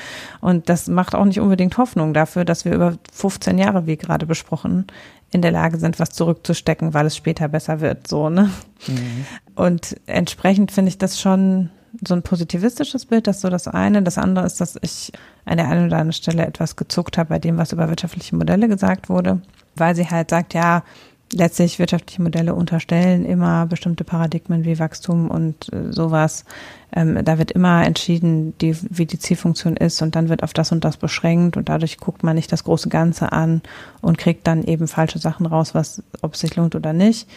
[0.40, 4.24] Und das macht auch nicht unbedingt Hoffnung dafür, dass wir über 15 Jahre, wie gerade
[4.24, 4.86] besprochen,
[5.30, 8.48] in der Lage sind, was zurückzustecken, weil es später besser wird, so, ne?
[8.86, 9.26] Mhm.
[9.54, 11.68] Und entsprechend finde ich das schon
[12.06, 14.02] so ein positivistisches Bild, das ist so das eine.
[14.02, 15.12] Das andere ist, dass ich
[15.44, 18.68] an der einen oder anderen Stelle etwas gezuckt habe bei dem, was über wirtschaftliche Modelle
[18.68, 19.40] gesagt wurde,
[19.76, 20.82] weil sie halt sagt, ja,
[21.32, 26.44] letztlich wirtschaftliche Modelle unterstellen immer bestimmte Paradigmen wie Wachstum und äh, sowas.
[26.94, 30.70] Ähm, da wird immer entschieden, die, wie die Zielfunktion ist und dann wird auf das
[30.72, 33.62] und das beschränkt und dadurch guckt man nicht das große Ganze an
[34.00, 37.28] und kriegt dann eben falsche Sachen raus, was, ob es sich lohnt oder nicht.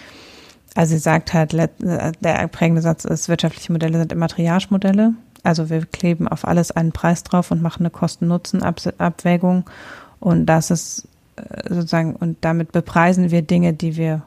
[0.78, 5.16] Also sie sagt halt, der prägende Satz ist, wirtschaftliche Modelle sind immer Triage-Modelle.
[5.42, 9.68] Also wir kleben auf alles einen Preis drauf und machen eine Kosten-Nutzen-Abwägung.
[10.20, 14.22] Und das ist äh, sozusagen, und damit bepreisen wir Dinge, die wir,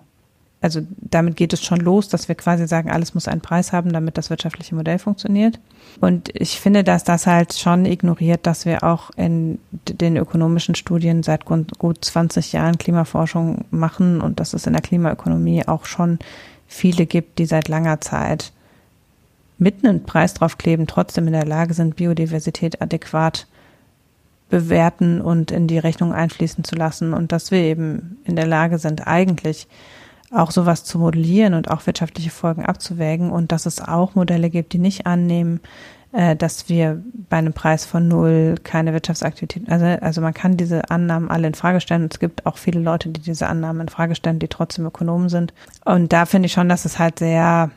[0.63, 3.93] also damit geht es schon los, dass wir quasi sagen, alles muss einen Preis haben,
[3.93, 5.59] damit das wirtschaftliche Modell funktioniert.
[6.01, 11.23] Und ich finde, dass das halt schon ignoriert, dass wir auch in den ökonomischen Studien
[11.23, 16.19] seit gut 20 Jahren Klimaforschung machen und dass es in der Klimaökonomie auch schon
[16.69, 18.53] viele gibt, die seit langer Zeit
[19.57, 23.47] mit einem Preis draufkleben, trotzdem in der Lage sind, Biodiversität adäquat
[24.51, 28.79] bewerten und in die Rechnung einfließen zu lassen und dass wir eben in der Lage
[28.79, 29.69] sind, eigentlich
[30.33, 34.73] auch sowas zu modellieren und auch wirtschaftliche Folgen abzuwägen und dass es auch Modelle gibt,
[34.73, 35.61] die nicht annehmen,
[36.13, 40.91] äh, dass wir bei einem Preis von null keine Wirtschaftsaktivität, also, also man kann diese
[40.91, 42.09] Annahmen alle in Frage stellen.
[42.11, 45.53] Es gibt auch viele Leute, die diese Annahmen in Frage stellen, die trotzdem Ökonomen sind.
[45.85, 47.71] Und da finde ich schon, dass es halt sehr,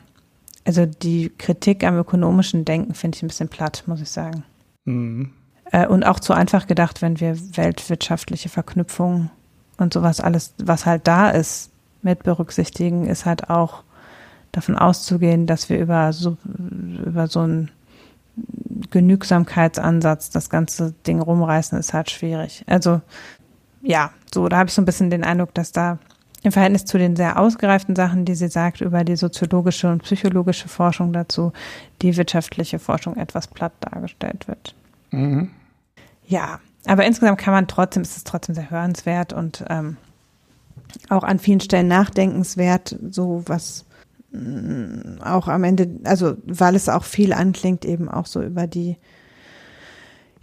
[0.64, 4.44] also die Kritik am ökonomischen Denken finde ich ein bisschen platt, muss ich sagen.
[4.84, 5.30] Mhm.
[5.70, 9.30] Äh, und auch zu einfach gedacht, wenn wir weltwirtschaftliche Verknüpfungen
[9.76, 11.70] und sowas alles, was halt da ist,
[12.04, 13.82] mit berücksichtigen, ist halt auch
[14.52, 16.36] davon auszugehen, dass wir über so,
[17.04, 17.70] über so einen
[18.90, 22.64] Genügsamkeitsansatz das ganze Ding rumreißen, ist halt schwierig.
[22.66, 23.00] Also,
[23.82, 25.98] ja, so, da habe ich so ein bisschen den Eindruck, dass da
[26.42, 30.68] im Verhältnis zu den sehr ausgereiften Sachen, die sie sagt über die soziologische und psychologische
[30.68, 31.52] Forschung dazu,
[32.02, 34.74] die wirtschaftliche Forschung etwas platt dargestellt wird.
[35.10, 35.50] Mhm.
[36.26, 39.96] Ja, aber insgesamt kann man trotzdem, ist es trotzdem sehr hörenswert und ähm,
[41.08, 43.84] auch an vielen Stellen nachdenkenswert, so was
[44.32, 48.96] mm, auch am Ende, also weil es auch viel anklingt, eben auch so über die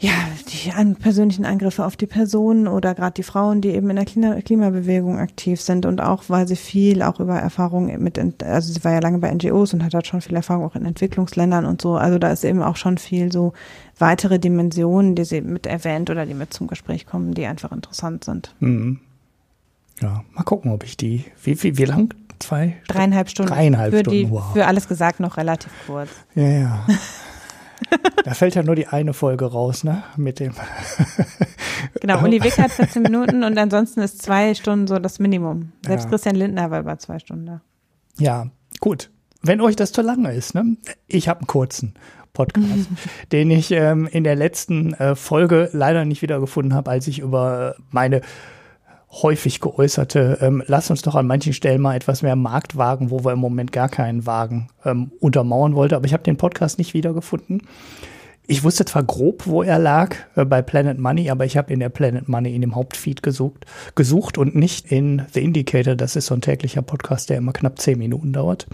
[0.02, 0.14] ja,
[0.48, 4.06] die an, persönlichen Angriffe auf die Personen oder gerade die Frauen, die eben in der
[4.06, 8.84] Klima Klimabewegung aktiv sind und auch, weil sie viel auch über Erfahrungen mit, also sie
[8.84, 11.84] war ja lange bei NGOs und hat dort schon viel Erfahrung auch in Entwicklungsländern und
[11.84, 11.98] so.
[11.98, 13.54] Also da ist eben auch schon viel so
[14.00, 18.24] weitere Dimensionen, die sie mit erwähnt oder die mit zum Gespräch kommen, die einfach interessant
[18.24, 18.56] sind.
[18.60, 19.02] Mhm.
[20.02, 22.14] Ja, mal gucken, ob ich die, wie, wie, wie lang?
[22.40, 22.78] Zwei?
[22.88, 23.52] Dreieinhalb Stunden.
[23.54, 24.54] Dreieinhalb für Stunden, die, wow.
[24.54, 26.10] Für alles gesagt noch relativ kurz.
[26.34, 26.88] Ja, ja.
[28.24, 30.04] da fällt ja nur die eine Folge raus, ne?
[30.18, 30.54] Mit dem.
[32.02, 35.72] genau, Uli Wick hat 14 Minuten und ansonsten ist zwei Stunden so das Minimum.
[35.86, 36.10] Selbst ja.
[36.10, 37.62] Christian Lindner war über zwei Stunden da.
[38.18, 38.48] Ja,
[38.80, 39.12] gut.
[39.44, 40.78] Wenn euch das zu lange ist, ne?
[41.08, 41.94] Ich habe einen kurzen
[42.34, 42.88] Podcast,
[43.32, 47.76] den ich ähm, in der letzten äh, Folge leider nicht wiedergefunden habe, als ich über
[47.92, 48.22] meine
[49.12, 53.24] häufig geäußerte, ähm, lass uns doch an manchen Stellen mal etwas mehr Markt wagen, wo
[53.24, 55.96] wir im Moment gar keinen Wagen ähm, untermauern wollte.
[55.96, 57.64] Aber ich habe den Podcast nicht wiedergefunden.
[58.48, 61.80] Ich wusste zwar grob, wo er lag äh, bei Planet Money, aber ich habe in
[61.80, 63.66] der Planet Money in dem Hauptfeed gesucht,
[63.96, 65.96] gesucht und nicht in The Indicator.
[65.96, 68.68] Das ist so ein täglicher Podcast, der immer knapp zehn Minuten dauert.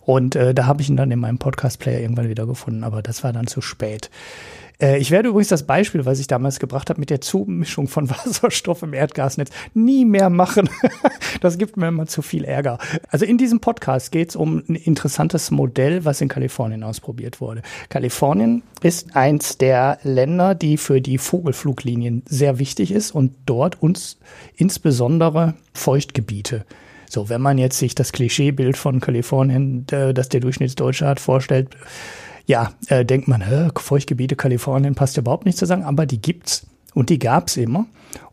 [0.00, 3.22] Und äh, da habe ich ihn dann in meinem Podcast-Player irgendwann wieder gefunden, aber das
[3.24, 4.10] war dann zu spät.
[4.80, 8.08] Äh, ich werde übrigens das Beispiel, was ich damals gebracht habe, mit der Zumischung von
[8.10, 10.68] Wasserstoff im Erdgasnetz nie mehr machen.
[11.40, 12.78] das gibt mir immer zu viel Ärger.
[13.08, 17.62] Also in diesem Podcast geht es um ein interessantes Modell, was in Kalifornien ausprobiert wurde.
[17.88, 24.18] Kalifornien ist eins der Länder, die für die Vogelfluglinien sehr wichtig ist und dort uns
[24.56, 26.64] insbesondere Feuchtgebiete
[27.10, 31.70] so, wenn man jetzt sich das Klischeebild von Kalifornien, äh, das der Durchschnittsdeutsche hat, vorstellt,
[32.48, 36.20] ja, äh, denkt man, hä, Feuchtgebiete Kalifornien passt ja überhaupt nicht zu sagen, aber die
[36.20, 37.86] gibt's und die gab's immer.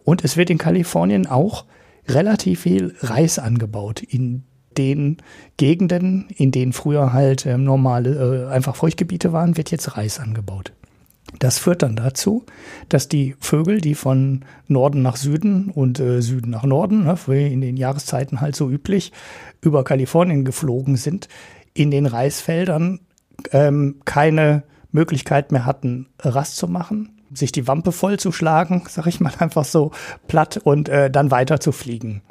[0.05, 1.65] Und es wird in Kalifornien auch
[2.07, 4.45] relativ viel Reis angebaut in
[4.77, 5.17] den
[5.57, 10.71] Gegenden, in denen früher halt äh, normale, äh, einfach Feuchtgebiete waren, wird jetzt Reis angebaut.
[11.39, 12.45] Das führt dann dazu,
[12.87, 17.59] dass die Vögel, die von Norden nach Süden und äh, Süden nach Norden, ne, in
[17.59, 19.11] den Jahreszeiten halt so üblich,
[19.59, 21.27] über Kalifornien geflogen sind,
[21.73, 23.01] in den Reisfeldern
[23.51, 29.33] ähm, keine Möglichkeit mehr hatten, Rast zu machen, sich die Wampe vollzuschlagen, sag ich mal
[29.39, 29.91] einfach so
[30.27, 32.21] platt und äh, dann weiter zu fliegen.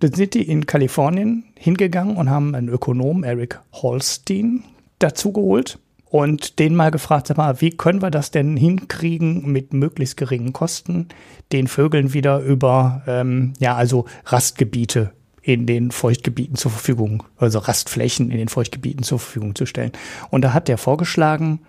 [0.00, 4.64] Dann sind die in Kalifornien hingegangen und haben einen Ökonom, Eric Holstein,
[5.00, 5.78] dazugeholt
[6.10, 10.52] und den mal gefragt, sag mal, wie können wir das denn hinkriegen mit möglichst geringen
[10.52, 11.08] Kosten,
[11.52, 15.12] den Vögeln wieder über, ähm, ja, also Rastgebiete
[15.48, 19.92] in den Feuchtgebieten zur Verfügung, also Rastflächen in den Feuchtgebieten zur Verfügung zu stellen.
[20.28, 21.60] Und da hat der vorgeschlagen,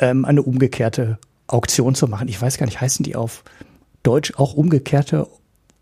[0.00, 2.28] ähm, eine umgekehrte Auktion zu machen.
[2.28, 3.42] Ich weiß gar nicht, heißen die auf
[4.02, 5.28] Deutsch auch umgekehrte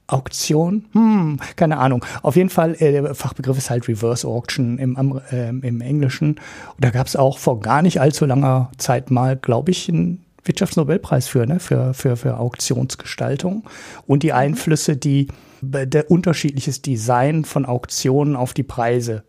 [0.06, 0.84] Auktion?
[0.92, 2.04] Hm, keine Ahnung.
[2.22, 6.36] Auf jeden Fall, äh, der Fachbegriff ist halt Reverse Auction im, äh, im Englischen.
[6.36, 10.24] Und da gab es auch vor gar nicht allzu langer Zeit mal, glaube ich, einen
[10.44, 13.64] Wirtschaftsnobelpreis für, ne, für, für, für Auktionsgestaltung
[14.06, 14.34] und die mhm.
[14.34, 15.26] Einflüsse, die
[15.62, 19.24] der unterschiedliches Design von Auktionen auf die Preise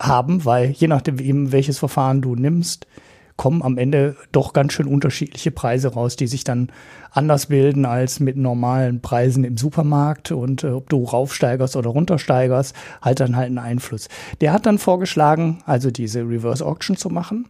[0.00, 2.86] haben, weil je nachdem, welches Verfahren du nimmst,
[3.36, 6.70] kommen am Ende doch ganz schön unterschiedliche Preise raus, die sich dann
[7.10, 12.74] anders bilden als mit normalen Preisen im Supermarkt und äh, ob du raufsteigerst oder runtersteigerst,
[13.00, 14.08] halt dann halt einen Einfluss.
[14.40, 17.48] Der hat dann vorgeschlagen, also diese Reverse Auction zu machen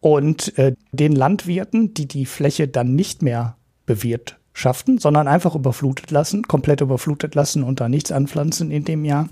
[0.00, 3.56] und äh, den Landwirten, die die Fläche dann nicht mehr
[3.86, 9.04] bewirtschaften, schafften, sondern einfach überflutet lassen, komplett überflutet lassen und da nichts anpflanzen in dem
[9.04, 9.28] Jahr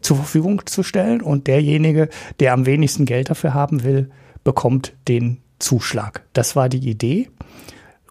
[0.00, 1.22] zur Verfügung zu stellen.
[1.22, 2.08] Und derjenige,
[2.40, 4.10] der am wenigsten Geld dafür haben will,
[4.44, 6.24] bekommt den Zuschlag.
[6.32, 7.30] Das war die Idee.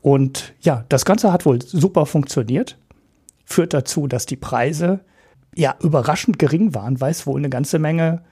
[0.01, 2.77] Und ja, das Ganze hat wohl super funktioniert.
[3.45, 5.01] Führt dazu, dass die Preise
[5.55, 8.23] ja überraschend gering waren, weil es wohl eine ganze Menge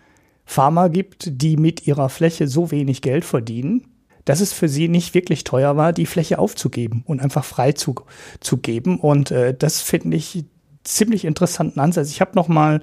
[0.45, 3.87] Farmer gibt, die mit ihrer Fläche so wenig Geld verdienen,
[4.25, 7.95] dass es für sie nicht wirklich teuer war, die Fläche aufzugeben und einfach frei zu,
[8.39, 8.99] zu geben.
[8.99, 10.45] Und äh, das finde ich
[10.83, 12.09] ziemlich interessanten Ansatz.
[12.09, 12.81] Ich habe noch mal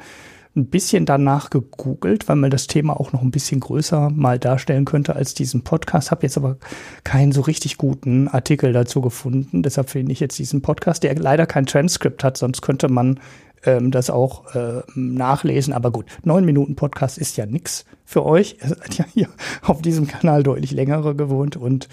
[0.54, 4.84] ein bisschen danach gegoogelt, weil man das Thema auch noch ein bisschen größer mal darstellen
[4.84, 6.10] könnte als diesen Podcast.
[6.10, 6.58] Habe jetzt aber
[7.04, 9.62] keinen so richtig guten Artikel dazu gefunden.
[9.62, 13.18] Deshalb finde ich jetzt diesen Podcast, der leider kein Transkript hat, sonst könnte man
[13.64, 15.72] ähm, das auch äh, nachlesen.
[15.72, 18.56] Aber gut, neun Minuten Podcast ist ja nix für euch.
[18.62, 19.28] Ihr seid ja hier
[19.62, 21.56] auf diesem Kanal deutlich längere gewohnt.
[21.56, 21.88] Und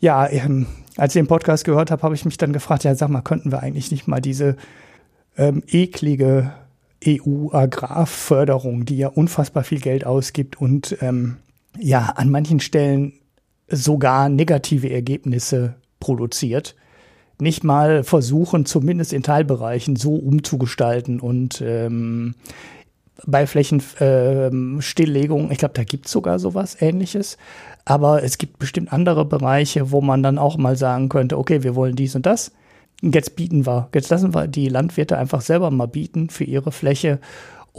[0.00, 0.66] ja, ähm,
[0.96, 3.52] als ich den Podcast gehört habe, habe ich mich dann gefragt, ja, sag mal, könnten
[3.52, 4.56] wir eigentlich nicht mal diese
[5.36, 6.52] ähm, eklige
[7.06, 11.36] EU-Agrarförderung, die ja unfassbar viel Geld ausgibt und ähm,
[11.78, 13.12] ja an manchen Stellen
[13.68, 16.74] sogar negative Ergebnisse produziert,
[17.40, 22.34] nicht mal versuchen, zumindest in Teilbereichen so umzugestalten und ähm,
[23.26, 27.36] bei Flächenstilllegung, äh, ich glaube, da gibt es sogar sowas ähnliches.
[27.84, 31.74] Aber es gibt bestimmt andere Bereiche, wo man dann auch mal sagen könnte, okay, wir
[31.74, 32.52] wollen dies und das.
[33.00, 37.20] Jetzt bieten wir, jetzt lassen wir die Landwirte einfach selber mal bieten für ihre Fläche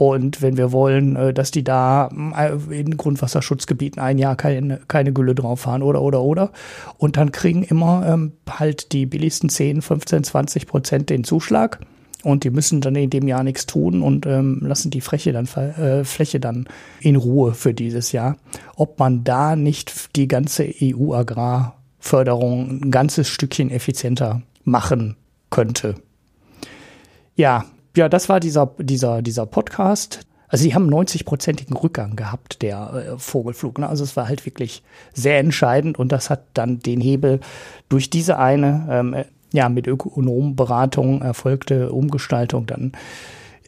[0.00, 5.12] und wenn wir wollen, äh, dass die da äh, in Grundwasserschutzgebieten ein Jahr keine, keine
[5.12, 6.52] Gülle drauf fahren oder, oder, oder.
[6.96, 11.80] Und dann kriegen immer ähm, halt die billigsten 10, 15, 20 Prozent den Zuschlag.
[12.22, 15.44] Und die müssen dann in dem Jahr nichts tun und ähm, lassen die Fläche dann,
[15.44, 16.66] äh, Fläche dann
[17.02, 18.38] in Ruhe für dieses Jahr.
[18.76, 25.16] Ob man da nicht die ganze EU-Agrarförderung ein ganzes Stückchen effizienter machen
[25.50, 25.96] könnte.
[27.36, 30.20] Ja, ja, das war dieser, dieser, dieser Podcast.
[30.48, 33.78] Also sie haben 90-prozentigen Rückgang gehabt, der äh, Vogelflug.
[33.78, 33.88] Ne?
[33.88, 34.82] Also es war halt wirklich
[35.14, 37.40] sehr entscheidend und das hat dann den Hebel
[37.88, 42.92] durch diese eine, ähm, äh, ja, mit Ökonomenberatung erfolgte Umgestaltung dann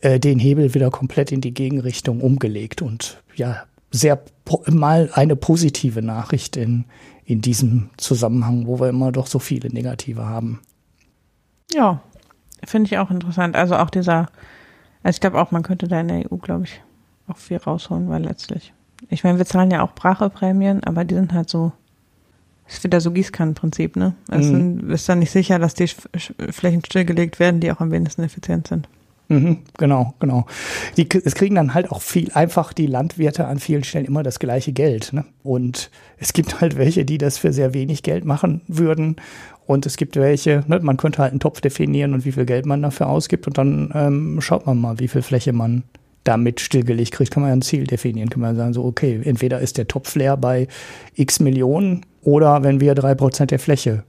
[0.00, 4.22] äh, den Hebel wieder komplett in die Gegenrichtung umgelegt und ja, sehr
[4.68, 6.84] mal eine positive Nachricht in,
[7.24, 10.60] in diesem Zusammenhang, wo wir immer doch so viele Negative haben.
[11.72, 12.02] Ja,
[12.64, 13.56] finde ich auch interessant.
[13.56, 14.28] Also auch dieser,
[15.02, 16.80] also ich glaube auch, man könnte da in der EU, glaube ich,
[17.28, 18.72] auch viel rausholen, weil letztlich,
[19.08, 21.72] ich meine, wir zahlen ja auch Bracheprämien, aber die sind halt so,
[22.68, 24.14] ist wieder so Gießkannenprinzip, ne?
[24.28, 24.90] Es mhm.
[24.90, 25.88] ist dann nicht sicher, dass die
[26.50, 28.88] Flächen stillgelegt werden, die auch am wenigsten effizient sind.
[29.28, 30.46] Mhm, genau, genau.
[30.96, 34.38] Die, es kriegen dann halt auch viel einfach die Landwirte an vielen Stellen immer das
[34.38, 35.12] gleiche Geld.
[35.12, 35.24] Ne?
[35.42, 39.16] Und es gibt halt welche, die das für sehr wenig Geld machen würden.
[39.66, 42.66] Und es gibt welche, ne, man könnte halt einen Topf definieren und wie viel Geld
[42.66, 43.46] man dafür ausgibt.
[43.46, 45.84] Und dann ähm, schaut man mal, wie viel Fläche man
[46.24, 47.32] damit stillgelegt kriegt.
[47.32, 48.30] Kann man ja ein Ziel definieren.
[48.30, 50.68] Kann man sagen, so, okay, entweder ist der Topf leer bei
[51.14, 54.04] x Millionen oder wenn wir drei Prozent der Fläche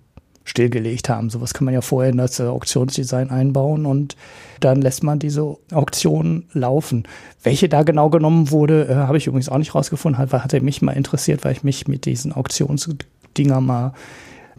[0.45, 1.29] stillgelegt haben.
[1.29, 4.15] Sowas kann man ja vorher in das äh, Auktionsdesign einbauen und
[4.59, 7.03] dann lässt man diese Auktion laufen.
[7.43, 10.81] Welche da genau genommen wurde, äh, habe ich übrigens auch nicht rausgefunden, hat, hatte mich
[10.81, 13.93] mal interessiert, weil ich mich mit diesen Auktionsdinger mal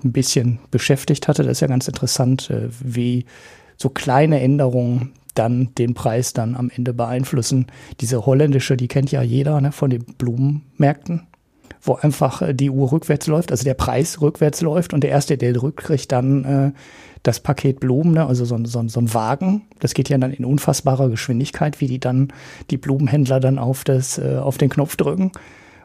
[0.05, 1.43] ein bisschen beschäftigt hatte.
[1.43, 3.25] Das ist ja ganz interessant, äh, wie
[3.77, 7.67] so kleine Änderungen dann den Preis dann am Ende beeinflussen.
[8.01, 11.27] Diese holländische, die kennt ja jeder ne, von den Blumenmärkten
[11.85, 15.37] wo einfach äh, die Uhr rückwärts läuft, also der Preis rückwärts läuft und der Erste,
[15.37, 16.73] der drückt, kriegt dann äh,
[17.23, 18.27] das Paket Blumen, ne?
[18.27, 19.63] also so, so, so ein Wagen.
[19.81, 22.33] Das geht ja dann in unfassbarer Geschwindigkeit, wie die dann
[22.71, 25.33] die Blumenhändler dann auf das äh, auf den Knopf drücken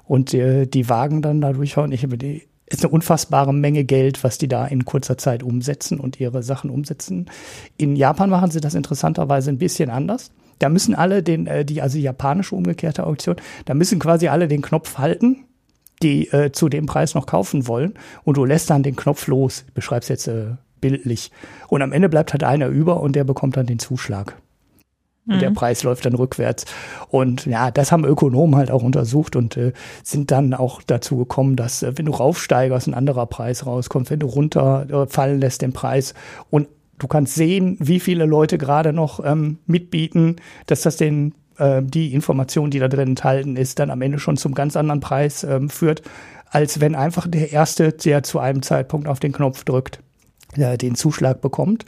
[0.06, 1.92] und äh, die Wagen dann dadurch hauen.
[1.92, 6.00] Ich habe die ist eine unfassbare Menge Geld, was die da in kurzer Zeit umsetzen
[6.00, 7.30] und ihre Sachen umsetzen.
[7.78, 10.32] In Japan machen sie das interessanterweise ein bisschen anders.
[10.60, 14.62] Da müssen alle den, äh, die, also japanische umgekehrte Auktion, da müssen quasi alle den
[14.62, 15.46] Knopf halten
[16.02, 17.94] die äh, zu dem Preis noch kaufen wollen
[18.24, 21.32] und du lässt dann den Knopf los, beschreibst jetzt äh, bildlich.
[21.68, 24.38] Und am Ende bleibt halt einer über und der bekommt dann den Zuschlag.
[25.26, 25.40] Mhm.
[25.40, 26.66] der Preis läuft dann rückwärts.
[27.10, 29.74] Und ja, das haben Ökonomen halt auch untersucht und äh,
[30.04, 34.20] sind dann auch dazu gekommen, dass äh, wenn du raufsteigerst, ein anderer Preis rauskommt, wenn
[34.20, 36.14] du runterfallen äh, lässt den Preis
[36.50, 36.68] und
[36.98, 42.14] du kannst sehen, wie viele Leute gerade noch ähm, mitbieten, dass das den äh, die
[42.14, 45.70] Information, die da drin enthalten ist, dann am Ende schon zum ganz anderen Preis ähm,
[45.70, 46.02] führt,
[46.50, 50.00] als wenn einfach der Erste, der zu einem Zeitpunkt auf den Knopf drückt,
[50.56, 51.86] äh, den Zuschlag bekommt.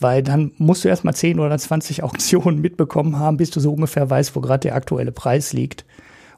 [0.00, 4.08] Weil dann musst du erstmal 10 oder 20 Auktionen mitbekommen haben, bis du so ungefähr
[4.08, 5.84] weißt, wo gerade der aktuelle Preis liegt.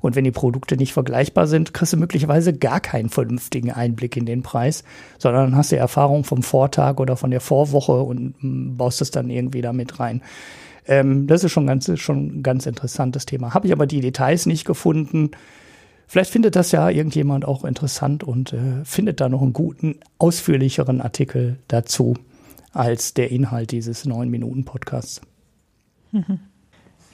[0.00, 4.24] Und wenn die Produkte nicht vergleichbar sind, kriegst du möglicherweise gar keinen vernünftigen Einblick in
[4.24, 4.82] den Preis,
[5.18, 9.28] sondern hast du Erfahrung vom Vortag oder von der Vorwoche und mm, baust es dann
[9.28, 10.22] irgendwie damit rein.
[10.86, 13.52] Ähm, das ist schon ganz, schon ein ganz interessantes Thema.
[13.52, 15.32] Habe ich aber die Details nicht gefunden.
[16.06, 21.02] Vielleicht findet das ja irgendjemand auch interessant und äh, findet da noch einen guten, ausführlicheren
[21.02, 22.16] Artikel dazu
[22.72, 25.20] als der Inhalt dieses neun Minuten Podcasts.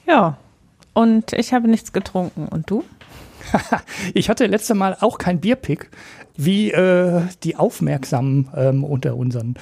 [0.06, 0.38] Ja,
[0.94, 2.48] und ich habe nichts getrunken.
[2.48, 2.84] Und du?
[4.14, 5.90] ich hatte letzte Mal auch kein Bierpick,
[6.36, 9.54] wie äh, die Aufmerksamen ähm, unter unseren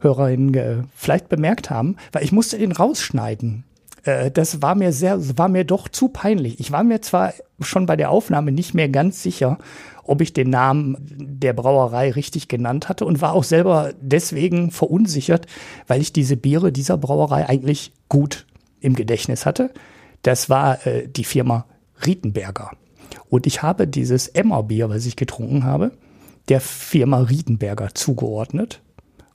[0.00, 3.64] HörerInnen äh, vielleicht bemerkt haben, weil ich musste den rausschneiden.
[4.04, 6.60] Äh, das war mir sehr, war mir doch zu peinlich.
[6.60, 9.58] Ich war mir zwar schon bei der Aufnahme nicht mehr ganz sicher,
[10.06, 15.46] ob ich den Namen der Brauerei richtig genannt hatte und war auch selber deswegen verunsichert,
[15.86, 18.46] weil ich diese Biere dieser Brauerei eigentlich gut
[18.80, 19.70] im Gedächtnis hatte.
[20.22, 21.66] Das war äh, die Firma
[22.04, 22.72] Rietenberger.
[23.28, 25.92] Und ich habe dieses Emmerbier, was ich getrunken habe,
[26.48, 28.80] der Firma Riedenberger zugeordnet.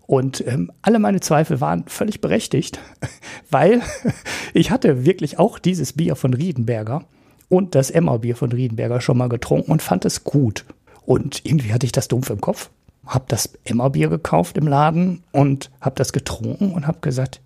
[0.06, 2.80] Und ähm, alle meine Zweifel waren völlig berechtigt,
[3.50, 3.82] weil
[4.54, 7.06] ich hatte wirklich auch dieses Bier von Riedenberger
[7.50, 10.66] und das Emma-Bier von Riedenberger schon mal getrunken und fand es gut.
[11.06, 12.70] Und irgendwie hatte ich das dumpf im Kopf,
[13.06, 17.42] habe das Emma-Bier gekauft im Laden und habe das getrunken und habe gesagt,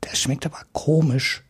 [0.00, 1.42] das schmeckt aber komisch.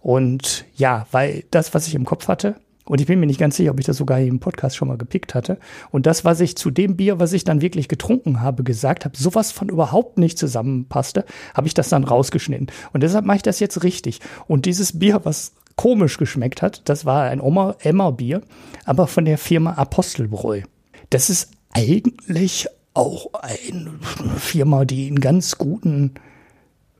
[0.00, 3.56] Und ja, weil das, was ich im Kopf hatte, und ich bin mir nicht ganz
[3.56, 5.58] sicher, ob ich das sogar im Podcast schon mal gepickt hatte.
[5.90, 9.16] Und das, was ich zu dem Bier, was ich dann wirklich getrunken habe, gesagt habe,
[9.16, 12.66] sowas von überhaupt nicht zusammenpasste, habe ich das dann rausgeschnitten.
[12.92, 14.18] Und deshalb mache ich das jetzt richtig.
[14.48, 18.42] Und dieses Bier, was komisch geschmeckt hat, das war ein Emmer-Bier,
[18.84, 20.62] aber von der Firma Apostelbräu.
[21.10, 23.92] Das ist eigentlich auch eine
[24.36, 26.12] Firma, die einen ganz guten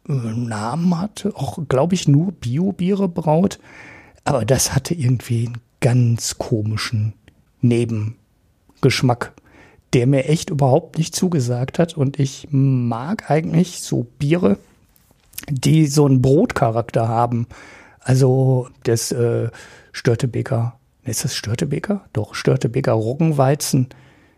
[0.09, 3.59] äh, Namen hat, auch, glaube ich, nur Bio-Biere braut.
[4.24, 7.12] Aber das hatte irgendwie einen ganz komischen
[7.61, 9.32] Nebengeschmack,
[9.93, 11.97] der mir echt überhaupt nicht zugesagt hat.
[11.97, 14.59] Und ich mag eigentlich so Biere,
[15.51, 17.47] die so einen Brotcharakter haben.
[18.05, 19.51] Also das äh,
[19.93, 22.05] Störtebeker, ist das Störtebeker?
[22.12, 23.89] Doch, Störtebeker Roggenweizen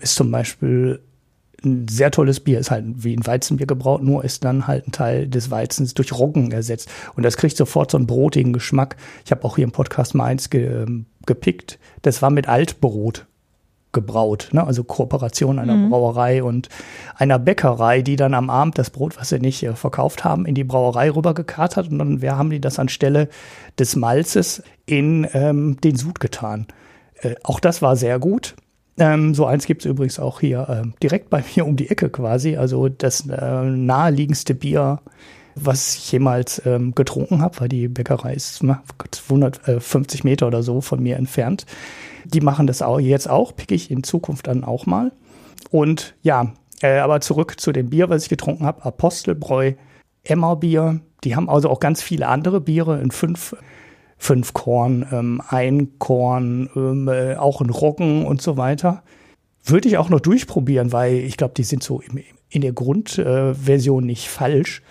[0.01, 1.01] ist zum Beispiel
[1.65, 4.93] ein sehr tolles Bier, ist halt wie ein Weizenbier gebraut, nur ist dann halt ein
[4.93, 6.91] Teil des Weizens durch Roggen ersetzt.
[7.16, 8.97] Und das kriegt sofort so einen brotigen Geschmack.
[9.24, 11.78] Ich habe auch hier im Podcast mal eins ge, ähm, gepickt.
[12.03, 13.27] Das war mit Altbrot.
[13.95, 14.51] Gebraut.
[14.53, 14.66] Ne?
[14.66, 15.89] Also Kooperation einer mhm.
[15.89, 16.69] Brauerei und
[17.16, 20.55] einer Bäckerei, die dann am Abend das Brot, was sie nicht äh, verkauft haben, in
[20.55, 23.29] die Brauerei rübergekarrt hat und dann wir haben die das anstelle
[23.79, 26.66] des Malzes in ähm, den Sud getan.
[27.23, 28.55] Äh, auch das war sehr gut.
[28.97, 32.11] Ähm, so eins gibt es übrigens auch hier äh, direkt bei mir um die Ecke
[32.11, 32.57] quasi.
[32.57, 35.01] Also das äh, naheliegendste Bier,
[35.55, 41.03] was ich jemals ähm, getrunken habe, weil die Bäckerei ist 150 Meter oder so von
[41.03, 41.66] mir entfernt.
[42.25, 45.13] Die machen das auch jetzt auch, pick ich in Zukunft dann auch mal.
[45.71, 46.53] Und ja,
[46.83, 48.85] äh, aber zurück zu dem Bier, was ich getrunken habe.
[48.85, 49.73] Apostelbräu,
[50.23, 51.01] Emmerbier.
[51.25, 53.57] Die haben also auch ganz viele andere Biere in fünf,
[54.19, 59.03] fünf Korn, ähm, ein Korn, ähm, äh, auch ein Roggen und so weiter.
[59.65, 62.21] Würde ich auch noch durchprobieren, weil ich glaube, die sind so im,
[62.51, 64.83] in der Grundversion äh, nicht falsch.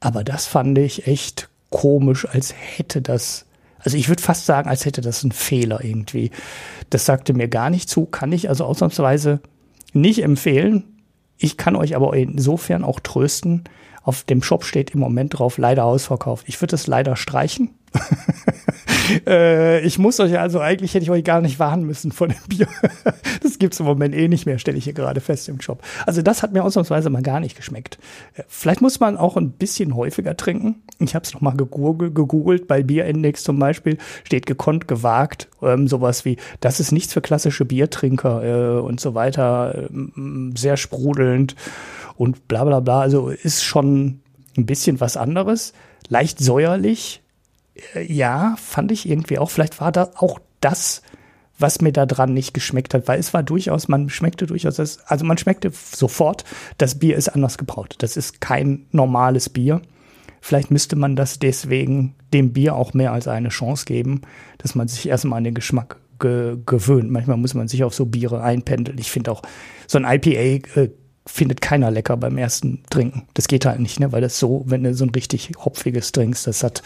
[0.00, 3.45] Aber das fand ich echt komisch, als hätte das
[3.86, 6.32] also ich würde fast sagen, als hätte das ein Fehler irgendwie.
[6.90, 9.40] Das sagte mir gar nicht zu, kann ich also ausnahmsweise
[9.92, 10.82] nicht empfehlen.
[11.38, 13.62] Ich kann euch aber insofern auch trösten.
[14.02, 16.48] Auf dem Shop steht im Moment drauf leider ausverkauft.
[16.48, 17.70] Ich würde es leider streichen.
[19.26, 22.38] äh, ich muss euch also, eigentlich hätte ich euch gar nicht warnen müssen von dem
[22.48, 22.68] Bier.
[23.42, 25.82] das gibt es im Moment eh nicht mehr, stelle ich hier gerade fest im Shop.
[26.06, 27.98] Also das hat mir ausnahmsweise mal gar nicht geschmeckt.
[28.34, 30.82] Äh, vielleicht muss man auch ein bisschen häufiger trinken.
[30.98, 36.36] Ich habe es nochmal gegoogelt, bei Bierindex zum Beispiel steht gekonnt, gewagt, ähm, sowas wie,
[36.60, 41.54] das ist nichts für klassische Biertrinker äh, und so weiter, ähm, sehr sprudelnd
[42.16, 43.00] und bla bla bla.
[43.00, 44.20] Also ist schon
[44.56, 45.72] ein bisschen was anderes.
[46.08, 47.22] Leicht säuerlich,
[48.06, 49.50] ja, fand ich irgendwie auch.
[49.50, 51.02] Vielleicht war da auch das,
[51.58, 54.98] was mir da dran nicht geschmeckt hat, weil es war durchaus, man schmeckte durchaus, das,
[55.06, 56.44] also man schmeckte sofort,
[56.78, 57.94] das Bier ist anders gebraut.
[57.98, 59.80] Das ist kein normales Bier.
[60.40, 64.20] Vielleicht müsste man das deswegen dem Bier auch mehr als eine Chance geben,
[64.58, 67.10] dass man sich erstmal an den Geschmack ge gewöhnt.
[67.10, 68.98] Manchmal muss man sich auf so Biere einpendeln.
[68.98, 69.42] Ich finde auch,
[69.86, 70.90] so ein IPA äh,
[71.26, 73.26] findet keiner lecker beim ersten Trinken.
[73.34, 74.12] Das geht halt nicht, ne?
[74.12, 76.82] weil das so, wenn du so ein richtig hopfiges trinkst, das hat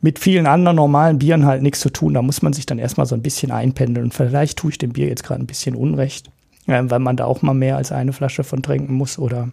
[0.00, 2.14] mit vielen anderen normalen Bieren halt nichts zu tun.
[2.14, 4.06] Da muss man sich dann erstmal so ein bisschen einpendeln.
[4.06, 6.28] Und vielleicht tue ich dem Bier jetzt gerade ein bisschen Unrecht,
[6.66, 9.18] äh, weil man da auch mal mehr als eine Flasche von trinken muss.
[9.18, 9.50] Oder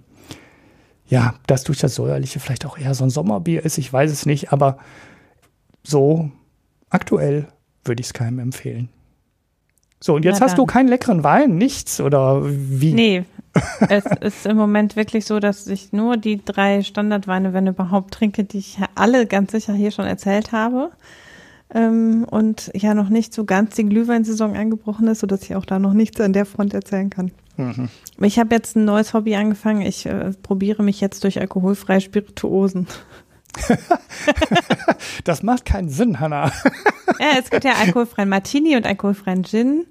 [1.07, 3.77] ja, dass durch das Säuerliche vielleicht auch eher so ein Sommerbier ist.
[3.77, 4.77] Ich weiß es nicht, aber
[5.83, 6.31] so
[6.89, 7.47] aktuell
[7.83, 8.89] würde ich es keinem empfehlen.
[9.99, 12.91] So, und jetzt hast du keinen leckeren Wein, nichts oder wie?
[12.93, 13.23] Nee,
[13.89, 18.43] es ist im Moment wirklich so, dass ich nur die drei Standardweine, wenn überhaupt, trinke,
[18.43, 20.91] die ich alle ganz sicher hier schon erzählt habe.
[21.73, 25.79] Ähm, und ja noch nicht so ganz die Glühweinsaison angebrochen ist, sodass ich auch da
[25.79, 27.31] noch nichts an der Front erzählen kann.
[27.57, 27.89] Mhm.
[28.19, 29.81] Ich habe jetzt ein neues Hobby angefangen.
[29.81, 32.87] Ich äh, probiere mich jetzt durch alkoholfreie Spirituosen.
[35.23, 36.51] das macht keinen Sinn, Hanna.
[37.19, 39.85] ja, es gibt ja alkoholfreien Martini und alkoholfreien Gin.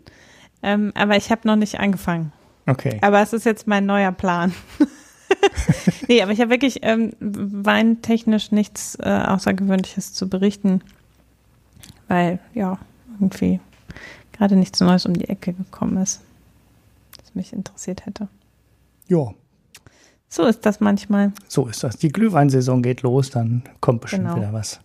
[0.62, 2.32] Ähm, aber ich habe noch nicht angefangen.
[2.66, 2.98] Okay.
[3.02, 4.54] Aber es ist jetzt mein neuer Plan.
[6.08, 10.82] nee, aber ich habe wirklich ähm, weintechnisch nichts äh, Außergewöhnliches zu berichten,
[12.08, 12.78] weil ja,
[13.18, 13.60] irgendwie
[14.32, 16.20] gerade nichts Neues um die Ecke gekommen ist,
[17.18, 18.28] das mich interessiert hätte.
[19.08, 19.34] Ja.
[20.28, 21.32] So ist das manchmal.
[21.48, 21.96] So ist das.
[21.96, 24.36] Die Glühweinsaison geht los, dann kommt bestimmt genau.
[24.36, 24.80] wieder was.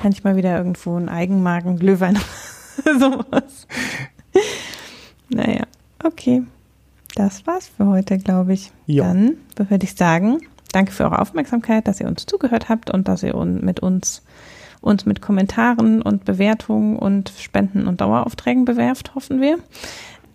[0.00, 2.18] Kann ich mal wieder irgendwo einen Eigenmarken Glühwein
[2.98, 3.66] sowas.
[5.28, 5.64] naja,
[6.02, 6.42] okay.
[7.14, 8.72] Das war's für heute, glaube ich.
[8.86, 9.04] Ja.
[9.04, 10.40] Dann würde ich sagen,
[10.72, 14.22] danke für eure Aufmerksamkeit, dass ihr uns zugehört habt und dass ihr mit uns
[14.80, 19.58] uns mit Kommentaren und Bewertungen und Spenden und Daueraufträgen bewerft, hoffen wir.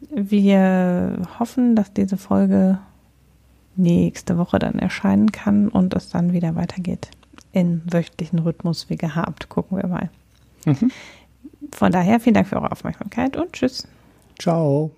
[0.10, 2.80] Wir hoffen, dass diese Folge
[3.76, 7.12] nächste Woche dann erscheinen kann und es dann wieder weitergeht
[7.52, 9.50] in wöchentlichen Rhythmus wie gehabt.
[9.50, 10.10] Gucken wir mal.
[10.66, 10.92] Mhm.
[11.72, 13.88] Von daher vielen Dank für eure Aufmerksamkeit und tschüss.
[14.40, 14.92] Ciao.